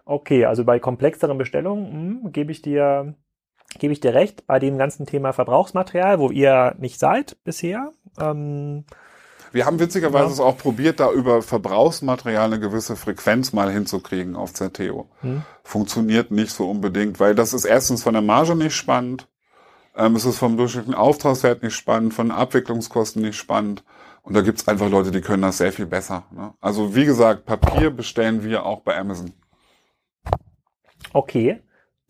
Okay, 0.03 0.45
also 0.45 0.63
bei 0.63 0.79
komplexeren 0.79 1.38
Bestellungen 1.38 2.23
hm, 2.23 2.31
gebe 2.31 2.51
ich 2.51 2.62
dir 2.62 3.15
gebe 3.80 3.93
ich 3.93 3.99
dir 3.99 4.13
recht, 4.13 4.47
bei 4.47 4.60
dem 4.60 4.78
ganzen 4.78 5.06
Thema 5.06 5.34
Verbrauchsmaterial, 5.34 6.19
wo 6.19 6.30
ihr 6.30 6.75
nicht 6.78 6.99
seid 6.99 7.38
bisher. 7.43 7.91
Ähm, 8.19 8.86
wir 9.51 9.65
haben 9.65 9.80
witzigerweise 9.80 10.28
ja. 10.28 10.32
es 10.34 10.39
auch 10.39 10.58
probiert, 10.58 10.99
da 10.99 11.12
über 11.12 11.41
Verbrauchsmaterial 11.41 12.45
eine 12.45 12.60
gewisse 12.60 12.95
Frequenz 12.95 13.54
mal 13.54 13.71
hinzukriegen 13.71 14.36
auf 14.36 14.54
Zerteo. 14.54 15.10
Hm. 15.21 15.43
Funktioniert 15.63 16.32
nicht 16.32 16.51
so 16.51 16.69
unbedingt, 16.69 17.19
weil 17.19 17.36
das 17.36 17.54
ist 17.54 17.65
erstens 17.65 18.04
von 18.04 18.13
der 18.13 18.21
Marge 18.21 18.56
nicht 18.56 18.75
spannend, 18.75 19.28
ähm, 19.95 20.15
es 20.15 20.25
ist 20.25 20.38
vom 20.38 20.58
durchschnittlichen 20.58 20.99
Auftragswert 20.99 21.63
nicht 21.63 21.75
spannend, 21.75 22.13
von 22.13 22.32
Abwicklungskosten 22.32 23.21
nicht 23.21 23.38
spannend. 23.38 23.84
Und 24.23 24.34
da 24.34 24.41
gibt's 24.41 24.67
einfach 24.67 24.89
Leute, 24.89 25.12
die 25.12 25.21
können 25.21 25.43
das 25.43 25.60
sehr 25.60 25.71
viel 25.71 25.86
besser. 25.86 26.25
Ne? 26.32 26.54
Also 26.60 26.95
wie 26.95 27.06
gesagt, 27.06 27.45
Papier 27.45 27.91
bestellen 27.91 28.43
wir 28.43 28.65
auch 28.65 28.82
bei 28.82 28.97
Amazon. 28.97 29.34
Okay. 31.13 31.62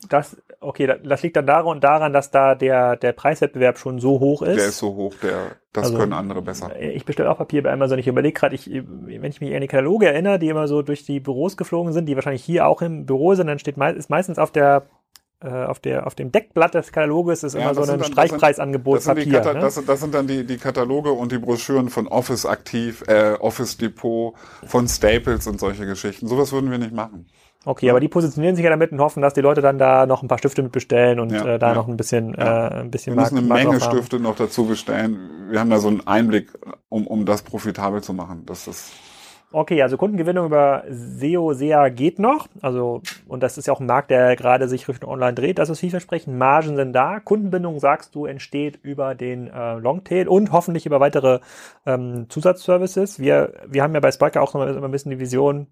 Das 0.09 0.37
okay, 0.65 0.93
das 1.03 1.23
liegt 1.23 1.35
dann 1.35 1.45
daran, 1.45 1.79
daran, 1.79 2.13
dass 2.13 2.31
da 2.31 2.55
der, 2.55 2.95
der 2.95 3.13
Preiswettbewerb 3.13 3.77
schon 3.77 3.99
so 3.99 4.19
hoch 4.19 4.41
ist. 4.41 4.57
Der 4.57 4.67
ist 4.67 4.79
so 4.79 4.95
hoch, 4.95 5.13
der, 5.21 5.57
das 5.73 5.85
also, 5.85 5.97
können 5.97 6.13
andere 6.13 6.41
besser. 6.41 6.71
Ich 6.79 7.05
bestelle 7.05 7.29
auch 7.29 7.37
Papier 7.37 7.63
bei 7.63 7.71
Amazon. 7.71 7.99
Ich 7.99 8.07
überlege 8.07 8.33
gerade, 8.33 8.55
ich, 8.55 8.69
wenn 8.69 9.23
ich 9.23 9.41
mich 9.41 9.53
an 9.53 9.61
die 9.61 9.67
Kataloge 9.67 10.07
erinnere, 10.07 10.39
die 10.39 10.49
immer 10.49 10.67
so 10.67 10.81
durch 10.81 11.05
die 11.05 11.19
Büros 11.19 11.57
geflogen 11.57 11.93
sind, 11.93 12.07
die 12.07 12.15
wahrscheinlich 12.15 12.43
hier 12.43 12.67
auch 12.67 12.81
im 12.81 13.05
Büro 13.05 13.35
sind, 13.35 13.47
dann 13.47 13.59
steht 13.59 13.77
ist 13.77 14.09
meistens 14.09 14.39
auf 14.39 14.51
der 14.51 14.87
äh, 15.41 15.49
auf, 15.49 15.79
der, 15.79 16.07
auf 16.07 16.15
dem 16.15 16.31
Deckblatt 16.31 16.73
des 16.73 16.91
Kataloges 16.91 17.43
ist 17.43 17.53
ja, 17.55 17.61
immer 17.61 17.75
so 17.75 17.81
ein 17.81 17.99
dann, 17.99 18.03
Streichpreisangebot 18.03 18.97
das 18.97 19.05
Papier. 19.05 19.41
Ne? 19.41 19.59
das, 19.59 19.83
das 19.85 19.99
sind 19.99 20.13
dann 20.13 20.27
die, 20.27 20.45
die 20.45 20.57
Kataloge 20.57 21.11
und 21.11 21.31
die 21.31 21.37
Broschüren 21.37 21.89
von 21.89 22.07
Office 22.07 22.45
Aktiv, 22.45 23.03
äh, 23.07 23.33
Office 23.33 23.77
Depot, 23.77 24.33
von 24.65 24.87
Staples 24.87 25.45
und 25.45 25.59
solche 25.59 25.85
Geschichten. 25.85 26.27
Sowas 26.27 26.51
würden 26.51 26.71
wir 26.71 26.77
nicht 26.77 26.93
machen. 26.93 27.27
Okay, 27.65 27.89
aber 27.89 27.99
die 27.99 28.07
positionieren 28.07 28.55
sich 28.55 28.63
ja 28.63 28.69
damit 28.69 28.91
und 28.91 28.99
hoffen, 28.99 29.21
dass 29.21 29.33
die 29.33 29.41
Leute 29.41 29.61
dann 29.61 29.79
da 29.79 30.05
noch 30.05 30.21
ein 30.21 30.27
paar 30.27 30.37
Stifte 30.37 30.61
mit 30.61 30.71
bestellen 30.71 31.19
und 31.19 31.31
ja, 31.31 31.55
äh, 31.55 31.59
da 31.59 31.69
ja. 31.69 31.73
noch 31.73 31.87
ein 31.87 31.97
bisschen, 31.97 32.35
ja. 32.37 32.67
äh, 32.67 32.81
ein 32.81 32.91
bisschen 32.91 33.15
Wir 33.15 33.21
müssen 33.21 33.37
eine 33.39 33.47
Menge 33.47 33.81
Stifte 33.81 34.19
noch 34.19 34.35
dazu 34.35 34.65
bestellen. 34.65 35.47
Wir 35.49 35.59
haben 35.59 35.71
da 35.71 35.79
so 35.79 35.87
einen 35.87 36.05
Einblick, 36.05 36.53
um, 36.89 37.07
um 37.07 37.25
das 37.25 37.41
profitabel 37.41 38.03
zu 38.03 38.13
machen. 38.13 38.43
Das 38.45 38.67
ist 38.67 38.93
Okay, 39.57 39.81
also 39.81 39.95
Kundengewinnung 39.95 40.47
über 40.47 40.83
SEO, 40.89 41.53
SEA 41.53 41.87
geht 41.87 42.19
noch. 42.19 42.47
Also, 42.61 43.01
und 43.25 43.41
das 43.41 43.57
ist 43.57 43.67
ja 43.67 43.73
auch 43.73 43.79
ein 43.79 43.85
Markt, 43.85 44.11
der 44.11 44.35
gerade 44.35 44.67
sich 44.67 44.85
Richtung 44.89 45.09
Online 45.09 45.33
dreht. 45.33 45.59
Das 45.59 45.69
ist 45.69 45.79
vielversprechend. 45.79 46.37
Margen 46.37 46.75
sind 46.75 46.91
da. 46.91 47.21
Kundenbindung, 47.21 47.79
sagst 47.79 48.15
du, 48.15 48.25
entsteht 48.25 48.79
über 48.83 49.15
den 49.15 49.47
äh, 49.47 49.75
Longtail 49.75 50.27
und 50.27 50.51
hoffentlich 50.51 50.85
über 50.85 50.99
weitere 50.99 51.39
ähm, 51.85 52.25
Zusatzservices. 52.27 53.19
Wir, 53.19 53.53
wir 53.65 53.81
haben 53.81 53.93
ja 53.93 54.01
bei 54.01 54.11
Spiker 54.11 54.41
auch 54.41 54.53
noch 54.53 54.67
immer 54.67 54.89
ein 54.89 54.91
bisschen 54.91 55.11
die 55.11 55.19
Vision, 55.19 55.67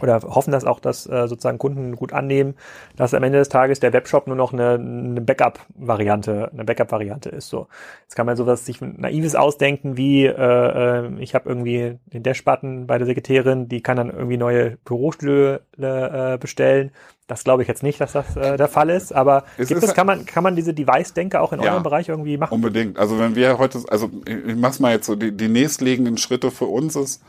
oder 0.00 0.20
hoffen 0.22 0.50
das 0.50 0.64
auch, 0.64 0.80
dass 0.80 1.06
äh, 1.06 1.28
sozusagen 1.28 1.58
Kunden 1.58 1.94
gut 1.94 2.12
annehmen, 2.12 2.54
dass 2.96 3.14
am 3.14 3.22
Ende 3.22 3.38
des 3.38 3.48
Tages 3.48 3.78
der 3.78 3.92
Webshop 3.92 4.26
nur 4.26 4.34
noch 4.34 4.52
eine, 4.52 4.72
eine 4.72 5.20
Backup-Variante, 5.20 6.50
eine 6.52 6.64
Backup-Variante 6.64 7.28
ist. 7.28 7.48
So, 7.48 7.68
jetzt 8.02 8.16
kann 8.16 8.26
man 8.26 8.36
sowas 8.36 8.66
sich 8.66 8.80
naives 8.80 9.36
ausdenken, 9.36 9.96
wie 9.96 10.26
äh, 10.26 10.32
äh, 10.32 11.10
ich 11.20 11.36
habe 11.36 11.48
irgendwie 11.48 11.98
den 12.06 12.24
Dash-Button 12.24 12.88
bei 12.88 12.98
der 12.98 13.06
Sekretärin, 13.06 13.68
die 13.68 13.82
kann 13.82 13.96
dann 13.96 14.10
irgendwie 14.10 14.36
neue 14.36 14.78
Bürostühle 14.84 15.60
äh, 15.78 16.38
bestellen. 16.38 16.90
Das 17.28 17.44
glaube 17.44 17.62
ich 17.62 17.68
jetzt 17.68 17.84
nicht, 17.84 18.00
dass 18.00 18.12
das 18.12 18.36
äh, 18.36 18.56
der 18.56 18.68
Fall 18.68 18.90
ist, 18.90 19.14
aber 19.14 19.44
es 19.56 19.68
gibt 19.68 19.80
ist, 19.80 19.88
es, 19.88 19.94
kann 19.94 20.08
man, 20.08 20.26
kann 20.26 20.42
man 20.42 20.56
diese 20.56 20.74
Device-Denke 20.74 21.40
auch 21.40 21.52
in 21.52 21.62
ja, 21.62 21.70
eurem 21.70 21.84
Bereich 21.84 22.08
irgendwie 22.08 22.36
machen? 22.36 22.52
Unbedingt. 22.52 22.98
Also 22.98 23.18
wenn 23.20 23.36
wir 23.36 23.58
heute, 23.58 23.80
also 23.88 24.10
ich 24.26 24.56
mach's 24.56 24.80
mal 24.80 24.92
jetzt 24.92 25.06
so, 25.06 25.14
die, 25.14 25.30
die 25.30 25.48
nächstliegenden 25.48 26.18
Schritte 26.18 26.50
für 26.50 26.66
uns 26.66 26.96
ist, 26.96 27.22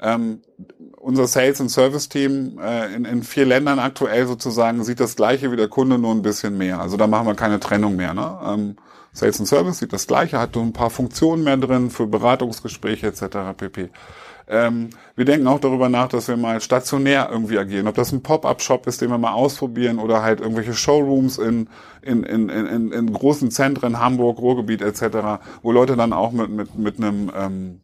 ähm, 0.00 0.40
unser 0.96 1.26
Sales- 1.26 1.60
und 1.60 1.68
Service-Team 1.68 2.58
äh, 2.62 2.94
in, 2.94 3.04
in 3.04 3.22
vier 3.22 3.46
Ländern 3.46 3.78
aktuell 3.78 4.26
sozusagen 4.26 4.82
sieht 4.84 5.00
das 5.00 5.16
gleiche 5.16 5.50
wie 5.52 5.56
der 5.56 5.68
Kunde, 5.68 5.98
nur 5.98 6.12
ein 6.12 6.22
bisschen 6.22 6.58
mehr. 6.58 6.80
Also 6.80 6.96
da 6.96 7.06
machen 7.06 7.26
wir 7.26 7.34
keine 7.34 7.60
Trennung 7.60 7.96
mehr. 7.96 8.14
Ne? 8.14 8.38
Ähm, 8.44 8.76
Sales 9.12 9.40
und 9.40 9.46
Service 9.46 9.78
sieht 9.78 9.92
das 9.92 10.06
gleiche, 10.06 10.38
hat 10.38 10.54
so 10.54 10.60
ein 10.60 10.72
paar 10.72 10.90
Funktionen 10.90 11.42
mehr 11.44 11.56
drin 11.56 11.90
für 11.90 12.06
Beratungsgespräche 12.06 13.08
etc. 13.08 13.56
pp. 13.56 13.90
Ähm, 14.48 14.90
wir 15.14 15.24
denken 15.24 15.46
auch 15.46 15.60
darüber 15.60 15.88
nach, 15.88 16.08
dass 16.08 16.26
wir 16.26 16.36
mal 16.36 16.60
stationär 16.60 17.28
irgendwie 17.30 17.58
agieren. 17.58 17.86
Ob 17.86 17.94
das 17.94 18.12
ein 18.12 18.22
Pop-up-Shop 18.22 18.86
ist, 18.86 19.00
den 19.00 19.10
wir 19.10 19.18
mal 19.18 19.32
ausprobieren 19.32 19.98
oder 19.98 20.22
halt 20.22 20.40
irgendwelche 20.40 20.74
Showrooms 20.74 21.38
in, 21.38 21.68
in, 22.02 22.24
in, 22.24 22.48
in, 22.48 22.92
in 22.92 23.12
großen 23.12 23.50
Zentren, 23.50 24.00
Hamburg, 24.00 24.38
Ruhrgebiet 24.38 24.82
etc., 24.82 25.40
wo 25.62 25.70
Leute 25.72 25.96
dann 25.96 26.12
auch 26.12 26.32
mit, 26.32 26.50
mit, 26.50 26.74
mit 26.76 26.98
einem 26.98 27.30
ähm, 27.36 27.80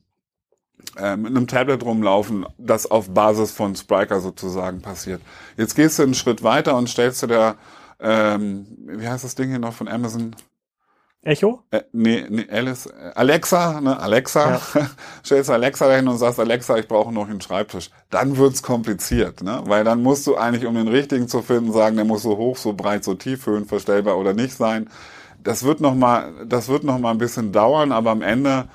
äh, 0.97 1.17
mit 1.17 1.29
einem 1.29 1.47
Tablet 1.47 1.85
rumlaufen, 1.85 2.47
das 2.59 2.91
auf 2.91 3.11
Basis 3.11 3.53
von 3.53 3.77
Spriker 3.77 4.21
sozusagen 4.21 4.81
passiert. 4.83 5.21
Jetzt 5.57 5.75
gehst 5.75 5.99
du 5.99 6.03
einen 6.03 6.15
Schritt 6.15 6.43
weiter 6.43 6.77
und 6.77 6.89
stellst 6.89 7.23
dir 7.23 7.29
der, 7.29 7.57
ähm, 8.01 8.67
wie 8.87 9.09
heißt 9.09 9.25
das 9.25 9.35
Ding 9.35 9.51
hier 9.51 9.59
noch 9.59 9.75
von 9.75 9.89
Amazon? 9.89 10.35
Echo? 11.27 11.65
Äh, 11.73 11.83
nee, 11.93 12.25
nee, 12.29 12.47
Alice, 12.49 12.87
äh, 12.87 13.11
Alexa, 13.17 13.81
ne, 13.81 13.99
Alexa, 13.99 14.61
ja. 14.75 14.91
stellst 15.25 15.51
Alexa 15.51 15.89
dahin 15.89 16.07
und 16.07 16.19
sagst, 16.19 16.39
Alexa, 16.39 16.77
ich 16.79 16.87
brauche 16.87 17.13
noch 17.13 17.29
einen 17.29 17.41
Schreibtisch. 17.41 17.91
Dann 18.11 18.37
wird's 18.37 18.63
kompliziert, 18.63 19.43
ne? 19.43 19.61
Weil 19.65 19.83
dann 19.83 20.03
musst 20.03 20.27
du 20.29 20.37
eigentlich, 20.37 20.67
um 20.67 20.77
den 20.77 20.87
richtigen 20.87 21.27
zu 21.27 21.43
finden, 21.43 21.73
sagen, 21.73 21.97
der 21.97 22.05
muss 22.05 22.23
so 22.23 22.37
hoch, 22.37 22.57
so 22.57 22.75
breit, 22.75 23.03
so 23.03 23.15
tief, 23.15 23.45
höhenverstellbar 23.47 24.17
oder 24.17 24.35
nicht 24.35 24.55
sein. 24.55 24.89
Das 25.43 25.65
wird 25.65 25.81
noch 25.81 25.97
mal, 25.97 26.33
das 26.47 26.69
wird 26.69 26.85
noch 26.85 26.99
mal 27.01 27.11
ein 27.11 27.19
bisschen 27.19 27.51
dauern, 27.51 27.91
aber 27.91 28.11
am 28.11 28.23
Ende 28.23 28.69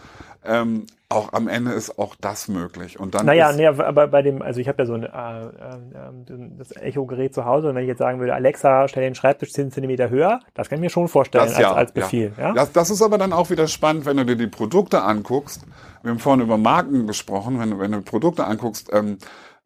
ähm, 0.43 0.87
auch 1.11 1.33
am 1.33 1.47
Ende 1.47 1.71
ist 1.71 1.97
auch 1.97 2.15
das 2.19 2.47
möglich. 2.47 2.99
Und 2.99 3.15
dann 3.15 3.25
naja, 3.25 3.51
nee, 3.51 3.67
aber 3.67 4.07
bei 4.07 4.21
dem, 4.21 4.41
also 4.41 4.59
ich 4.59 4.67
habe 4.67 4.83
ja 4.83 4.85
so 4.85 4.93
ein 4.93 5.03
äh, 5.03 5.07
äh, 5.07 6.49
das 6.57 6.75
Echo-Gerät 6.75 7.33
zu 7.33 7.45
Hause 7.45 7.69
und 7.69 7.75
wenn 7.75 7.83
ich 7.83 7.87
jetzt 7.87 7.99
sagen 7.99 8.19
würde, 8.19 8.33
Alexa, 8.33 8.87
stell 8.87 9.03
den 9.03 9.15
Schreibtisch 9.15 9.51
10 9.51 9.71
cm 9.71 10.09
höher, 10.09 10.39
das 10.53 10.69
kann 10.69 10.77
ich 10.77 10.81
mir 10.81 10.89
schon 10.89 11.07
vorstellen 11.07 11.45
das, 11.45 11.55
als, 11.55 11.61
ja, 11.61 11.73
als 11.73 11.91
Befehl. 11.91 12.33
Ja. 12.37 12.47
ja? 12.47 12.53
Das, 12.53 12.71
das 12.71 12.89
ist 12.89 13.01
aber 13.01 13.17
dann 13.17 13.33
auch 13.33 13.49
wieder 13.49 13.67
spannend, 13.67 14.05
wenn 14.05 14.17
du 14.17 14.25
dir 14.25 14.35
die 14.35 14.47
Produkte 14.47 15.03
anguckst. 15.03 15.65
Wir 16.03 16.11
haben 16.11 16.19
vorhin 16.19 16.41
über 16.41 16.57
Marken 16.57 17.07
gesprochen, 17.07 17.59
wenn, 17.59 17.79
wenn 17.79 17.91
du 17.91 18.01
Produkte 18.01 18.45
anguckst, 18.45 18.89
ähm, 18.91 19.17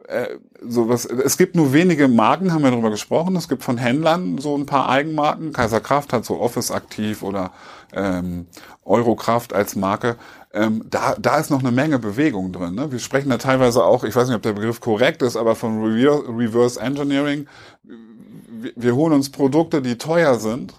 äh, 0.07 0.37
sowas, 0.61 1.05
es 1.05 1.37
gibt 1.37 1.55
nur 1.55 1.73
wenige 1.73 2.07
Marken, 2.07 2.53
haben 2.53 2.63
wir 2.63 2.71
darüber 2.71 2.91
gesprochen. 2.91 3.35
Es 3.35 3.47
gibt 3.47 3.63
von 3.63 3.77
Händlern 3.77 4.37
so 4.37 4.57
ein 4.57 4.65
paar 4.65 4.89
Eigenmarken. 4.89 5.53
Kaiser 5.53 5.81
Kraft 5.81 6.13
hat 6.13 6.25
so 6.25 6.39
Office 6.39 6.71
aktiv 6.71 7.23
oder 7.23 7.51
ähm, 7.93 8.47
Eurokraft 8.83 9.53
als 9.53 9.75
Marke 9.75 10.17
ähm, 10.55 10.85
da, 10.89 11.15
da 11.19 11.37
ist 11.37 11.51
noch 11.51 11.59
eine 11.59 11.71
Menge 11.71 11.99
Bewegung 11.99 12.53
drin. 12.53 12.75
Ne? 12.75 12.89
Wir 12.91 12.99
sprechen 12.99 13.29
da 13.29 13.37
teilweise 13.37 13.83
auch, 13.83 14.05
ich 14.05 14.15
weiß 14.15 14.27
nicht, 14.27 14.37
ob 14.37 14.41
der 14.41 14.53
Begriff 14.53 14.79
korrekt 14.79 15.21
ist, 15.21 15.35
aber 15.35 15.53
von 15.53 15.83
Reverse 15.83 16.79
Engineering. 16.79 17.47
Wir, 17.83 18.71
wir 18.75 18.95
holen 18.95 19.11
uns 19.11 19.29
Produkte, 19.29 19.81
die 19.81 19.97
teuer 19.97 20.39
sind, 20.39 20.73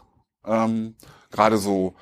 ähm, 0.47 0.95
gerade 1.31 1.59
so 1.59 1.95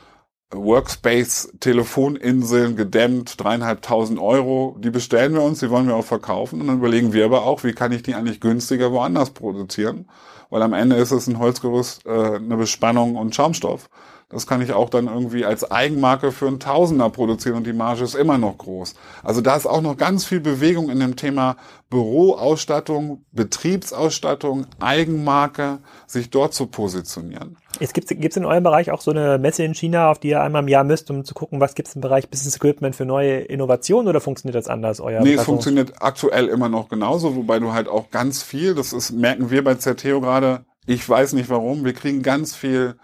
Workspace, 0.54 1.52
Telefoninseln 1.60 2.76
gedämmt, 2.76 3.42
dreieinhalbtausend 3.42 4.18
Euro, 4.18 4.76
die 4.78 4.90
bestellen 4.90 5.34
wir 5.34 5.42
uns, 5.42 5.60
die 5.60 5.70
wollen 5.70 5.86
wir 5.86 5.96
auch 5.96 6.04
verkaufen. 6.04 6.60
Und 6.60 6.68
dann 6.68 6.78
überlegen 6.78 7.12
wir 7.12 7.24
aber 7.24 7.44
auch, 7.44 7.64
wie 7.64 7.72
kann 7.72 7.92
ich 7.92 8.02
die 8.02 8.14
eigentlich 8.14 8.40
günstiger 8.40 8.92
woanders 8.92 9.30
produzieren, 9.30 10.06
weil 10.50 10.62
am 10.62 10.72
Ende 10.72 10.96
ist 10.96 11.10
es 11.10 11.26
ein 11.26 11.38
Holzgerüst, 11.38 12.06
äh, 12.06 12.36
eine 12.36 12.56
Bespannung 12.56 13.16
und 13.16 13.34
Schaumstoff. 13.34 13.88
Das 14.28 14.46
kann 14.46 14.62
ich 14.62 14.72
auch 14.72 14.90
dann 14.90 15.06
irgendwie 15.06 15.44
als 15.44 15.70
Eigenmarke 15.70 16.32
für 16.32 16.48
einen 16.48 16.58
Tausender 16.58 17.10
produzieren 17.10 17.56
und 17.56 17.66
die 17.66 17.72
Marge 17.72 18.04
ist 18.04 18.14
immer 18.14 18.38
noch 18.38 18.58
groß. 18.58 18.94
Also 19.22 19.40
da 19.40 19.54
ist 19.56 19.66
auch 19.66 19.82
noch 19.82 19.96
ganz 19.96 20.24
viel 20.24 20.40
Bewegung 20.40 20.90
in 20.90 20.98
dem 20.98 21.16
Thema 21.16 21.56
Büroausstattung, 21.90 23.24
Betriebsausstattung, 23.30 24.66
Eigenmarke, 24.80 25.78
sich 26.06 26.30
dort 26.30 26.54
zu 26.54 26.66
positionieren. 26.66 27.56
Es 27.78 27.92
gibt 27.92 28.10
es 28.10 28.36
in 28.36 28.44
eurem 28.44 28.64
Bereich 28.64 28.90
auch 28.90 29.00
so 29.00 29.10
eine 29.10 29.38
Messe 29.38 29.62
in 29.62 29.74
China, 29.74 30.10
auf 30.10 30.18
die 30.18 30.28
ihr 30.28 30.42
einmal 30.42 30.62
im 30.62 30.68
Jahr 30.68 30.84
müsst, 30.84 31.10
um 31.10 31.24
zu 31.24 31.34
gucken, 31.34 31.60
was 31.60 31.74
gibt 31.74 31.88
es 31.88 31.94
im 31.94 32.00
Bereich 32.00 32.28
Business 32.30 32.56
Equipment 32.56 32.96
für 32.96 33.04
neue 33.04 33.40
Innovationen 33.40 34.08
oder 34.08 34.20
funktioniert 34.20 34.56
das 34.56 34.68
anders? 34.68 35.00
Euer 35.00 35.20
nee, 35.20 35.34
es 35.34 35.44
funktioniert 35.44 35.92
aktuell 36.00 36.48
immer 36.48 36.68
noch 36.68 36.88
genauso, 36.88 37.36
wobei 37.36 37.60
du 37.60 37.72
halt 37.72 37.88
auch 37.88 38.10
ganz 38.10 38.42
viel, 38.42 38.74
das 38.74 38.92
ist, 38.92 39.12
merken 39.12 39.50
wir 39.50 39.62
bei 39.62 39.76
Certeo 39.76 40.20
gerade, 40.20 40.64
ich 40.86 41.08
weiß 41.08 41.34
nicht 41.34 41.48
warum, 41.48 41.84
wir 41.84 41.92
kriegen 41.92 42.22
ganz 42.22 42.54
viel 42.56 42.96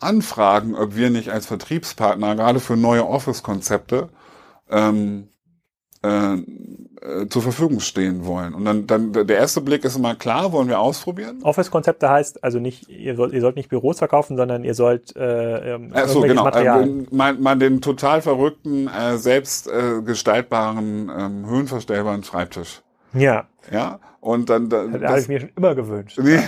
anfragen, 0.00 0.74
ob 0.74 0.96
wir 0.96 1.10
nicht 1.10 1.30
als 1.30 1.46
Vertriebspartner 1.46 2.36
gerade 2.36 2.60
für 2.60 2.76
neue 2.76 3.06
Office-Konzepte 3.06 4.08
ähm, 4.70 5.28
äh, 6.02 6.36
äh, 7.00 7.28
zur 7.28 7.42
Verfügung 7.42 7.80
stehen 7.80 8.26
wollen. 8.26 8.54
Und 8.54 8.64
dann, 8.64 8.86
dann 8.86 9.12
der 9.12 9.36
erste 9.36 9.60
Blick 9.60 9.84
ist 9.84 9.96
immer 9.96 10.14
klar, 10.14 10.52
wollen 10.52 10.68
wir 10.68 10.80
ausprobieren. 10.80 11.40
Office-Konzepte 11.42 12.08
heißt 12.08 12.42
also 12.42 12.58
nicht, 12.58 12.88
ihr 12.88 13.14
sollt, 13.14 13.32
ihr 13.32 13.40
sollt 13.40 13.56
nicht 13.56 13.68
Büros 13.68 13.98
verkaufen, 13.98 14.36
sondern 14.36 14.64
ihr 14.64 14.74
sollt 14.74 15.14
äh, 15.16 15.74
ähm, 15.74 15.92
Ach 15.94 16.08
so, 16.08 16.20
genau. 16.20 16.44
Material. 16.44 16.88
Äh, 16.88 17.06
man, 17.10 17.40
man 17.40 17.60
den 17.60 17.80
total 17.80 18.22
verrückten, 18.22 18.88
äh, 18.88 19.16
selbst 19.16 19.68
äh, 19.68 20.02
gestaltbaren, 20.02 21.10
ähm, 21.16 21.46
höhenverstellbaren 21.46 22.24
Schreibtisch. 22.24 22.82
Ja. 23.12 23.46
Ja. 23.70 24.00
Und 24.20 24.50
dann, 24.50 24.68
dann 24.68 24.92
das, 24.92 25.00
das 25.00 25.10
habe 25.10 25.20
ich 25.20 25.28
mir 25.28 25.40
schon 25.40 25.50
immer 25.56 25.74
gewünscht. 25.74 26.18
Nee, 26.20 26.40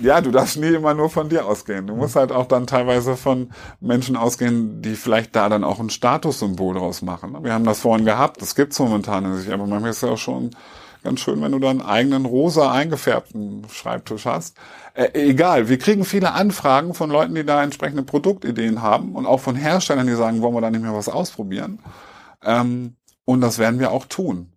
ja, 0.00 0.20
du 0.20 0.30
darfst 0.30 0.56
nie 0.56 0.68
immer 0.68 0.94
nur 0.94 1.10
von 1.10 1.28
dir 1.28 1.46
ausgehen. 1.46 1.86
Du 1.86 1.94
musst 1.94 2.16
halt 2.16 2.32
auch 2.32 2.46
dann 2.46 2.66
teilweise 2.66 3.16
von 3.16 3.50
Menschen 3.80 4.16
ausgehen, 4.16 4.82
die 4.82 4.94
vielleicht 4.94 5.36
da 5.36 5.48
dann 5.48 5.64
auch 5.64 5.80
ein 5.80 5.90
Statussymbol 5.90 6.74
draus 6.74 7.02
machen. 7.02 7.36
Wir 7.42 7.52
haben 7.52 7.64
das 7.64 7.80
vorhin 7.80 8.04
gehabt, 8.04 8.40
das 8.40 8.54
gibt's 8.54 8.78
momentan 8.78 9.36
nicht, 9.36 9.50
aber 9.50 9.66
manchmal 9.66 9.90
ist 9.90 9.98
es 9.98 10.02
ja 10.02 10.10
auch 10.10 10.18
schon 10.18 10.50
ganz 11.02 11.20
schön, 11.20 11.40
wenn 11.42 11.52
du 11.52 11.58
dann 11.58 11.80
einen 11.80 11.88
eigenen 11.88 12.24
rosa 12.24 12.72
eingefärbten 12.72 13.66
Schreibtisch 13.70 14.26
hast. 14.26 14.56
Äh, 14.94 15.10
egal, 15.14 15.68
wir 15.68 15.78
kriegen 15.78 16.04
viele 16.04 16.32
Anfragen 16.32 16.94
von 16.94 17.10
Leuten, 17.10 17.34
die 17.34 17.44
da 17.44 17.62
entsprechende 17.62 18.02
Produktideen 18.02 18.82
haben 18.82 19.14
und 19.14 19.26
auch 19.26 19.40
von 19.40 19.56
Herstellern, 19.56 20.06
die 20.06 20.14
sagen, 20.14 20.42
wollen 20.42 20.54
wir 20.54 20.60
da 20.60 20.70
nicht 20.70 20.82
mehr 20.82 20.94
was 20.94 21.08
ausprobieren. 21.08 21.80
Ähm, 22.44 22.96
und 23.24 23.40
das 23.40 23.58
werden 23.58 23.78
wir 23.78 23.90
auch 23.92 24.06
tun. 24.06 24.52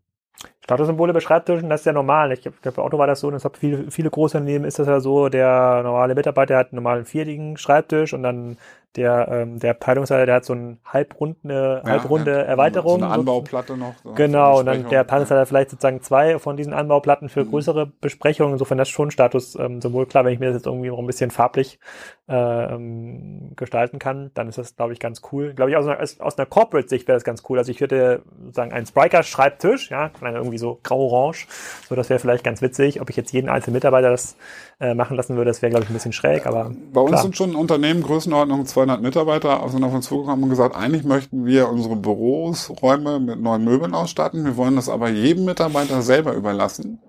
Statussymbole 0.64 1.14
bei 1.14 1.20
Schreibtischen, 1.20 1.70
das 1.70 1.82
ist 1.82 1.86
ja 1.86 1.94
normal. 1.94 2.32
Ich 2.32 2.42
glaube, 2.42 2.58
bei 2.64 2.82
Otto 2.82 2.98
war 2.98 3.08
das 3.08 3.20
so, 3.20 3.28
und 3.28 3.34
deshalb 3.34 3.58
viele, 3.58 3.90
viele 3.90 4.10
große 4.10 4.38
Unternehmen 4.38 4.66
ist 4.66 4.80
das 4.80 4.88
ja 4.88 5.00
so, 5.00 5.28
der 5.30 5.82
normale 5.84 6.16
Mitarbeiter 6.16 6.58
hat 6.58 6.68
einen 6.68 6.78
normalen 6.84 7.06
viertigen 7.06 7.58
Schreibtisch 7.58 8.14
und 8.14 8.24
dann 8.24 8.58
der, 8.96 9.28
ähm, 9.32 9.60
der 9.60 9.72
Abteilungsleiter, 9.72 10.26
der 10.26 10.36
hat 10.36 10.46
so 10.46 10.54
eine 10.54 10.78
halbrunde, 10.86 11.82
ja, 11.84 11.90
halbrunde 11.90 12.32
ja, 12.32 12.42
Erweiterung. 12.42 13.00
So 13.00 13.06
eine 13.06 13.14
Anbauplatte 13.14 13.78
noch. 13.78 13.96
So 14.04 14.14
genau, 14.14 14.60
und 14.60 14.66
dann 14.66 14.90
der 14.90 15.02
Abteilungsleiter 15.02 15.42
ja. 15.42 15.46
vielleicht 15.46 15.70
sozusagen 15.70 16.02
zwei 16.02 16.40
von 16.40 16.58
diesen 16.58 16.74
Anbauplatten 16.74 17.30
für 17.30 17.46
mhm. 17.46 17.52
größere 17.52 17.86
Besprechungen. 17.86 18.54
Insofern 18.54 18.78
das 18.78 18.90
schon 18.90 19.12
Status 19.12 19.56
ähm, 19.56 19.82
sowohl 19.82 20.06
klar, 20.08 20.26
wenn 20.26 20.34
ich 20.34 20.40
mir 20.40 20.48
das 20.48 20.56
jetzt 20.56 20.66
irgendwie 20.66 20.90
noch 20.90 21.00
ein 21.00 21.08
bisschen 21.08 21.32
farblich 21.32 21.80
äh, 22.28 22.74
ähm, 22.74 23.54
gestalten 23.56 24.00
kann, 24.00 24.32
dann 24.34 24.50
ist 24.50 24.58
das, 24.58 24.76
glaube 24.76 24.94
ich, 24.94 25.00
ganz 25.00 25.22
cool. 25.32 25.54
Glaube 25.54 25.72
ich, 25.72 25.78
aus 25.78 25.88
einer, 25.88 26.02
aus 26.26 26.38
einer 26.38 26.46
Corporate-Sicht 26.46 27.08
wäre 27.08 27.16
das 27.16 27.24
ganz 27.24 27.44
cool. 27.50 27.58
Also 27.58 27.72
ich 27.72 27.80
würde 27.80 28.24
sagen, 28.52 28.74
ein 28.74 28.86
Spriker-Schreibtisch, 28.86 29.92
ja, 29.92 30.12
irgendwie 30.22 30.58
so 30.58 30.80
grau-orange, 30.84 31.48
so 31.88 31.96
das 31.96 32.10
wäre 32.10 32.20
vielleicht 32.20 32.44
ganz 32.44 32.62
witzig. 32.62 33.02
Ob 33.02 33.10
ich 33.10 33.16
jetzt 33.16 33.32
jeden 33.32 33.50
einzelnen 33.50 33.76
Mitarbeiter 33.76 34.10
das 34.10 34.36
äh, 34.82 34.96
machen 34.96 35.16
lassen 35.16 35.36
würde, 35.36 35.52
das 35.52 35.62
wäre, 35.62 35.70
glaube 35.70 35.84
ich, 35.84 35.92
ein 35.92 35.94
bisschen 35.94 36.12
schräg, 36.12 36.48
aber. 36.48 36.72
Bei 36.92 37.02
uns 37.02 37.12
klar. 37.12 37.22
sind 37.22 37.38
schon 37.38 37.56
Unternehmen 37.56 38.02
Größenordnung 38.02 38.66
200 38.66 39.00
Mitarbeiter 39.00 39.64
sind 39.70 39.84
auf 39.84 39.94
uns 39.94 40.08
zugekommen 40.08 40.44
und 40.44 40.50
gesagt, 40.50 40.76
eigentlich 40.76 41.04
möchten 41.04 41.46
wir 41.46 41.70
unsere 41.70 41.96
Büros, 41.96 42.72
Räume 42.82 43.20
mit 43.20 43.40
neuen 43.40 43.64
Möbeln 43.64 43.94
ausstatten. 43.94 44.44
Wir 44.44 44.58
wollen 44.58 44.76
das 44.76 44.90
aber 44.90 45.10
jedem 45.10 45.46
Mitarbeiter 45.46 46.02
selber 46.02 46.34
überlassen. 46.34 47.00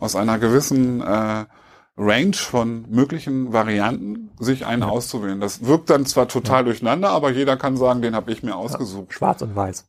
Aus 0.00 0.16
einer 0.16 0.40
gewissen 0.40 1.00
äh, 1.00 1.44
Range 1.96 2.34
von 2.34 2.86
möglichen 2.88 3.52
Varianten, 3.52 4.30
sich 4.40 4.66
einen 4.66 4.82
ja. 4.82 4.88
auszuwählen. 4.88 5.40
Das 5.40 5.64
wirkt 5.64 5.90
dann 5.90 6.06
zwar 6.06 6.26
total 6.26 6.60
ja. 6.60 6.64
durcheinander, 6.64 7.10
aber 7.10 7.30
jeder 7.30 7.56
kann 7.56 7.76
sagen, 7.76 8.02
den 8.02 8.16
habe 8.16 8.32
ich 8.32 8.42
mir 8.42 8.56
ausgesucht. 8.56 9.10
Ja. 9.10 9.16
Schwarz 9.16 9.42
und 9.42 9.54
weiß. 9.54 9.86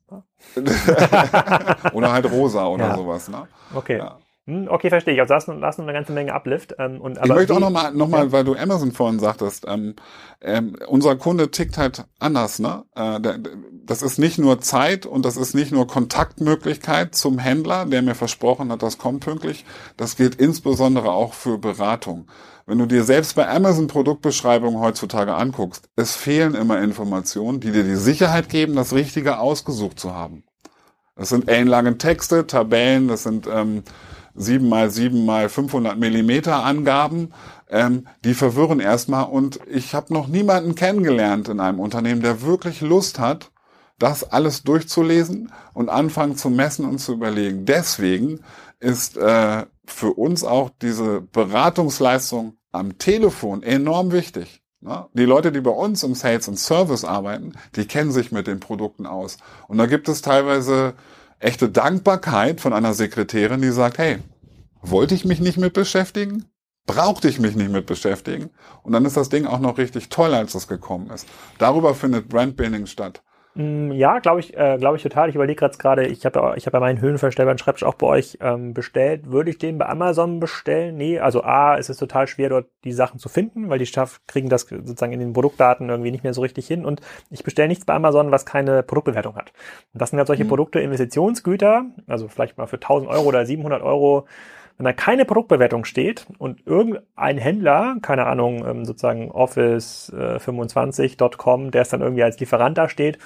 oder 1.93 2.11
halt 2.11 2.29
rosa 2.29 2.67
oder 2.67 2.95
sowas. 2.95 3.27
Ne? 3.27 3.47
Okay. 3.73 4.01
Hm, 4.01 4.09
okay, 4.45 4.89
verstehe 4.89 5.13
ich. 5.13 5.21
Also 5.21 5.33
hast 5.33 5.47
du, 5.47 5.61
hast 5.61 5.79
du 5.79 5.83
eine 5.83 5.93
ganze 5.93 6.11
Menge 6.11 6.33
Uplift. 6.33 6.75
Ähm, 6.77 6.99
und, 6.99 7.17
aber 7.17 7.27
ich 7.27 7.33
möchte 7.33 7.53
auch 7.53 7.59
nochmal, 7.59 7.93
noch 7.93 8.07
mal, 8.07 8.31
weil 8.31 8.43
du 8.43 8.55
Amazon 8.55 8.91
vorhin 8.91 9.19
sagtest, 9.19 9.65
ähm, 9.67 9.95
ähm, 10.41 10.75
unser 10.87 11.15
Kunde 11.15 11.49
tickt 11.51 11.77
halt 11.77 12.05
anders. 12.19 12.59
Ne? 12.59 12.83
Äh, 12.95 13.21
der, 13.21 13.39
das 13.85 14.01
ist 14.01 14.19
nicht 14.19 14.39
nur 14.39 14.59
Zeit 14.59 15.05
und 15.05 15.23
das 15.25 15.37
ist 15.37 15.53
nicht 15.53 15.71
nur 15.71 15.87
Kontaktmöglichkeit 15.87 17.15
zum 17.15 17.39
Händler, 17.39 17.85
der 17.85 18.01
mir 18.01 18.15
versprochen 18.15 18.71
hat, 18.71 18.83
das 18.83 18.97
kommt 18.97 19.23
pünktlich. 19.23 19.65
Das 19.97 20.15
gilt 20.17 20.35
insbesondere 20.35 21.11
auch 21.11 21.33
für 21.33 21.57
Beratung. 21.57 22.27
Wenn 22.65 22.79
du 22.79 22.85
dir 22.85 23.03
selbst 23.03 23.35
bei 23.35 23.47
Amazon 23.47 23.87
Produktbeschreibungen 23.87 24.79
heutzutage 24.79 25.33
anguckst, 25.33 25.89
es 25.97 26.15
fehlen 26.15 26.55
immer 26.55 26.81
Informationen, 26.81 27.59
die 27.59 27.71
dir 27.71 27.83
die 27.83 27.95
Sicherheit 27.95 28.47
geben, 28.47 28.75
das 28.75 28.93
Richtige 28.93 29.39
ausgesucht 29.39 29.99
zu 29.99 30.13
haben. 30.13 30.43
Das 31.15 31.29
sind 31.29 31.49
ellenlange 31.49 31.97
Texte, 31.97 32.47
Tabellen, 32.47 33.07
das 33.07 33.23
sind 33.23 33.47
ähm, 33.47 33.83
7 34.35 34.67
mal 34.67 34.89
7 34.89 35.25
mal 35.25 35.49
500 35.49 35.97
Millimeter 35.97 36.63
Angaben, 36.63 37.33
ähm, 37.69 38.07
die 38.23 38.33
verwirren 38.33 38.79
erstmal. 38.79 39.25
Und 39.25 39.59
ich 39.67 39.93
habe 39.93 40.13
noch 40.13 40.27
niemanden 40.27 40.75
kennengelernt 40.75 41.49
in 41.49 41.59
einem 41.59 41.79
Unternehmen, 41.79 42.21
der 42.21 42.41
wirklich 42.41 42.81
Lust 42.81 43.19
hat, 43.19 43.51
das 43.99 44.31
alles 44.31 44.63
durchzulesen 44.63 45.51
und 45.73 45.89
anfangen 45.89 46.35
zu 46.35 46.49
messen 46.49 46.85
und 46.85 46.99
zu 46.99 47.13
überlegen. 47.13 47.65
Deswegen 47.65 48.41
ist 48.79 49.17
äh, 49.17 49.65
für 49.85 50.13
uns 50.13 50.43
auch 50.43 50.71
diese 50.81 51.21
Beratungsleistung 51.21 52.57
am 52.71 52.97
Telefon 52.97 53.63
enorm 53.63 54.11
wichtig. 54.11 54.61
Ne? 54.81 55.05
Die 55.13 55.25
Leute, 55.25 55.51
die 55.51 55.61
bei 55.61 55.71
uns 55.71 56.03
im 56.03 56.15
Sales 56.15 56.47
und 56.47 56.57
Service 56.57 57.05
arbeiten, 57.05 57.53
die 57.75 57.85
kennen 57.85 58.11
sich 58.11 58.31
mit 58.31 58.47
den 58.47 58.59
Produkten 58.59 59.05
aus. 59.05 59.37
Und 59.67 59.77
da 59.77 59.85
gibt 59.85 60.09
es 60.09 60.21
teilweise 60.21 60.95
echte 61.43 61.69
Dankbarkeit 61.69 62.61
von 62.61 62.73
einer 62.73 62.93
Sekretärin, 62.93 63.61
die 63.61 63.71
sagt, 63.71 63.97
hey, 63.97 64.19
wollte 64.81 65.15
ich 65.15 65.25
mich 65.25 65.39
nicht 65.39 65.57
mit 65.57 65.73
beschäftigen? 65.73 66.45
Brauchte 66.85 67.29
ich 67.29 67.39
mich 67.39 67.55
nicht 67.55 67.71
mit 67.71 67.85
beschäftigen? 67.85 68.49
Und 68.83 68.91
dann 68.91 69.05
ist 69.05 69.15
das 69.15 69.29
Ding 69.29 69.45
auch 69.45 69.59
noch 69.59 69.77
richtig 69.77 70.09
toll, 70.09 70.33
als 70.33 70.55
es 70.55 70.67
gekommen 70.67 71.09
ist. 71.09 71.27
Darüber 71.57 71.95
findet 71.95 72.27
Brandbuilding 72.27 72.87
statt. 72.87 73.23
Mm, 73.55 73.91
ja, 73.91 74.17
glaube 74.19 74.39
ich, 74.39 74.57
äh, 74.57 74.77
glaube 74.79 74.97
ich 74.97 75.03
total. 75.03 75.29
Ich 75.29 75.35
überlege 75.35 75.59
gerade 75.59 75.77
gerade, 75.77 76.05
ich 76.07 76.25
habe 76.25 76.39
ja, 76.39 76.55
ich 76.55 76.65
habe 76.65 76.77
ja 76.77 76.81
meinen 76.81 76.99
höhenverstellbaren 77.01 77.57
Schreibtisch 77.59 77.83
auch 77.83 77.93
bei 77.93 78.07
euch 78.07 78.37
ähm, 78.41 78.73
bestellt. 78.73 79.31
Würde 79.31 79.51
ich 79.51 79.59
den 79.59 79.77
bei 79.77 79.87
Amazon 79.87 80.39
bestellen? 80.39 80.97
Nee, 80.97 81.19
also 81.19 81.43
A, 81.43 81.77
es 81.77 81.89
ist 81.89 81.97
total 81.97 82.27
schwer 82.27 82.49
dort 82.49 82.65
die 82.83 82.91
Sachen 82.91 83.19
zu 83.19 83.29
finden, 83.29 83.69
weil 83.69 83.79
die 83.79 83.85
Staff 83.85 84.21
kriegen 84.27 84.49
das 84.49 84.63
sozusagen 84.63 85.13
in 85.13 85.19
den 85.19 85.33
Produktdaten 85.33 85.89
irgendwie 85.89 86.11
nicht 86.11 86.23
mehr 86.23 86.33
so 86.33 86.41
richtig 86.41 86.65
hin 86.67 86.83
und 86.83 87.01
ich 87.29 87.43
bestelle 87.43 87.67
nichts 87.67 87.85
bei 87.85 87.93
Amazon, 87.93 88.31
was 88.31 88.45
keine 88.45 88.81
Produktbewertung 88.81 89.35
hat. 89.35 89.53
Und 89.93 90.01
das 90.01 90.09
sind 90.09 90.17
halt 90.17 90.27
solche 90.27 90.45
mhm. 90.45 90.49
Produkte, 90.49 90.79
Investitionsgüter, 90.79 91.85
also 92.07 92.27
vielleicht 92.27 92.57
mal 92.57 92.67
für 92.67 92.77
1000 92.77 93.09
Euro 93.11 93.27
oder 93.27 93.45
700 93.45 93.83
Euro 93.83 94.25
wenn 94.77 94.85
da 94.85 94.93
keine 94.93 95.25
Produktbewertung 95.25 95.83
steht 95.85 96.25
und 96.39 96.65
irgendein 96.65 97.37
Händler, 97.37 97.97
keine 98.01 98.25
Ahnung, 98.25 98.65
ähm, 98.65 98.85
sozusagen 98.85 99.31
Office25.com, 99.31 101.67
äh, 101.67 101.71
der 101.71 101.81
es 101.81 101.89
dann 101.89 102.01
irgendwie 102.01 102.23
als 102.23 102.39
Lieferant 102.39 102.77
da 102.77 102.87
steht, 102.89 103.19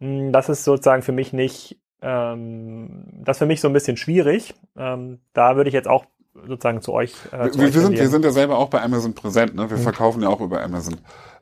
hm, 0.00 0.32
das 0.32 0.48
ist 0.48 0.64
sozusagen 0.64 1.02
für 1.02 1.12
mich 1.12 1.32
nicht, 1.32 1.80
ähm, 2.02 3.22
das 3.24 3.36
ist 3.36 3.38
für 3.38 3.46
mich 3.46 3.60
so 3.60 3.68
ein 3.68 3.74
bisschen 3.74 3.96
schwierig. 3.96 4.54
Ähm, 4.76 5.20
da 5.32 5.56
würde 5.56 5.68
ich 5.68 5.74
jetzt 5.74 5.88
auch 5.88 6.06
sozusagen 6.46 6.82
zu 6.82 6.92
euch. 6.92 7.14
Äh, 7.32 7.50
zu 7.50 7.58
wir, 7.58 7.68
euch 7.68 7.74
wir, 7.74 7.80
sind, 7.80 7.98
wir 7.98 8.08
sind 8.08 8.24
ja 8.24 8.32
selber 8.32 8.58
auch 8.58 8.70
bei 8.70 8.82
Amazon 8.82 9.14
präsent, 9.14 9.54
ne? 9.54 9.70
Wir 9.70 9.76
mhm. 9.76 9.82
verkaufen 9.82 10.22
ja 10.22 10.28
auch 10.28 10.40
über 10.40 10.62
Amazon. 10.62 10.96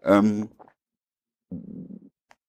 Ähm, 0.05 0.51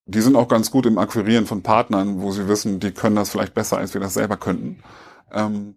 die 0.05 0.21
sind 0.21 0.35
auch 0.35 0.47
ganz 0.47 0.71
gut 0.71 0.85
im 0.85 0.97
Akquirieren 0.97 1.45
von 1.45 1.63
Partnern, 1.63 2.21
wo 2.21 2.31
sie 2.31 2.47
wissen, 2.47 2.79
die 2.79 2.91
können 2.91 3.15
das 3.15 3.29
vielleicht 3.29 3.53
besser, 3.53 3.77
als 3.77 3.93
wir 3.93 4.01
das 4.01 4.13
selber 4.13 4.37
könnten. 4.37 4.83
Ähm, 5.31 5.75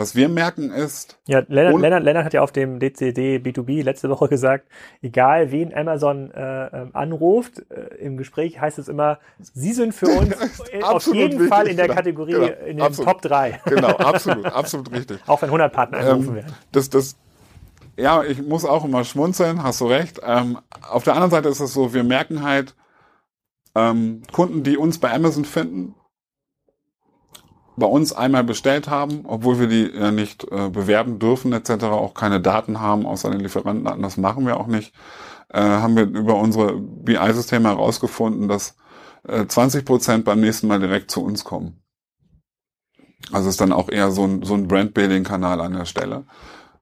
was 0.00 0.16
wir 0.16 0.30
merken 0.30 0.70
ist. 0.70 1.18
Ja, 1.26 1.42
Lennart, 1.46 1.78
Lennart, 1.78 2.02
Lennart 2.02 2.24
hat 2.24 2.32
ja 2.32 2.40
auf 2.40 2.52
dem 2.52 2.80
DCD 2.80 3.36
B2B 3.36 3.84
letzte 3.84 4.08
Woche 4.08 4.28
gesagt, 4.28 4.66
egal 5.02 5.52
wen 5.52 5.74
Amazon 5.74 6.30
äh, 6.30 6.66
ähm, 6.68 6.90
anruft, 6.94 7.70
äh, 7.70 7.96
im 7.96 8.16
Gespräch 8.16 8.58
heißt 8.58 8.78
es 8.78 8.88
immer, 8.88 9.18
Sie 9.38 9.74
sind 9.74 9.94
für 9.94 10.06
uns 10.06 10.34
auf 10.82 11.06
jeden 11.06 11.32
wichtig, 11.32 11.48
Fall 11.48 11.68
in 11.68 11.76
der 11.76 11.86
genau, 11.86 11.96
Kategorie 11.96 12.32
genau, 12.32 12.46
in 12.46 12.76
den 12.78 12.80
absolut, 12.80 13.12
Top 13.12 13.22
3. 13.22 13.60
Genau, 13.66 13.88
absolut, 13.98 14.46
absolut 14.46 14.90
richtig. 14.90 15.20
Auch 15.26 15.42
wenn 15.42 15.48
100 15.48 15.70
Partner 15.70 15.98
angerufen 15.98 16.28
ähm, 16.28 16.34
werden. 16.36 16.54
Das, 16.72 16.88
das, 16.88 17.16
ja, 17.98 18.24
ich 18.24 18.42
muss 18.42 18.64
auch 18.64 18.86
immer 18.86 19.04
schmunzeln, 19.04 19.62
hast 19.62 19.82
du 19.82 19.86
recht. 19.86 20.18
Ähm, 20.24 20.58
auf 20.88 21.04
der 21.04 21.12
anderen 21.12 21.30
Seite 21.30 21.50
ist 21.50 21.60
es 21.60 21.74
so, 21.74 21.92
wir 21.92 22.04
merken 22.04 22.42
halt, 22.42 22.74
ähm, 23.74 24.22
Kunden, 24.32 24.62
die 24.62 24.78
uns 24.78 24.98
bei 24.98 25.12
Amazon 25.12 25.44
finden, 25.44 25.94
bei 27.76 27.86
uns 27.86 28.12
einmal 28.12 28.44
bestellt 28.44 28.88
haben, 28.88 29.24
obwohl 29.24 29.60
wir 29.60 29.66
die 29.66 29.90
ja 29.94 30.10
nicht 30.10 30.44
äh, 30.50 30.68
bewerben 30.68 31.18
dürfen 31.18 31.52
etc., 31.52 31.84
auch 31.84 32.14
keine 32.14 32.40
Daten 32.40 32.80
haben 32.80 33.06
außer 33.06 33.30
den 33.30 33.40
Lieferantendaten, 33.40 34.02
das 34.02 34.16
machen 34.16 34.46
wir 34.46 34.58
auch 34.58 34.66
nicht, 34.66 34.94
äh, 35.48 35.60
haben 35.60 35.96
wir 35.96 36.04
über 36.04 36.36
unsere 36.36 36.76
BI-Systeme 36.78 37.68
herausgefunden, 37.68 38.48
dass 38.48 38.76
äh, 39.26 39.46
20 39.46 39.84
Prozent 39.84 40.24
beim 40.24 40.40
nächsten 40.40 40.66
Mal 40.66 40.80
direkt 40.80 41.10
zu 41.10 41.22
uns 41.22 41.44
kommen. 41.44 41.82
Also 43.32 43.48
ist 43.48 43.60
dann 43.60 43.72
auch 43.72 43.88
eher 43.88 44.10
so 44.10 44.24
ein, 44.24 44.42
so 44.42 44.54
ein 44.54 44.66
Brand-Building-Kanal 44.66 45.60
an 45.60 45.72
der 45.72 45.84
Stelle, 45.84 46.24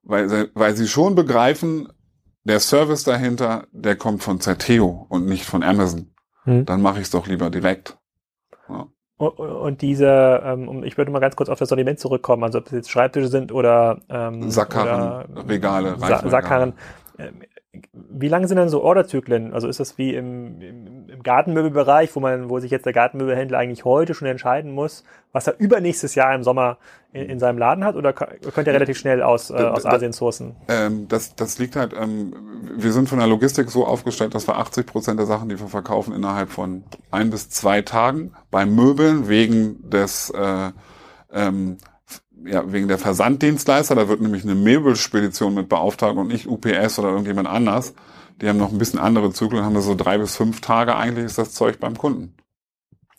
weil, 0.03 0.51
weil 0.55 0.76
sie 0.76 0.89
schon 0.89 1.14
begreifen, 1.14 1.89
der 2.45 2.61
Service 2.61 3.05
dahinter, 3.05 3.66
der 3.72 3.97
kommt 3.97 4.22
von 4.22 4.41
Zerteo 4.41 5.07
und 5.09 5.26
nicht 5.26 5.45
von 5.45 5.62
Amazon. 5.62 6.14
Hm. 6.45 6.64
Dann 6.64 6.80
mache 6.80 6.99
ich 6.99 7.05
es 7.05 7.11
doch 7.11 7.26
lieber 7.26 7.51
direkt. 7.51 7.99
Ja. 8.68 8.86
Und 9.18 9.82
diese, 9.82 10.42
ähm, 10.44 10.84
ich 10.84 10.96
würde 10.96 11.10
mal 11.10 11.18
ganz 11.18 11.34
kurz 11.34 11.48
auf 11.48 11.58
das 11.58 11.68
Sortiment 11.68 11.98
zurückkommen, 11.98 12.44
also 12.44 12.58
ob 12.58 12.66
es 12.66 12.72
jetzt 12.72 12.90
Schreibtische 12.90 13.26
sind 13.26 13.50
oder 13.50 13.98
ähm, 14.08 14.48
Sackkarren, 14.48 15.26
oder, 15.32 15.48
Regale, 15.48 15.96
Sa 15.98 16.28
Sackkarren. 16.28 16.74
Ähm, 17.18 17.42
wie 17.92 18.28
lange 18.28 18.46
sind 18.46 18.58
denn 18.58 18.68
so 18.68 18.82
Orderzyklen? 18.82 19.52
Also 19.52 19.66
ist 19.66 19.80
das 19.80 19.98
wie 19.98 20.14
im, 20.14 20.60
im, 20.60 20.97
im 21.18 21.24
Gartenmöbelbereich, 21.24 22.14
wo 22.14 22.20
man, 22.20 22.48
wo 22.48 22.60
sich 22.60 22.70
jetzt 22.70 22.86
der 22.86 22.92
Gartenmöbelhändler 22.92 23.58
eigentlich 23.58 23.84
heute 23.84 24.14
schon 24.14 24.28
entscheiden 24.28 24.72
muss, 24.72 25.02
was 25.32 25.46
er 25.46 25.58
übernächstes 25.58 26.14
Jahr 26.14 26.34
im 26.34 26.44
Sommer 26.44 26.78
in, 27.12 27.28
in 27.28 27.38
seinem 27.38 27.58
Laden 27.58 27.84
hat, 27.84 27.96
oder 27.96 28.12
könnt 28.12 28.66
ihr 28.66 28.72
relativ 28.72 28.98
schnell 28.98 29.22
aus, 29.22 29.50
äh, 29.50 29.54
aus 29.54 29.84
Asien 29.84 30.12
sourcen? 30.12 30.54
Ähm, 30.68 31.08
das, 31.08 31.34
das 31.34 31.58
liegt 31.58 31.74
halt, 31.74 31.92
ähm, 31.92 32.32
wir 32.76 32.92
sind 32.92 33.08
von 33.08 33.18
der 33.18 33.26
Logistik 33.26 33.70
so 33.70 33.84
aufgestellt, 33.84 34.34
dass 34.34 34.46
wir 34.46 34.56
80 34.56 34.86
Prozent 34.86 35.18
der 35.18 35.26
Sachen, 35.26 35.48
die 35.48 35.58
wir 35.58 35.66
verkaufen, 35.66 36.14
innerhalb 36.14 36.50
von 36.50 36.84
ein 37.10 37.30
bis 37.30 37.50
zwei 37.50 37.82
Tagen 37.82 38.32
bei 38.50 38.64
Möbeln 38.64 39.28
wegen 39.28 39.90
des 39.90 40.30
äh, 40.30 40.70
ähm, 41.32 41.78
ja, 42.44 42.70
wegen 42.72 42.86
der 42.86 42.98
Versanddienstleister, 42.98 43.96
da 43.96 44.08
wird 44.08 44.20
nämlich 44.20 44.44
eine 44.44 44.54
Möbelspedition 44.54 45.54
mit 45.54 45.68
beauftragt 45.68 46.16
und 46.16 46.28
nicht 46.28 46.46
UPS 46.46 47.00
oder 47.00 47.08
irgendjemand 47.08 47.48
anders. 47.48 47.94
Die 48.41 48.49
haben 48.49 48.59
noch 48.59 48.72
ein 48.72 48.78
bisschen 48.78 49.01
andere 49.01 49.32
Zyklen, 49.32 49.64
haben 49.64 49.80
so 49.80 49.95
drei 49.95 50.18
bis 50.18 50.36
fünf 50.36 50.61
Tage 50.61 50.95
eigentlich 50.95 51.26
ist 51.26 51.39
das 51.39 51.53
Zeug 51.53 51.80
beim 51.80 51.99
Kunden. 51.99 52.34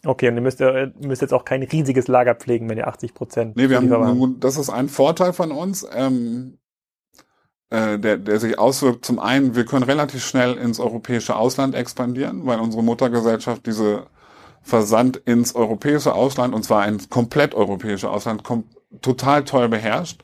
Okay, 0.06 0.30
und 0.30 0.36
ihr 0.36 0.42
müsst, 0.42 0.62
ihr 0.62 0.94
müsst 1.02 1.22
jetzt 1.22 1.34
auch 1.34 1.44
kein 1.44 1.62
riesiges 1.62 2.08
Lager 2.08 2.36
pflegen, 2.36 2.70
wenn 2.70 2.78
ihr 2.78 2.88
80 2.88 3.14
Prozent. 3.14 3.58
Nee, 3.58 3.70
wir 3.70 3.78
haben, 3.78 4.40
das 4.40 4.58
ist 4.58 4.70
ein 4.70 4.88
Vorteil 4.88 5.34
von 5.34 5.52
uns, 5.52 5.86
ähm, 5.94 6.58
äh, 7.70 8.00
der, 8.00 8.18
der 8.18 8.40
sich 8.40 8.58
auswirkt. 8.58 9.04
Zum 9.04 9.20
einen, 9.20 9.56
wir 9.56 9.66
können 9.66 9.84
relativ 9.84 10.26
schnell 10.26 10.56
ins 10.56 10.80
europäische 10.80 11.36
Ausland 11.36 11.76
expandieren, 11.76 12.46
weil 12.46 12.60
unsere 12.60 12.82
Muttergesellschaft 12.82 13.66
diese 13.66 14.08
Versand 14.62 15.18
ins 15.18 15.54
europäische 15.54 16.14
Ausland, 16.14 16.54
und 16.54 16.64
zwar 16.64 16.84
ein 16.84 17.00
komplett 17.10 17.54
europäisches 17.54 18.06
Ausland, 18.10 18.44
kom 18.44 18.66
total 19.02 19.44
toll 19.44 19.68
beherrscht. 19.68 20.24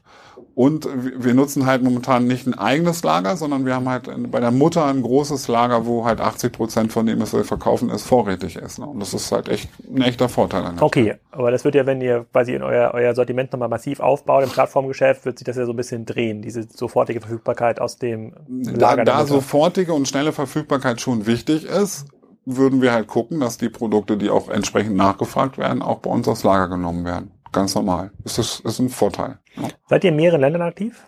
Und 0.56 0.88
wir 0.96 1.34
nutzen 1.34 1.66
halt 1.66 1.84
momentan 1.84 2.28
nicht 2.28 2.48
ein 2.48 2.54
eigenes 2.54 3.04
Lager, 3.04 3.36
sondern 3.36 3.66
wir 3.66 3.76
haben 3.76 3.90
halt 3.90 4.10
bei 4.32 4.40
der 4.40 4.52
Mutter 4.52 4.86
ein 4.86 5.02
großes 5.02 5.50
Lager, 5.50 5.86
wo 5.86 6.06
halt 6.06 6.22
80 6.22 6.54
Prozent 6.54 6.94
von 6.94 7.06
dem, 7.06 7.20
was 7.20 7.34
wir 7.34 7.44
verkaufen, 7.44 7.90
ist 7.90 8.08
vorrätig 8.08 8.56
ist. 8.56 8.80
Ne? 8.80 8.86
Und 8.86 9.02
das 9.02 9.14
ist 9.14 9.34
halt 9.34 9.50
echt 9.50 9.70
ein 9.94 10.02
echter 10.02 10.30
Vorteil. 10.30 10.64
okay, 10.80 11.16
aber 11.32 11.52
das 11.52 11.66
wird 11.66 11.76
ja, 11.76 11.86
wenn 11.86 12.00
ihr 12.00 12.26
quasi 12.32 12.54
in 12.54 12.64
euer, 12.64 12.92
euer 12.94 13.14
Sortiment 13.14 13.52
nochmal 13.52 13.68
massiv 13.68 14.00
aufbaut, 14.00 14.46
im 14.46 14.50
Plattformgeschäft, 14.50 15.26
wird 15.26 15.40
sich 15.40 15.46
das 15.46 15.58
ja 15.58 15.66
so 15.66 15.74
ein 15.74 15.76
bisschen 15.76 16.06
drehen, 16.06 16.42
diese 16.42 16.64
sofortige 16.64 17.20
Verfügbarkeit 17.20 17.82
aus 17.82 17.98
dem 17.98 18.32
Lager. 18.48 19.04
Da, 19.04 19.18
da 19.20 19.26
sofortige 19.26 19.92
und 19.92 20.08
schnelle 20.08 20.32
Verfügbarkeit 20.32 21.02
schon 21.02 21.28
wichtig 21.28 21.66
ist, 21.66 22.06
würden 22.46 22.82
wir 22.82 22.94
halt 22.94 23.08
gucken, 23.08 23.42
dass 23.42 23.58
die 23.58 23.70
Produkte, 23.70 24.16
die 24.16 24.30
auch 24.30 24.48
entsprechend 24.48 24.96
nachgefragt 24.96 25.58
werden, 25.58 25.82
auch 25.82 26.00
bei 26.00 26.12
uns 26.12 26.30
aufs 26.30 26.44
Lager 26.46 26.70
genommen 26.70 27.04
werden 27.04 27.35
ganz 27.56 27.74
normal. 27.74 28.12
Ist 28.24 28.38
das 28.38 28.60
ist 28.60 28.80
ein 28.80 28.90
Vorteil. 28.90 29.40
Ja. 29.56 29.70
Seid 29.90 30.04
ihr 30.04 30.12
in 30.12 30.18
mehreren 30.18 30.42
Ländern 30.42 30.62
aktiv? 30.62 31.08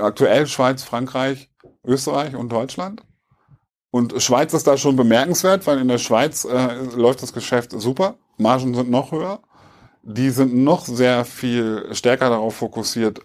Aktuell 0.00 0.46
Schweiz, 0.46 0.84
Frankreich, 0.84 1.50
Österreich 1.84 2.36
und 2.36 2.52
Deutschland. 2.52 3.02
Und 3.90 4.22
Schweiz 4.22 4.52
ist 4.52 4.66
da 4.66 4.76
schon 4.76 4.94
bemerkenswert, 4.94 5.66
weil 5.66 5.80
in 5.80 5.88
der 5.88 5.98
Schweiz 5.98 6.44
äh, 6.44 6.74
läuft 6.94 7.22
das 7.22 7.32
Geschäft 7.32 7.72
super. 7.72 8.16
Margen 8.36 8.74
sind 8.74 8.90
noch 8.90 9.10
höher. 9.10 9.40
Die 10.02 10.30
sind 10.30 10.54
noch 10.54 10.84
sehr 10.84 11.24
viel 11.24 11.88
stärker 11.92 12.28
darauf 12.28 12.56
fokussiert, 12.56 13.20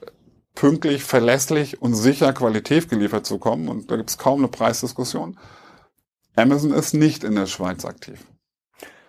pünktlich, 0.55 1.03
verlässlich 1.03 1.81
und 1.81 1.93
sicher 1.93 2.33
Qualität 2.33 2.89
geliefert 2.89 3.25
zu 3.25 3.37
kommen. 3.37 3.67
Und 3.67 3.91
da 3.91 3.97
gibt 3.97 4.09
es 4.09 4.17
kaum 4.17 4.39
eine 4.39 4.47
Preisdiskussion. 4.47 5.37
Amazon 6.35 6.71
ist 6.71 6.93
nicht 6.93 7.23
in 7.23 7.35
der 7.35 7.47
Schweiz 7.47 7.83
aktiv. 7.85 8.25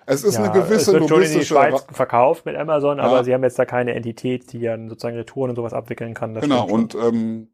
Es 0.07 0.25
ist 0.25 0.35
ja, 0.35 0.45
eine 0.45 0.53
gewisse 0.53 0.93
es 0.93 1.01
wird 1.01 1.09
schon 1.09 1.23
in 1.23 1.33
die 1.33 1.45
Schweiz 1.45 1.87
verkauft 1.93 2.45
mit 2.47 2.57
Amazon, 2.57 2.99
ja. 2.99 3.05
aber 3.05 3.25
sie 3.25 3.33
haben 3.35 3.43
jetzt 3.43 3.59
da 3.59 3.65
keine 3.65 3.95
Entität, 3.95 4.53
die 4.53 4.61
dann 4.61 4.89
sozusagen 4.89 5.17
Retouren 5.17 5.51
und 5.51 5.57
sowas 5.57 5.73
abwickeln 5.73 6.15
kann. 6.15 6.35
genau, 6.35 6.67
und 6.67 6.95
ähm, 6.95 7.49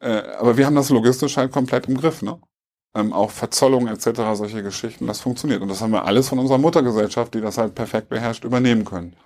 äh, 0.00 0.22
aber 0.38 0.56
wir 0.56 0.66
haben 0.66 0.74
das 0.74 0.90
logistisch 0.90 1.36
halt 1.36 1.52
komplett 1.52 1.88
im 1.88 1.96
Griff, 1.96 2.22
ne? 2.22 2.38
Ähm, 2.94 3.12
auch 3.12 3.30
Verzollung 3.30 3.88
etc., 3.88 4.20
solche 4.34 4.62
Geschichten, 4.62 5.06
das 5.06 5.20
funktioniert. 5.20 5.62
Und 5.62 5.68
das 5.68 5.80
haben 5.80 5.92
wir 5.92 6.04
alles 6.04 6.28
von 6.28 6.38
unserer 6.38 6.58
Muttergesellschaft, 6.58 7.32
die 7.34 7.40
das 7.40 7.56
halt 7.56 7.74
perfekt 7.74 8.10
beherrscht, 8.10 8.44
übernehmen 8.44 8.84
können. 8.84 9.16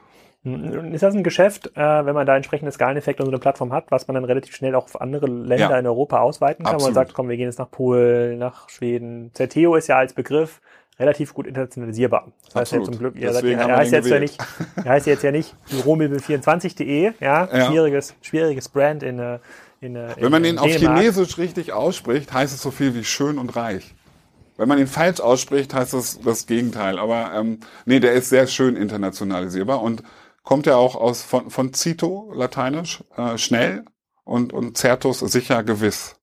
Hm, 0.45 0.95
ist 0.95 1.03
das 1.03 1.15
ein 1.15 1.25
Geschäft, 1.25 1.73
äh, 1.75 2.07
wenn 2.07 2.15
man 2.15 2.27
da 2.27 2.37
entsprechende 2.37 2.71
Skaleneffekte 2.71 3.23
und 3.23 3.27
so 3.27 3.33
eine 3.33 3.41
Plattform 3.41 3.73
hat, 3.73 3.87
was 3.91 4.07
man 4.07 4.15
dann 4.15 4.25
relativ 4.25 4.55
schnell 4.55 4.77
auch 4.77 4.85
auf 4.85 5.01
andere 5.01 5.27
Länder 5.27 5.71
ja. 5.71 5.79
in 5.79 5.87
Europa 5.87 6.21
ausweiten 6.21 6.65
kann? 6.65 6.75
Absolut. 6.75 6.95
Wo 6.95 6.99
man 6.99 7.07
sagt, 7.07 7.15
komm, 7.15 7.29
wir 7.29 7.37
gehen 7.37 7.47
jetzt 7.47 7.59
nach 7.59 7.71
Polen, 7.71 8.39
nach 8.39 8.69
Schweden. 8.69 9.33
Zerteo 9.35 9.75
ist 9.75 9.89
ja 9.89 9.99
als 9.99 10.13
Begriff 10.13 10.61
relativ 10.99 11.35
gut 11.35 11.47
internationalisierbar. 11.47 12.33
Das 12.47 12.55
heißt 12.55 12.73
ja 12.73 12.83
zum 12.83 12.99
Glück, 12.99 13.17
ihr 13.17 13.33
seid, 13.33 13.45
er, 13.45 13.77
heißt 13.77 13.93
jetzt 13.93 14.09
ja 14.09 14.19
nicht, 14.19 14.39
er 14.77 14.93
heißt 14.93 15.07
jetzt 15.07 15.23
ja 15.23 15.31
nicht 15.31 15.55
büromöbel24.de, 15.71 17.13
ja? 17.21 17.49
ja, 17.53 17.67
schwieriges, 17.67 18.15
schwieriges 18.23 18.69
Brand 18.69 19.03
in, 19.03 19.19
äh, 19.19 19.39
in, 19.81 19.97
in 19.97 20.09
Wenn 20.19 20.31
man 20.31 20.43
den 20.43 20.59
auf 20.59 20.69
Chinesisch 20.69 21.39
richtig 21.39 21.73
ausspricht, 21.73 22.33
heißt 22.33 22.55
es 22.55 22.63
so 22.63 22.71
viel 22.71 22.95
wie 22.95 23.05
schön 23.05 23.39
und 23.39 23.57
reich. 23.57 23.95
Wenn 24.57 24.69
man 24.69 24.79
ihn 24.79 24.87
falsch 24.87 25.21
ausspricht, 25.21 25.75
heißt 25.75 25.93
das 25.93 26.21
das 26.21 26.47
Gegenteil. 26.47 26.99
Aber 26.99 27.33
ähm, 27.35 27.61
nee, 27.85 28.01
der 28.01 28.15
ist 28.15 28.31
sehr 28.31 28.47
schön 28.47 28.75
internationalisierbar 28.75 29.83
und 29.83 30.03
kommt 30.43 30.67
ja 30.67 30.77
auch 30.77 30.97
aus 30.97 31.23
von, 31.23 31.51
von 31.51 31.75
Cito, 31.75 32.33
lateinisch, 32.35 33.05
äh, 33.17 33.37
schnell 33.37 33.85
und, 34.25 34.53
und 34.53 34.79
Certus 34.79 35.21
sicher 35.21 35.63
gewiss. 35.63 36.16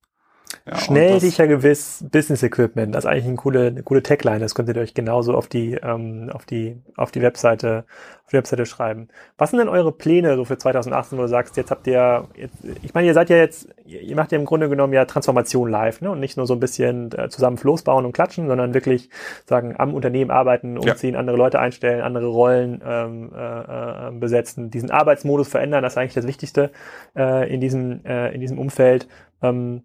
Ja, 0.66 0.78
Schnell, 0.78 1.20
sicher, 1.20 1.45
gewiss, 1.45 2.05
Business 2.09 2.41
Equipment. 2.41 2.95
Das 2.95 3.03
ist 3.03 3.09
eigentlich 3.09 3.26
eine 3.26 3.36
coole, 3.36 3.68
eine 3.68 3.84
coole 3.84 4.01
Tagline. 4.01 4.39
Das 4.39 4.55
könntet 4.55 4.78
ihr 4.78 4.82
euch 4.82 4.93
genauso 4.93 5.36
auf 5.36 5.47
die, 5.47 5.74
ähm, 5.74 6.30
auf 6.32 6.45
die, 6.45 6.82
auf 6.95 7.11
die 7.11 7.22
Webseite, 7.22 7.84
auf 8.24 8.30
die 8.32 8.38
Webseite 8.38 8.66
schreiben. 8.66 9.09
Was 9.38 9.49
sind 9.49 9.59
denn 9.59 9.68
eure 9.68 9.91
Pläne 9.91 10.38
so 10.38 10.45
für 10.45 10.57
2018, 10.57 11.18
wo 11.18 11.24
du 11.24 11.28
sagst, 11.28 11.57
jetzt 11.57 11.70
habt 11.70 11.86
ihr, 11.86 12.30
jetzt, 12.38 12.55
ich 12.82 12.93
meine, 12.93 13.07
ihr 13.07 13.14
seid 13.14 13.30
ja 13.30 13.36
jetzt, 13.36 13.68
ihr 13.86 14.16
macht 14.16 14.32
ja 14.32 14.38
im 14.38 14.45
Grunde 14.45 14.70
genommen 14.70 14.93
ja 14.93 15.03
Transformation 15.03 15.70
live, 15.70 15.99
ne? 15.99 16.09
Und 16.11 16.22
nicht 16.22 16.38
nur 16.38 16.47
so 16.47 16.53
ein 16.53 16.61
bisschen 16.61 17.11
äh, 17.11 17.28
zusammen 17.28 17.57
Floß 17.57 17.84
bauen 17.84 18.05
und 18.05 18.14
klatschen, 18.14 18.47
sondern 18.47 18.74
wirklich 18.74 19.09
sagen, 19.45 19.76
am 19.78 19.93
Unternehmen 19.93 20.32
arbeiten, 20.32 20.78
umziehen, 20.78 21.16
ja. 21.16 21.20
andere 21.20 21.36
Leute 21.36 21.59
einstellen, 21.59 21.99
andere 21.99 22.28
Rollen 22.28 22.82
ähm, 22.88 23.34
äh, 23.36 24.07
äh, 24.07 24.11
besetzen, 24.14 24.72
diesen 24.72 24.91
Arbeitsmodus 24.91 25.49
verändern. 25.49 25.84
Das 25.84 25.93
ist 25.93 25.97
eigentlich 25.97 26.14
das 26.14 26.28
Wichtigste 26.28 26.72
äh, 27.18 27.53
in 27.53 27.59
diesem, 27.59 28.05
äh, 28.05 28.34
in 28.34 28.39
diesem 28.39 28.59
Umfeld. 28.59 29.09
Ähm, 29.41 29.84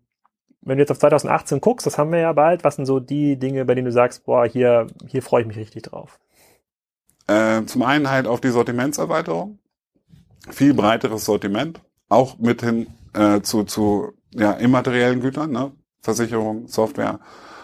wenn 0.63 0.77
du 0.77 0.83
jetzt 0.83 0.91
auf 0.91 0.99
2018 0.99 1.61
guckst, 1.61 1.87
das 1.87 1.99
haben 1.99 2.13
wir 2.13 2.19
ja 2.19 2.33
bald, 2.33 2.65
was 2.65 2.77
sind 2.77 2.87
so 2.87 3.01
die 3.01 3.39
Dinge, 3.39 3.65
bei 3.65 3.75
denen 3.75 3.87
du 3.87 3.93
sagst, 3.93 4.25
boah, 4.25 4.47
hier, 4.47 4.87
hier 5.07 5.23
freue 5.23 5.43
ich 5.43 5.49
mich 5.49 5.57
richtig 5.57 5.83
drauf? 5.83 6.19
Äh, 7.27 7.65
zum 7.67 7.83
einen 7.83 8.11
halt 8.11 8.27
auf 8.27 8.41
die 8.41 8.51
Sortimentserweiterung. 8.51 9.59
Viel 10.51 10.75
breiteres 10.75 11.25
Sortiment. 11.25 11.81
Auch 12.09 12.39
mit 12.39 12.63
hin 12.63 12.87
äh, 13.15 13.41
zu, 13.43 13.65
zu 13.65 14.13
ja, 14.33 14.53
immateriellen 14.53 15.21
Gütern, 15.21 15.51
ne? 15.51 15.73
Versicherung, 16.01 16.69
Software. 16.69 17.21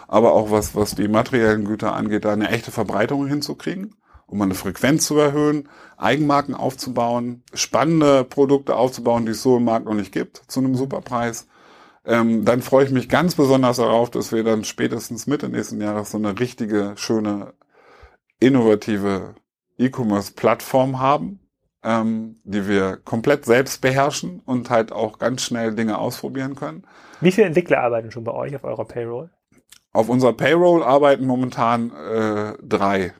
Aber 0.07 0.33
auch 0.33 0.51
was, 0.51 0.75
was 0.75 0.93
die 0.93 1.07
materiellen 1.07 1.65
Güter 1.65 1.93
angeht, 1.93 2.25
da 2.25 2.33
eine 2.33 2.49
echte 2.49 2.71
Verbreitung 2.71 3.25
hinzukriegen, 3.25 3.95
um 4.27 4.41
eine 4.41 4.53
Frequenz 4.53 5.05
zu 5.05 5.17
erhöhen, 5.17 5.67
Eigenmarken 5.97 6.53
aufzubauen, 6.53 7.43
spannende 7.53 8.23
Produkte 8.23 8.75
aufzubauen, 8.75 9.25
die 9.25 9.31
es 9.31 9.41
so 9.41 9.57
im 9.57 9.63
Markt 9.63 9.85
noch 9.85 9.95
nicht 9.95 10.11
gibt, 10.11 10.43
zu 10.47 10.59
einem 10.59 10.75
Superpreis 10.75 11.47
ähm, 12.05 12.45
dann 12.45 12.61
freue 12.61 12.85
ich 12.85 12.91
mich 12.91 13.09
ganz 13.09 13.35
besonders 13.35 13.77
darauf, 13.77 14.11
dass 14.11 14.31
wir 14.31 14.43
dann 14.43 14.63
spätestens 14.63 15.27
Mitte 15.27 15.49
nächsten 15.49 15.81
Jahres 15.81 16.11
so 16.11 16.17
eine 16.17 16.39
richtige, 16.39 16.93
schöne, 16.95 17.53
innovative 18.39 19.35
E-Commerce-Plattform 19.77 20.99
haben, 20.99 21.39
ähm, 21.83 22.35
die 22.43 22.67
wir 22.67 22.97
komplett 22.97 23.45
selbst 23.45 23.81
beherrschen 23.81 24.41
und 24.45 24.69
halt 24.69 24.91
auch 24.91 25.19
ganz 25.19 25.43
schnell 25.43 25.73
Dinge 25.73 25.97
ausprobieren 25.97 26.55
können. 26.55 26.85
Wie 27.21 27.31
viele 27.31 27.47
Entwickler 27.47 27.81
arbeiten 27.81 28.11
schon 28.11 28.23
bei 28.23 28.33
euch 28.33 28.55
auf 28.55 28.63
eurer 28.63 28.85
Payroll? 28.85 29.29
Auf 29.91 30.09
unserer 30.09 30.33
Payroll 30.33 30.83
arbeiten 30.83 31.25
momentan 31.25 31.91
äh, 31.91 32.53
drei. 32.61 33.13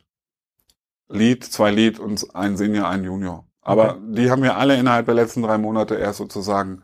Lead, 1.08 1.44
zwei 1.44 1.72
Lead 1.72 2.00
und 2.00 2.36
ein 2.36 2.58
Senior, 2.58 2.90
ein 2.90 3.04
Junior. 3.04 3.46
Aber 3.62 3.96
okay. 3.96 4.00
die 4.10 4.32
haben 4.32 4.44
wir 4.44 4.58
alle 4.58 4.76
innerhalb 4.76 5.06
der 5.06 5.16
letzten 5.16 5.42
drei 5.42 5.58
Monate 5.58 5.96
erst 5.96 6.18
sozusagen 6.18 6.84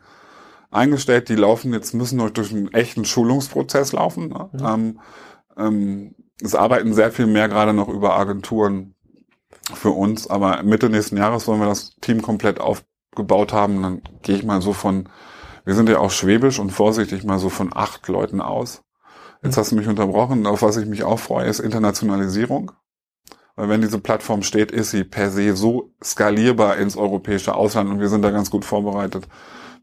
eingestellt, 0.72 1.28
die 1.28 1.36
laufen 1.36 1.72
jetzt, 1.72 1.94
müssen 1.94 2.16
noch 2.16 2.30
durch 2.30 2.50
einen 2.50 2.72
echten 2.72 3.04
Schulungsprozess 3.04 3.92
laufen. 3.92 4.28
Ne? 4.28 4.50
Mhm. 4.52 5.00
Ähm, 5.56 6.14
es 6.42 6.54
arbeiten 6.54 6.94
sehr 6.94 7.12
viel 7.12 7.26
mehr 7.26 7.48
gerade 7.48 7.72
noch 7.72 7.88
über 7.88 8.16
Agenturen 8.16 8.94
für 9.74 9.90
uns, 9.90 10.28
aber 10.28 10.62
Mitte 10.62 10.88
nächsten 10.88 11.16
Jahres 11.16 11.46
wollen 11.46 11.60
wir 11.60 11.68
das 11.68 11.94
Team 12.00 12.22
komplett 12.22 12.58
aufgebaut 12.58 13.52
haben. 13.52 13.82
Dann 13.82 14.02
gehe 14.22 14.36
ich 14.36 14.44
mal 14.44 14.62
so 14.62 14.72
von, 14.72 15.08
wir 15.64 15.74
sind 15.74 15.88
ja 15.88 15.98
auch 15.98 16.10
schwäbisch 16.10 16.58
und 16.58 16.70
vorsichtig 16.70 17.22
mal 17.22 17.38
so 17.38 17.48
von 17.48 17.70
acht 17.72 18.08
Leuten 18.08 18.40
aus. 18.40 18.82
Jetzt 19.42 19.56
mhm. 19.56 19.60
hast 19.60 19.72
du 19.72 19.76
mich 19.76 19.88
unterbrochen. 19.88 20.46
Auf 20.46 20.62
was 20.62 20.78
ich 20.78 20.86
mich 20.86 21.04
auch 21.04 21.18
freue, 21.18 21.46
ist 21.46 21.60
Internationalisierung. 21.60 22.72
Weil 23.54 23.68
wenn 23.68 23.82
diese 23.82 23.98
Plattform 23.98 24.42
steht, 24.42 24.72
ist 24.72 24.90
sie 24.90 25.04
per 25.04 25.30
se 25.30 25.54
so 25.54 25.92
skalierbar 26.02 26.78
ins 26.78 26.96
europäische 26.96 27.54
Ausland 27.54 27.90
und 27.90 28.00
wir 28.00 28.08
sind 28.08 28.22
da 28.22 28.30
ganz 28.30 28.50
gut 28.50 28.64
vorbereitet 28.64 29.28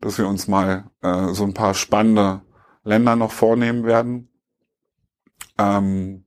dass 0.01 0.17
wir 0.17 0.27
uns 0.27 0.47
mal 0.47 0.85
äh, 1.01 1.33
so 1.33 1.43
ein 1.43 1.53
paar 1.53 1.73
spannende 1.73 2.41
Länder 2.83 3.15
noch 3.15 3.31
vornehmen 3.31 3.85
werden. 3.85 4.29
Ähm, 5.57 6.25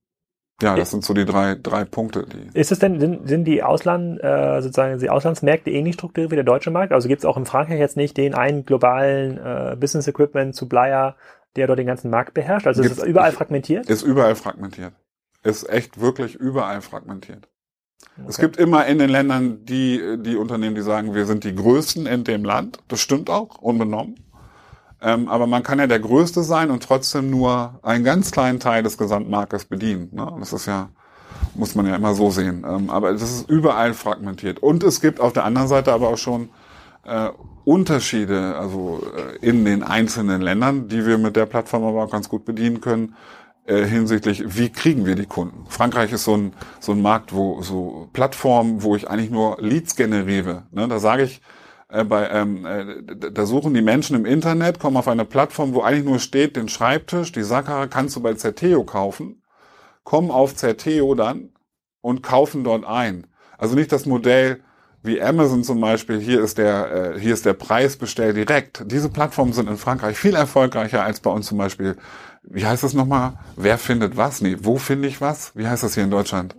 ja, 0.62 0.76
das 0.76 0.90
sind 0.90 1.04
so 1.04 1.12
die 1.12 1.24
drei, 1.24 1.56
drei 1.60 1.84
Punkte. 1.84 2.24
Die 2.26 2.56
ist 2.56 2.70
es 2.70 2.78
denn, 2.78 3.00
sind, 3.00 3.28
sind 3.28 3.44
die 3.44 3.62
Ausland, 3.62 4.22
äh, 4.22 4.60
sozusagen 4.62 4.98
die 4.98 5.10
Auslandsmärkte 5.10 5.70
ähnlich 5.70 5.94
strukturiert 5.94 6.30
wie 6.30 6.36
der 6.36 6.44
deutsche 6.44 6.70
Markt? 6.70 6.92
Also 6.92 7.08
gibt 7.08 7.20
es 7.20 7.24
auch 7.24 7.36
in 7.36 7.46
Frankreich 7.46 7.80
jetzt 7.80 7.96
nicht 7.96 8.16
den 8.16 8.34
einen 8.34 8.64
globalen 8.64 9.38
äh, 9.38 9.76
Business 9.78 10.06
Equipment 10.06 10.54
Supplier, 10.54 11.16
der 11.56 11.66
dort 11.66 11.78
den 11.78 11.86
ganzen 11.86 12.10
Markt 12.10 12.34
beherrscht? 12.34 12.66
Also 12.66 12.82
ist 12.82 12.98
es 12.98 13.02
überall 13.02 13.32
fragmentiert? 13.32 13.90
Ist 13.90 14.02
überall 14.02 14.36
fragmentiert. 14.36 14.92
Ist 15.42 15.68
echt 15.68 16.00
wirklich 16.00 16.36
überall 16.36 16.80
fragmentiert. 16.80 17.48
Okay. 18.16 18.26
Es 18.28 18.38
gibt 18.38 18.56
immer 18.56 18.86
in 18.86 18.98
den 18.98 19.08
Ländern 19.08 19.64
die, 19.64 20.18
die 20.18 20.36
Unternehmen, 20.36 20.74
die 20.74 20.82
sagen, 20.82 21.14
wir 21.14 21.26
sind 21.26 21.44
die 21.44 21.54
Größten 21.54 22.06
in 22.06 22.24
dem 22.24 22.44
Land. 22.44 22.78
Das 22.88 23.00
stimmt 23.00 23.30
auch, 23.30 23.58
unbenommen. 23.58 24.16
Ähm, 25.00 25.28
aber 25.28 25.46
man 25.46 25.62
kann 25.62 25.78
ja 25.78 25.86
der 25.86 25.98
Größte 25.98 26.42
sein 26.42 26.70
und 26.70 26.82
trotzdem 26.82 27.30
nur 27.30 27.80
einen 27.82 28.04
ganz 28.04 28.30
kleinen 28.30 28.60
Teil 28.60 28.82
des 28.82 28.98
Gesamtmarktes 28.98 29.64
bedienen. 29.64 30.10
Ne? 30.12 30.30
Das 30.38 30.52
ist 30.52 30.66
ja, 30.66 30.90
muss 31.54 31.74
man 31.74 31.86
ja 31.86 31.96
immer 31.96 32.14
so 32.14 32.30
sehen. 32.30 32.64
Ähm, 32.68 32.90
aber 32.90 33.12
das 33.12 33.22
ist 33.22 33.48
überall 33.48 33.94
fragmentiert. 33.94 34.60
Und 34.60 34.84
es 34.84 35.00
gibt 35.00 35.18
auf 35.18 35.32
der 35.32 35.44
anderen 35.44 35.68
Seite 35.68 35.92
aber 35.92 36.08
auch 36.08 36.18
schon 36.18 36.50
äh, 37.04 37.30
Unterschiede, 37.64 38.56
also 38.56 39.02
äh, 39.16 39.44
in 39.44 39.64
den 39.64 39.82
einzelnen 39.82 40.42
Ländern, 40.42 40.88
die 40.88 41.06
wir 41.06 41.18
mit 41.18 41.34
der 41.34 41.46
Plattform 41.46 41.84
aber 41.84 42.04
auch 42.04 42.10
ganz 42.10 42.28
gut 42.28 42.44
bedienen 42.44 42.80
können 42.80 43.14
äh, 43.64 43.84
hinsichtlich, 43.84 44.56
wie 44.56 44.70
kriegen 44.70 45.06
wir 45.06 45.14
die 45.14 45.26
Kunden. 45.26 45.66
Frankreich 45.68 46.12
ist 46.12 46.24
so 46.24 46.36
ein, 46.36 46.52
so 46.80 46.92
ein 46.92 47.02
Markt, 47.02 47.32
wo 47.32 47.62
so 47.62 48.08
Plattformen, 48.12 48.82
wo 48.82 48.96
ich 48.96 49.08
eigentlich 49.08 49.30
nur 49.30 49.58
Leads 49.60 49.96
generiere. 49.96 50.64
Ne? 50.72 50.88
Da 50.88 50.98
sage 50.98 51.24
ich, 51.24 51.40
äh, 51.88 52.04
bei, 52.04 52.28
ähm, 52.30 52.66
äh, 52.66 53.30
da 53.30 53.46
suchen 53.46 53.74
die 53.74 53.82
Menschen 53.82 54.16
im 54.16 54.26
Internet, 54.26 54.80
kommen 54.80 54.96
auf 54.96 55.08
eine 55.08 55.24
Plattform, 55.24 55.74
wo 55.74 55.82
eigentlich 55.82 56.04
nur 56.04 56.18
steht, 56.18 56.56
den 56.56 56.68
Schreibtisch, 56.68 57.32
die 57.32 57.42
Sackkarre 57.42 57.88
kannst 57.88 58.16
du 58.16 58.20
bei 58.20 58.34
Zerteo 58.34 58.84
kaufen, 58.84 59.42
kommen 60.02 60.30
auf 60.30 60.56
Zerteo 60.56 61.14
dann 61.14 61.50
und 62.00 62.22
kaufen 62.22 62.64
dort 62.64 62.84
ein. 62.84 63.26
Also 63.58 63.76
nicht 63.76 63.92
das 63.92 64.06
Modell, 64.06 64.60
wie 65.02 65.20
Amazon 65.20 65.64
zum 65.64 65.80
Beispiel, 65.80 66.20
hier 66.20 66.42
ist 66.42 66.58
der, 66.58 67.14
äh, 67.14 67.20
hier 67.20 67.34
ist 67.34 67.44
der 67.44 67.54
Preis, 67.54 67.96
bestell 67.96 68.32
direkt. 68.32 68.84
Diese 68.86 69.08
Plattformen 69.08 69.52
sind 69.52 69.68
in 69.68 69.76
Frankreich 69.76 70.16
viel 70.16 70.34
erfolgreicher 70.34 71.04
als 71.04 71.20
bei 71.20 71.30
uns 71.30 71.46
zum 71.46 71.58
Beispiel 71.58 71.96
wie 72.44 72.66
heißt 72.66 72.82
das 72.82 72.92
nochmal? 72.92 73.34
Wer 73.56 73.78
findet 73.78 74.16
was? 74.16 74.40
Nee, 74.40 74.56
wo 74.60 74.76
finde 74.76 75.08
ich 75.08 75.20
was? 75.20 75.52
Wie 75.56 75.66
heißt 75.66 75.82
das 75.82 75.94
hier 75.94 76.04
in 76.04 76.10
Deutschland? 76.10 76.56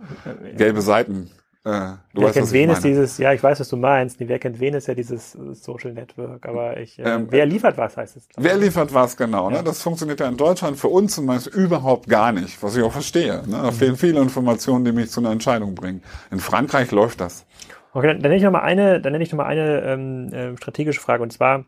Gelbe 0.56 0.80
Seiten. 0.80 1.30
Äh, 1.66 1.70
du 2.12 2.20
wer 2.20 2.24
weißt, 2.24 2.34
kennt 2.34 2.52
wen 2.52 2.68
ist 2.68 2.84
dieses, 2.84 3.16
ja, 3.16 3.32
ich 3.32 3.42
weiß, 3.42 3.58
was 3.58 3.68
du 3.70 3.78
meinst. 3.78 4.20
wer 4.20 4.38
kennt 4.38 4.60
wen 4.60 4.74
ist 4.74 4.86
ja 4.86 4.92
dieses 4.92 5.34
äh, 5.34 5.54
Social 5.54 5.94
Network, 5.94 6.46
aber 6.46 6.78
ich, 6.78 6.98
äh, 6.98 7.04
ähm, 7.04 7.28
wer 7.30 7.46
liefert 7.46 7.78
was 7.78 7.96
heißt 7.96 8.18
es? 8.18 8.28
Wer 8.36 8.58
liefert 8.58 8.92
was, 8.92 9.16
genau. 9.16 9.48
Ne? 9.48 9.56
Ja. 9.56 9.62
Ne? 9.62 9.68
Das 9.68 9.80
funktioniert 9.80 10.20
ja 10.20 10.28
in 10.28 10.36
Deutschland 10.36 10.76
für 10.76 10.88
uns 10.88 11.14
zum 11.14 11.26
Beispiel 11.26 11.54
überhaupt 11.54 12.06
gar 12.06 12.32
nicht, 12.32 12.62
was 12.62 12.76
ich 12.76 12.82
auch 12.82 12.92
verstehe. 12.92 13.44
Ne? 13.46 13.56
Da 13.62 13.70
mhm. 13.70 13.72
fehlen 13.72 13.96
viele 13.96 14.20
Informationen, 14.20 14.84
die 14.84 14.92
mich 14.92 15.10
zu 15.10 15.20
einer 15.20 15.30
Entscheidung 15.30 15.74
bringen. 15.74 16.02
In 16.30 16.38
Frankreich 16.38 16.90
läuft 16.90 17.22
das. 17.22 17.46
Okay, 17.94 18.08
dann, 18.08 18.20
dann 18.20 18.30
nenne 18.30 18.36
ich 18.36 18.42
noch 18.42 18.50
mal 18.50 18.62
eine, 18.62 19.00
dann 19.00 19.12
nenne 19.12 19.22
ich 19.22 19.30
noch 19.30 19.38
mal 19.38 19.46
eine 19.46 19.82
ähm, 19.82 20.32
äh, 20.32 20.56
strategische 20.56 21.00
Frage 21.00 21.22
und 21.22 21.32
zwar, 21.32 21.64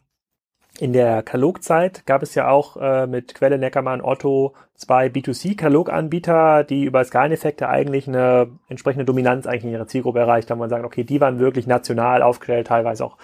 in 0.79 0.93
der 0.93 1.23
Katalogzeit 1.23 2.05
gab 2.05 2.23
es 2.23 2.35
ja 2.35 2.49
auch 2.49 2.77
äh, 2.77 3.07
mit 3.07 3.35
Quelle, 3.35 3.59
Neckermann, 3.59 4.03
Otto 4.03 4.55
zwei 4.75 5.07
B2C-Kataloganbieter, 5.07 6.65
die 6.65 6.85
über 6.85 7.03
Skaleneffekte 7.03 7.69
eigentlich 7.69 8.09
eine 8.09 8.51
entsprechende 8.69 9.07
Dominanz 9.07 9.47
eigentlich 9.47 9.65
in 9.65 9.71
ihrer 9.71 9.87
Zielgruppe 9.87 10.19
erreicht 10.19 10.51
haben. 10.51 10.59
Man 10.59 10.69
sagen, 10.69 10.85
okay, 10.85 11.05
die 11.05 11.21
waren 11.21 11.39
wirklich 11.39 11.67
national 11.67 12.23
aufgestellt, 12.23 12.67
teilweise 12.67 13.07
auch 13.07 13.17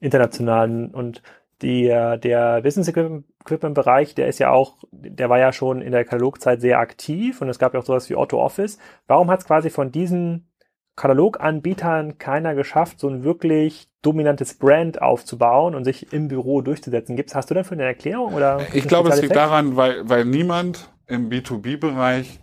international. 0.00 0.88
Und 0.92 1.22
die, 1.60 1.88
äh, 1.88 2.18
der 2.18 2.62
Business 2.62 2.88
Equipment 2.88 3.74
Bereich, 3.74 4.14
der 4.14 4.28
ist 4.28 4.38
ja 4.38 4.50
auch, 4.50 4.76
der 4.92 5.28
war 5.28 5.38
ja 5.38 5.52
schon 5.52 5.82
in 5.82 5.92
der 5.92 6.04
Katalogzeit 6.04 6.60
sehr 6.60 6.78
aktiv 6.78 7.42
und 7.42 7.50
es 7.50 7.58
gab 7.58 7.74
ja 7.74 7.80
auch 7.80 7.84
sowas 7.84 8.08
wie 8.08 8.16
Otto 8.16 8.40
Office. 8.40 8.78
Warum 9.08 9.30
hat 9.30 9.40
es 9.40 9.46
quasi 9.46 9.68
von 9.68 9.92
diesen 9.92 10.48
Kataloganbietern 10.96 12.18
keiner 12.18 12.54
geschafft, 12.54 13.00
so 13.00 13.08
ein 13.08 13.24
wirklich 13.24 13.88
dominantes 14.02 14.54
Brand 14.54 15.02
aufzubauen 15.02 15.74
und 15.74 15.84
sich 15.84 16.12
im 16.12 16.28
Büro 16.28 16.60
durchzusetzen. 16.60 17.16
Gibt's, 17.16 17.34
hast 17.34 17.50
du 17.50 17.54
dafür 17.54 17.76
eine 17.76 17.84
Erklärung 17.84 18.34
oder? 18.34 18.60
Ich 18.72 18.86
glaube, 18.86 19.08
es 19.08 19.20
liegt 19.20 19.34
daran, 19.34 19.76
weil, 19.76 20.08
weil 20.08 20.24
niemand 20.24 20.90
im 21.06 21.28
B2B-Bereich 21.30 22.40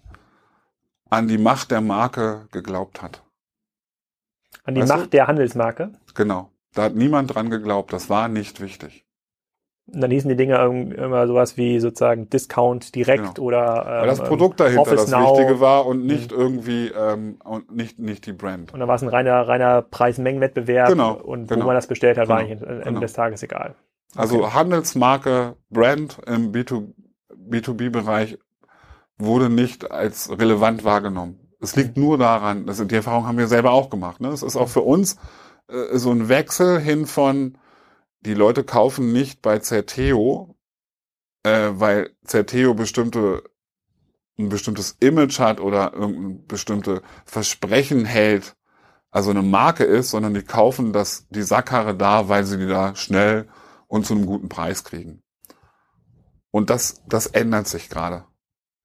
an 1.09 1.27
die 1.27 1.37
Macht 1.37 1.71
der 1.71 1.81
Marke 1.81 2.47
geglaubt 2.51 3.01
hat. 3.01 3.23
An 4.63 4.75
die 4.75 4.81
weißt 4.81 4.91
Macht 4.91 5.05
du? 5.05 5.09
der 5.09 5.27
Handelsmarke? 5.27 5.91
Genau. 6.13 6.49
Da 6.73 6.83
hat 6.83 6.95
niemand 6.95 7.33
dran 7.33 7.49
geglaubt. 7.49 7.91
Das 7.93 8.09
war 8.09 8.27
nicht 8.27 8.61
wichtig. 8.61 9.05
Und 9.87 10.01
dann 10.01 10.11
hießen 10.11 10.29
die 10.29 10.35
Dinge 10.35 10.55
immer 10.95 11.27
sowas 11.27 11.57
wie 11.57 11.79
sozusagen 11.79 12.29
Discount 12.29 12.95
direkt 12.95 13.35
genau. 13.35 13.47
oder 13.47 13.85
ähm, 13.85 14.01
Weil 14.01 14.07
das 14.07 14.23
Produkt 14.23 14.59
dahinter 14.59 14.81
Office 14.81 15.01
das 15.01 15.11
Now. 15.11 15.37
Wichtige 15.37 15.59
war 15.59 15.85
und 15.85 16.05
nicht 16.05 16.31
mhm. 16.31 16.39
irgendwie 16.39 16.87
ähm, 16.87 17.37
und 17.43 17.75
nicht 17.75 17.99
nicht 17.99 18.25
die 18.25 18.33
Brand. 18.33 18.73
Und 18.73 18.79
dann 18.79 18.87
war 18.87 18.95
es 18.95 19.01
ein 19.01 19.09
reiner 19.09 19.47
reiner 19.47 19.81
Preis-Mengen-Wettbewerb 19.81 20.89
genau, 20.89 21.13
und 21.15 21.47
genau. 21.47 21.63
wo 21.63 21.67
man 21.67 21.75
das 21.75 21.87
bestellt 21.87 22.17
hat, 22.17 22.25
genau, 22.27 22.35
war 22.35 22.41
eigentlich 22.41 22.61
Ende 22.61 22.83
genau. 22.83 22.99
des 23.01 23.13
Tages 23.13 23.43
egal. 23.43 23.75
Also 24.15 24.43
okay. 24.43 24.53
Handelsmarke, 24.53 25.55
Brand 25.69 26.19
im 26.25 26.51
B2, 26.51 26.93
B2B-Bereich 27.49 28.37
wurde 29.17 29.49
nicht 29.49 29.91
als 29.91 30.29
relevant 30.29 30.83
wahrgenommen. 30.83 31.39
Es 31.59 31.75
liegt 31.75 31.95
nur 31.95 32.17
daran, 32.17 32.67
also 32.67 32.85
die 32.85 32.95
Erfahrung 32.95 33.27
haben 33.27 33.37
wir 33.37 33.47
selber 33.47 33.71
auch 33.71 33.89
gemacht. 33.89 34.19
Ne? 34.19 34.29
Es 34.29 34.41
ist 34.41 34.55
auch 34.55 34.69
für 34.69 34.81
uns 34.81 35.17
äh, 35.67 35.97
so 35.97 36.11
ein 36.11 36.27
Wechsel 36.27 36.79
hin 36.79 37.05
von 37.05 37.57
die 38.21 38.33
Leute 38.33 38.63
kaufen 38.63 39.11
nicht 39.11 39.41
bei 39.41 39.59
Zerteo 39.59 40.55
äh, 41.43 41.69
weil 41.73 42.11
Certeo 42.25 42.73
bestimmte 42.73 43.43
ein 44.37 44.49
bestimmtes 44.49 44.95
Image 44.99 45.39
hat 45.39 45.59
oder 45.59 45.93
irgendein 45.93 46.47
bestimmte 46.47 47.01
Versprechen 47.25 48.05
hält, 48.05 48.55
also 49.11 49.29
eine 49.29 49.43
Marke 49.43 49.83
ist, 49.83 50.11
sondern 50.11 50.33
die 50.33 50.43
kaufen 50.43 50.93
das, 50.93 51.27
die 51.29 51.43
Sackkarre 51.43 51.95
da, 51.95 52.27
weil 52.27 52.45
sie 52.45 52.57
die 52.57 52.67
da 52.67 52.95
schnell 52.95 53.49
und 53.87 54.05
zu 54.05 54.13
einem 54.13 54.25
guten 54.25 54.49
Preis 54.49 54.83
kriegen. 54.83 55.21
Und 56.49 56.69
das, 56.69 57.03
das 57.07 57.27
ändert 57.27 57.67
sich 57.67 57.89
gerade. 57.89 58.25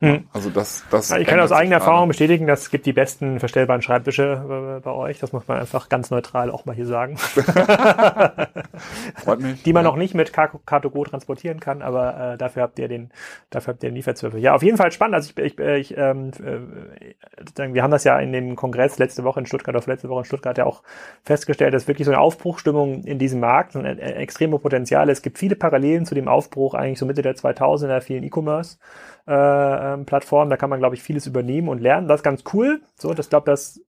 Hm. 0.01 0.29
Also 0.31 0.51
das, 0.51 0.85
das 0.91 1.11
ich 1.11 1.27
kann 1.27 1.41
aus 1.41 1.53
eigener 1.53 1.77
Erfahrung 1.77 2.09
bestätigen, 2.09 2.47
dass 2.47 2.61
es 2.63 2.71
gibt 2.71 2.85
die 2.85 2.93
besten 2.93 3.41
verstellbaren 3.41 3.81
Schreibtische 3.81 4.77
äh, 4.77 4.81
bei 4.81 4.91
euch. 4.91 5.21
Das 5.21 5.33
muss 5.33 5.49
man 5.49 5.59
einfach 5.59 5.89
ganz 5.89 6.11
neutral 6.11 6.51
auch 6.51 6.67
mal 6.67 6.75
hier 6.75 6.85
sagen. 6.85 7.17
Freut 9.17 9.41
mich. 9.41 9.63
Die 9.63 9.73
man 9.73 9.85
ja. 9.85 9.91
noch 9.91 9.97
nicht 9.97 10.15
mit 10.15 10.33
Car2Go 10.33 11.09
transportieren 11.09 11.61
kann, 11.61 11.81
aber 11.81 12.35
äh, 12.35 12.37
dafür 12.37 12.65
habt 12.65 12.79
ihr 12.79 12.89
den, 12.89 13.11
dafür 13.49 13.73
habt 13.73 13.83
ihr 13.85 13.89
den 13.89 13.97
Lieferzwürfel. 13.97 14.39
Ja, 14.39 14.55
auf 14.55 14.63
jeden 14.63 14.77
Fall 14.77 14.93
spannend. 14.93 15.15
Also 15.15 15.33
ich, 15.35 15.59
ich, 15.59 15.59
ich 15.59 15.97
ähm, 15.97 16.31
äh, 16.45 17.73
wir 17.73 17.83
haben 17.83 17.91
das 17.91 18.05
ja 18.05 18.19
in 18.19 18.33
dem 18.33 18.55
Kongress 18.55 18.99
letzte 18.99 19.25
Woche 19.25 19.41
in 19.41 19.47
Stuttgart, 19.47 19.77
auf 19.77 19.87
letzte 19.87 20.11
Woche 20.11 20.21
in 20.21 20.25
Stuttgart 20.27 20.59
ja 20.59 20.67
auch 20.67 20.83
festgestellt, 21.23 21.73
dass 21.73 21.89
wirklich 21.89 22.05
so 22.05 22.13
eine 22.13 22.21
Aufbruchstimmung 22.21 23.03
in 23.05 23.19
diesem 23.19 23.41
Markt, 23.41 23.73
so 23.73 23.79
ein 23.79 23.87
äh, 23.87 24.13
extreme 24.13 24.59
Potenzial. 24.59 25.09
Es 25.09 25.23
gibt 25.23 25.39
viele 25.39 25.57
Parallelen 25.57 26.05
zu 26.05 26.15
dem 26.15 26.29
Aufbruch 26.29 26.75
eigentlich 26.75 26.99
so 26.99 27.07
Mitte 27.07 27.23
der 27.23 27.35
2000er, 27.35 28.03
vielen 28.03 28.25
E-Commerce 28.25 28.77
äh, 29.27 29.95
ähm, 29.95 30.07
Plattform. 30.07 30.51
Da 30.51 30.57
kann 30.57 30.71
man, 30.71 30.79
glaube 30.79 30.95
ich, 30.95 31.03
vieles 31.03 31.27
übernehmen 31.27 31.69
und 31.69 31.81
lernen. 31.81 32.09
Das 32.09 32.21
ist 32.21 32.25
ganz 32.25 32.45
cool. 32.53 32.81
So, 32.97 33.15
das 33.15 33.29
glaube, 33.29 33.47
dass 33.47 33.81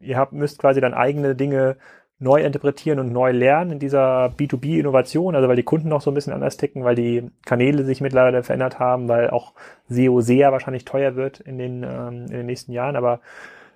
ihr 0.00 0.16
habt, 0.16 0.32
müsst 0.32 0.58
quasi 0.58 0.80
dann 0.80 0.94
eigene 0.94 1.34
Dinge 1.34 1.76
neu 2.20 2.42
interpretieren 2.42 2.98
und 2.98 3.12
neu 3.12 3.30
lernen 3.30 3.72
in 3.72 3.78
dieser 3.78 4.26
B2B-Innovation, 4.36 5.36
also 5.36 5.48
weil 5.48 5.56
die 5.56 5.62
Kunden 5.62 5.88
noch 5.88 6.00
so 6.00 6.10
ein 6.10 6.14
bisschen 6.14 6.32
anders 6.32 6.56
ticken, 6.56 6.82
weil 6.82 6.96
die 6.96 7.30
Kanäle 7.44 7.84
sich 7.84 8.00
mittlerweile 8.00 8.42
verändert 8.42 8.80
haben, 8.80 9.08
weil 9.08 9.30
auch 9.30 9.52
SEO 9.88 10.20
sehr 10.20 10.50
wahrscheinlich 10.50 10.84
teuer 10.84 11.14
wird 11.14 11.38
in 11.40 11.58
den, 11.58 11.84
ähm, 11.84 12.24
in 12.26 12.38
den 12.38 12.46
nächsten 12.46 12.72
Jahren. 12.72 12.96
Aber 12.96 13.20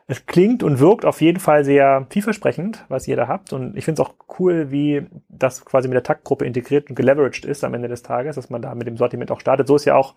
es 0.09 0.27
klingt 0.27 0.65
und 0.65 0.81
wirkt 0.81 1.05
auf 1.05 1.21
jeden 1.21 1.39
Fall 1.39 1.65
sehr 1.65 2.07
vielversprechend, 2.11 2.85
was 2.89 3.07
ihr 3.07 3.17
da 3.17 3.29
habt. 3.29 3.53
Und 3.53 3.77
ich 3.77 3.85
finde 3.85 4.03
es 4.03 4.09
auch 4.09 4.15
cool, 4.41 4.73
wie 4.73 5.07
das 5.29 5.65
quasi 5.65 5.87
mit 5.87 5.95
der 5.95 6.03
Taktgruppe 6.03 6.45
integriert 6.45 6.91
und 6.91 6.97
geleveraged 6.97 7.45
ist 7.45 7.63
am 7.63 7.75
Ende 7.75 7.89
des 7.89 8.03
Tages, 8.03 8.35
dass 8.35 8.51
man 8.51 8.61
da 8.61 8.75
mit 8.75 8.89
dem 8.89 8.97
Sortiment 8.97 9.31
auch 9.31 9.41
startet. 9.41 9.69
So 9.69 9.77
ist 9.77 9.85
ja 9.85 9.95
auch 9.95 10.15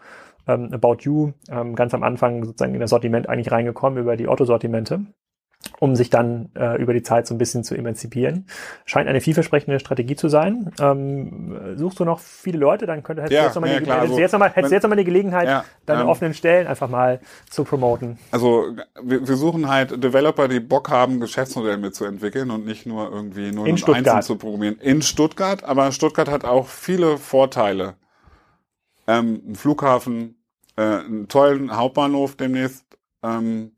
ähm, 0.47 0.69
About 0.73 0.97
You 1.01 1.33
ähm, 1.49 1.75
ganz 1.75 1.93
am 1.93 2.03
Anfang 2.03 2.43
sozusagen 2.43 2.73
in 2.73 2.81
das 2.81 2.89
Sortiment 2.89 3.29
eigentlich 3.29 3.51
reingekommen 3.51 3.99
über 3.99 4.17
die 4.17 4.27
Otto-Sortimente 4.27 5.05
um 5.79 5.95
sich 5.95 6.09
dann 6.09 6.49
äh, 6.55 6.81
über 6.81 6.93
die 6.93 7.03
Zeit 7.03 7.27
so 7.27 7.33
ein 7.33 7.37
bisschen 7.37 7.63
zu 7.63 7.75
emanzipieren. 7.75 8.47
Scheint 8.85 9.09
eine 9.09 9.21
vielversprechende 9.21 9.79
Strategie 9.79 10.15
zu 10.15 10.29
sein. 10.29 10.71
Ähm, 10.79 11.75
suchst 11.75 11.99
du 11.99 12.05
noch 12.05 12.19
viele 12.19 12.57
Leute, 12.57 12.85
dann 12.85 13.03
könnte, 13.03 13.23
hättest, 13.23 13.33
ja, 13.33 13.41
du 13.41 13.45
jetzt 13.47 13.55
nochmal 13.55 13.71
ja, 13.71 13.79
die, 13.79 13.85
klar, 13.85 13.99
also, 13.99 14.17
jetzt 14.17 14.33
hättest 14.33 14.71
jetzt 14.71 14.83
nochmal 14.83 14.97
die 14.97 15.03
Gelegenheit, 15.03 15.47
ja, 15.47 15.65
deine 15.85 16.01
ähm, 16.01 16.07
offenen 16.07 16.33
Stellen 16.33 16.67
einfach 16.67 16.89
mal 16.89 17.19
zu 17.49 17.63
promoten. 17.63 18.17
Also 18.31 18.75
wir, 19.01 19.27
wir 19.27 19.35
suchen 19.35 19.69
halt 19.69 20.03
Developer, 20.03 20.47
die 20.47 20.59
Bock 20.59 20.89
haben, 20.89 21.19
Geschäftsmodelle 21.19 21.77
mitzuentwickeln 21.77 22.51
und 22.51 22.65
nicht 22.65 22.85
nur 22.85 23.11
irgendwie 23.11 23.51
nur 23.51 23.67
in 23.67 23.75
einzeln 23.75 24.21
zu 24.21 24.37
probieren. 24.37 24.77
In 24.81 25.01
Stuttgart, 25.01 25.63
aber 25.63 25.91
Stuttgart 25.91 26.29
hat 26.29 26.45
auch 26.45 26.67
viele 26.67 27.17
Vorteile. 27.17 27.95
Ähm, 29.07 29.41
ein 29.47 29.55
Flughafen, 29.55 30.43
äh, 30.75 30.81
einen 30.81 31.27
tollen 31.27 31.75
Hauptbahnhof 31.75 32.35
demnächst 32.35 32.85
ähm, 33.23 33.71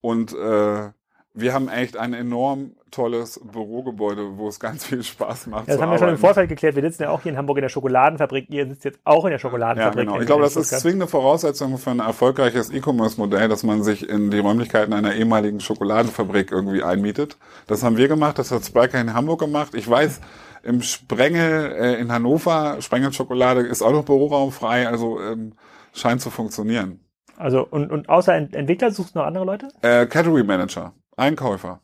und 0.00 0.32
äh, 0.32 0.90
wir 1.36 1.52
haben 1.52 1.68
echt 1.68 1.96
ein 1.96 2.14
enorm 2.14 2.76
tolles 2.90 3.40
Bürogebäude, 3.44 4.38
wo 4.38 4.48
es 4.48 4.58
ganz 4.66 4.86
viel 4.86 5.02
Spaß 5.02 5.48
macht. 5.48 5.68
Ja, 5.68 5.74
das 5.74 5.82
haben 5.82 5.90
wir 5.90 5.98
schon 5.98 6.08
im 6.08 6.18
Vorfeld 6.18 6.48
geklärt. 6.48 6.74
Wir 6.74 6.82
sitzen 6.82 7.02
ja 7.02 7.10
auch 7.10 7.22
hier 7.22 7.32
in 7.32 7.38
Hamburg 7.38 7.58
in 7.58 7.62
der 7.62 7.68
Schokoladenfabrik. 7.68 8.48
Ihr 8.48 8.66
sitzt 8.66 8.84
jetzt 8.84 8.98
auch 9.04 9.24
in 9.26 9.32
der 9.32 9.38
Schokoladenfabrik. 9.38 10.04
Ja, 10.04 10.04
genau. 10.04 10.20
Ich 10.20 10.26
glaube, 10.26 10.42
das 10.42 10.56
ist 10.56 10.70
zwingende 10.80 11.06
Voraussetzung 11.06 11.76
für 11.78 11.90
ein 11.90 12.00
erfolgreiches 12.00 12.70
E-Commerce-Modell, 12.70 13.48
dass 13.48 13.62
man 13.62 13.82
sich 13.82 14.08
in 14.08 14.30
die 14.30 14.38
Räumlichkeiten 14.38 14.94
einer 14.94 15.14
ehemaligen 15.14 15.60
Schokoladenfabrik 15.60 16.50
irgendwie 16.50 16.82
einmietet. 16.82 17.36
Das 17.66 17.82
haben 17.82 17.98
wir 17.98 18.08
gemacht. 18.08 18.38
Das 18.38 18.50
hat 18.50 18.64
Spiker 18.64 19.00
in 19.00 19.12
Hamburg 19.12 19.40
gemacht. 19.40 19.74
Ich 19.74 19.88
weiß, 19.88 20.20
im 20.66 20.82
Sprengel 20.82 21.72
äh, 21.72 22.00
in 22.00 22.12
Hannover, 22.12 22.80
Sprengel 22.80 23.12
Schokolade 23.12 23.60
ist 23.60 23.82
auch 23.82 23.92
noch 23.92 24.04
Büroraum 24.04 24.52
frei. 24.52 24.88
Also 24.88 25.20
ähm, 25.20 25.54
scheint 25.92 26.20
zu 26.20 26.30
funktionieren. 26.30 27.00
Also 27.36 27.66
und, 27.66 27.90
und 27.90 28.08
außer 28.08 28.34
Entwickler 28.34 28.90
suchst 28.90 29.14
du 29.14 29.20
noch 29.20 29.26
andere 29.26 29.44
Leute? 29.44 29.68
Äh, 29.82 30.06
Category 30.06 30.44
Manager. 30.44 30.94
Einkäufer. 31.16 31.80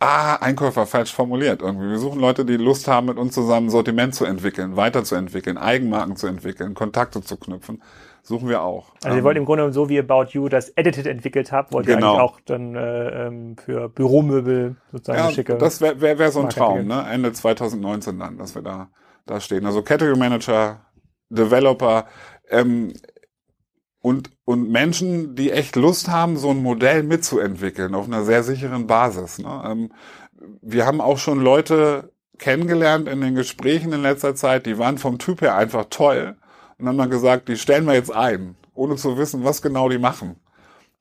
Ah, 0.00 0.34
Einkäufer, 0.36 0.84
falsch 0.86 1.12
formuliert 1.12 1.62
irgendwie. 1.62 1.88
Wir 1.88 1.98
suchen 1.98 2.20
Leute, 2.20 2.44
die 2.44 2.56
Lust 2.56 2.88
haben, 2.88 3.06
mit 3.06 3.18
uns 3.18 3.34
zusammen 3.34 3.70
Sortiment 3.70 4.16
zu 4.16 4.24
entwickeln, 4.24 4.74
weiterzuentwickeln, 4.76 5.56
Eigenmarken 5.56 6.16
zu 6.16 6.26
entwickeln, 6.26 6.74
Kontakte 6.74 7.22
zu 7.22 7.36
knüpfen. 7.36 7.80
Suchen 8.24 8.48
wir 8.48 8.62
auch. 8.62 8.94
Also 9.02 9.16
ihr 9.16 9.24
wollt 9.24 9.36
im 9.36 9.44
Grunde 9.44 9.72
so 9.72 9.88
wie 9.88 9.98
About 9.98 10.26
You 10.30 10.48
das 10.48 10.68
Edited 10.70 11.06
entwickelt 11.06 11.50
habt, 11.50 11.72
wollt 11.72 11.86
genau. 11.86 12.14
ihr 12.14 12.20
eigentlich 12.20 12.20
auch 12.20 12.40
dann 12.44 12.76
äh, 12.76 13.26
ähm, 13.26 13.56
für 13.56 13.88
Büromöbel 13.88 14.76
sozusagen 14.92 15.18
ja, 15.18 15.30
schicke. 15.32 15.56
Das 15.58 15.80
wäre 15.80 16.00
wär, 16.00 16.18
wär 16.20 16.30
so 16.30 16.40
ein 16.40 16.48
Traum, 16.48 16.86
ne? 16.86 17.04
Ende 17.10 17.32
2019 17.32 18.20
dann, 18.20 18.38
dass 18.38 18.54
wir 18.54 18.62
da, 18.62 18.90
da 19.26 19.40
stehen. 19.40 19.66
Also 19.66 19.82
Category 19.82 20.16
Manager, 20.16 20.86
Developer, 21.30 22.06
ähm, 22.48 22.92
und, 24.00 24.30
und 24.44 24.68
Menschen, 24.68 25.34
die 25.34 25.50
echt 25.52 25.76
Lust 25.76 26.08
haben, 26.08 26.36
so 26.36 26.50
ein 26.50 26.62
Modell 26.62 27.04
mitzuentwickeln 27.04 27.94
auf 27.94 28.06
einer 28.06 28.24
sehr 28.24 28.42
sicheren 28.42 28.86
Basis. 28.86 29.38
Ne? 29.38 29.62
Ähm, 29.64 29.92
wir 30.60 30.86
haben 30.86 31.00
auch 31.00 31.18
schon 31.18 31.40
Leute 31.40 32.12
kennengelernt 32.38 33.08
in 33.08 33.20
den 33.20 33.34
Gesprächen 33.34 33.92
in 33.92 34.02
letzter 34.02 34.34
Zeit, 34.34 34.66
die 34.66 34.78
waren 34.78 34.98
vom 34.98 35.18
Typ 35.18 35.40
her 35.40 35.56
einfach 35.56 35.86
toll 35.88 36.36
und 36.78 36.88
haben 36.88 36.98
dann 36.98 37.10
gesagt, 37.10 37.48
die 37.48 37.56
stellen 37.56 37.86
wir 37.86 37.94
jetzt 37.94 38.12
ein, 38.12 38.56
ohne 38.74 38.96
zu 38.96 39.16
wissen, 39.16 39.44
was 39.44 39.62
genau 39.62 39.88
die 39.88 39.98
machen. 39.98 40.36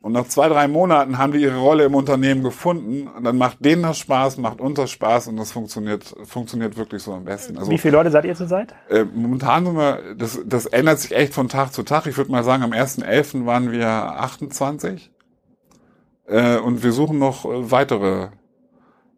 Und 0.02 0.14
nach 0.14 0.28
zwei, 0.28 0.50
drei 0.50 0.68
Monaten 0.68 1.20
haben 1.20 1.32
die 1.32 1.42
ihre 1.42 1.60
Rolle 1.60 1.84
im 1.84 1.94
Unternehmen 1.94 2.42
gefunden. 2.44 3.08
Und 3.08 3.24
dann 3.24 3.38
macht 3.38 3.64
denen 3.64 3.84
das 3.84 4.00
Spaß, 4.00 4.38
macht 4.38 4.60
uns 4.60 4.76
das 4.76 4.90
Spaß 4.90 5.28
und 5.28 5.38
das 5.38 5.52
funktioniert, 5.52 6.16
funktioniert 6.24 6.76
wirklich 6.76 7.04
so 7.04 7.14
am 7.14 7.26
besten. 7.26 7.56
Also, 7.56 7.70
Wie 7.70 7.78
viele 7.78 7.98
Leute 7.98 8.10
seid 8.10 8.26
ihr 8.26 8.34
zurzeit? 8.34 8.74
Äh, 8.90 9.04
momentan 9.04 9.66
sind 9.66 9.76
wir, 9.76 10.16
das, 10.18 10.40
das 10.44 10.66
ändert 10.66 11.00
sich 11.00 11.16
echt 11.16 11.36
von 11.36 11.50
Tag 11.50 11.72
zu 11.72 11.84
Tag. 11.84 12.08
Ich 12.08 12.18
würde 12.18 12.32
mal 12.32 12.44
sagen, 12.44 12.64
am 12.64 12.72
1.11. 12.72 13.46
waren 13.46 13.72
wir 13.72 13.88
28. 13.88 15.12
Äh, 16.26 16.58
und 16.58 16.84
wir 16.84 16.94
suchen 16.94 17.20
noch 17.20 17.46
äh, 17.46 17.70
weitere 17.70 18.30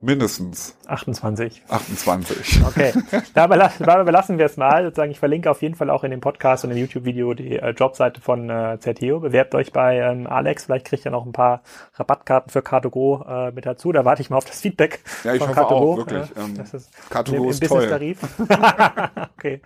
Mindestens. 0.03 0.75
28. 0.87 1.63
28. 1.69 2.61
Okay. 2.65 2.91
Dabei, 3.33 3.57
dabei 3.79 4.03
belassen 4.03 4.37
wir 4.37 4.45
es 4.45 4.57
mal. 4.57 4.83
Sozusagen, 4.83 5.11
ich 5.11 5.19
verlinke 5.19 5.49
auf 5.49 5.61
jeden 5.61 5.75
Fall 5.75 5.89
auch 5.89 6.03
in 6.03 6.11
dem 6.11 6.19
Podcast 6.19 6.65
und 6.65 6.71
im 6.71 6.77
YouTube-Video 6.77 7.33
die 7.33 7.57
äh, 7.57 7.69
Jobseite 7.69 8.19
von 8.19 8.49
äh, 8.49 8.77
Zerteo. 8.81 9.21
Bewerbt 9.21 9.55
euch 9.55 9.71
bei 9.71 9.99
ähm, 9.99 10.27
Alex. 10.27 10.65
Vielleicht 10.65 10.87
kriegt 10.87 11.05
ihr 11.05 11.11
noch 11.11 11.25
ein 11.25 11.31
paar 11.31 11.61
Rabattkarten 11.95 12.51
für 12.51 12.59
Car2Go 12.59 13.47
äh, 13.47 13.51
mit 13.53 13.65
dazu. 13.65 13.93
Da 13.93 14.03
warte 14.03 14.21
ich 14.21 14.29
mal 14.29 14.35
auf 14.35 14.43
das 14.43 14.59
Feedback 14.59 14.99
ja, 15.23 15.35
ich 15.35 15.39
von 15.39 15.49
hoffe 15.49 15.61
Car2Go. 15.61 15.71
Auch, 15.71 15.97
wirklich. 15.97 16.35
Äh, 16.35 16.41
ähm, 16.41 16.57
das 16.57 16.73
ist 16.73 16.91
Car2Go 17.09 17.49
ist 17.49 17.65
toll. 17.65 17.87
Tarif. 17.87 18.19
okay. 19.37 19.61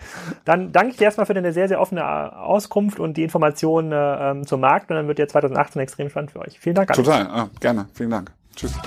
Dann 0.46 0.72
danke 0.72 0.92
ich 0.92 0.98
dir 0.98 1.06
erstmal 1.06 1.26
für 1.26 1.34
deine 1.34 1.52
sehr, 1.52 1.68
sehr 1.68 1.82
offene 1.82 2.02
äh, 2.02 2.04
Auskunft 2.04 3.00
und 3.00 3.18
die 3.18 3.24
Informationen 3.24 3.92
äh, 3.92 4.32
ähm, 4.32 4.46
zum 4.46 4.62
Markt. 4.62 4.92
Und 4.92 4.98
dann 4.98 5.08
wird 5.08 5.18
ja 5.18 5.28
2018 5.28 5.82
extrem 5.82 6.10
spannend 6.10 6.30
für 6.30 6.42
euch. 6.42 6.60
Vielen 6.60 6.76
Dank. 6.76 6.92
Alex. 6.92 7.04
Total. 7.04 7.26
Ah, 7.26 7.50
gerne. 7.60 7.88
Vielen 7.96 8.12
Dank. 8.12 8.32
Tschüss. 8.56 8.78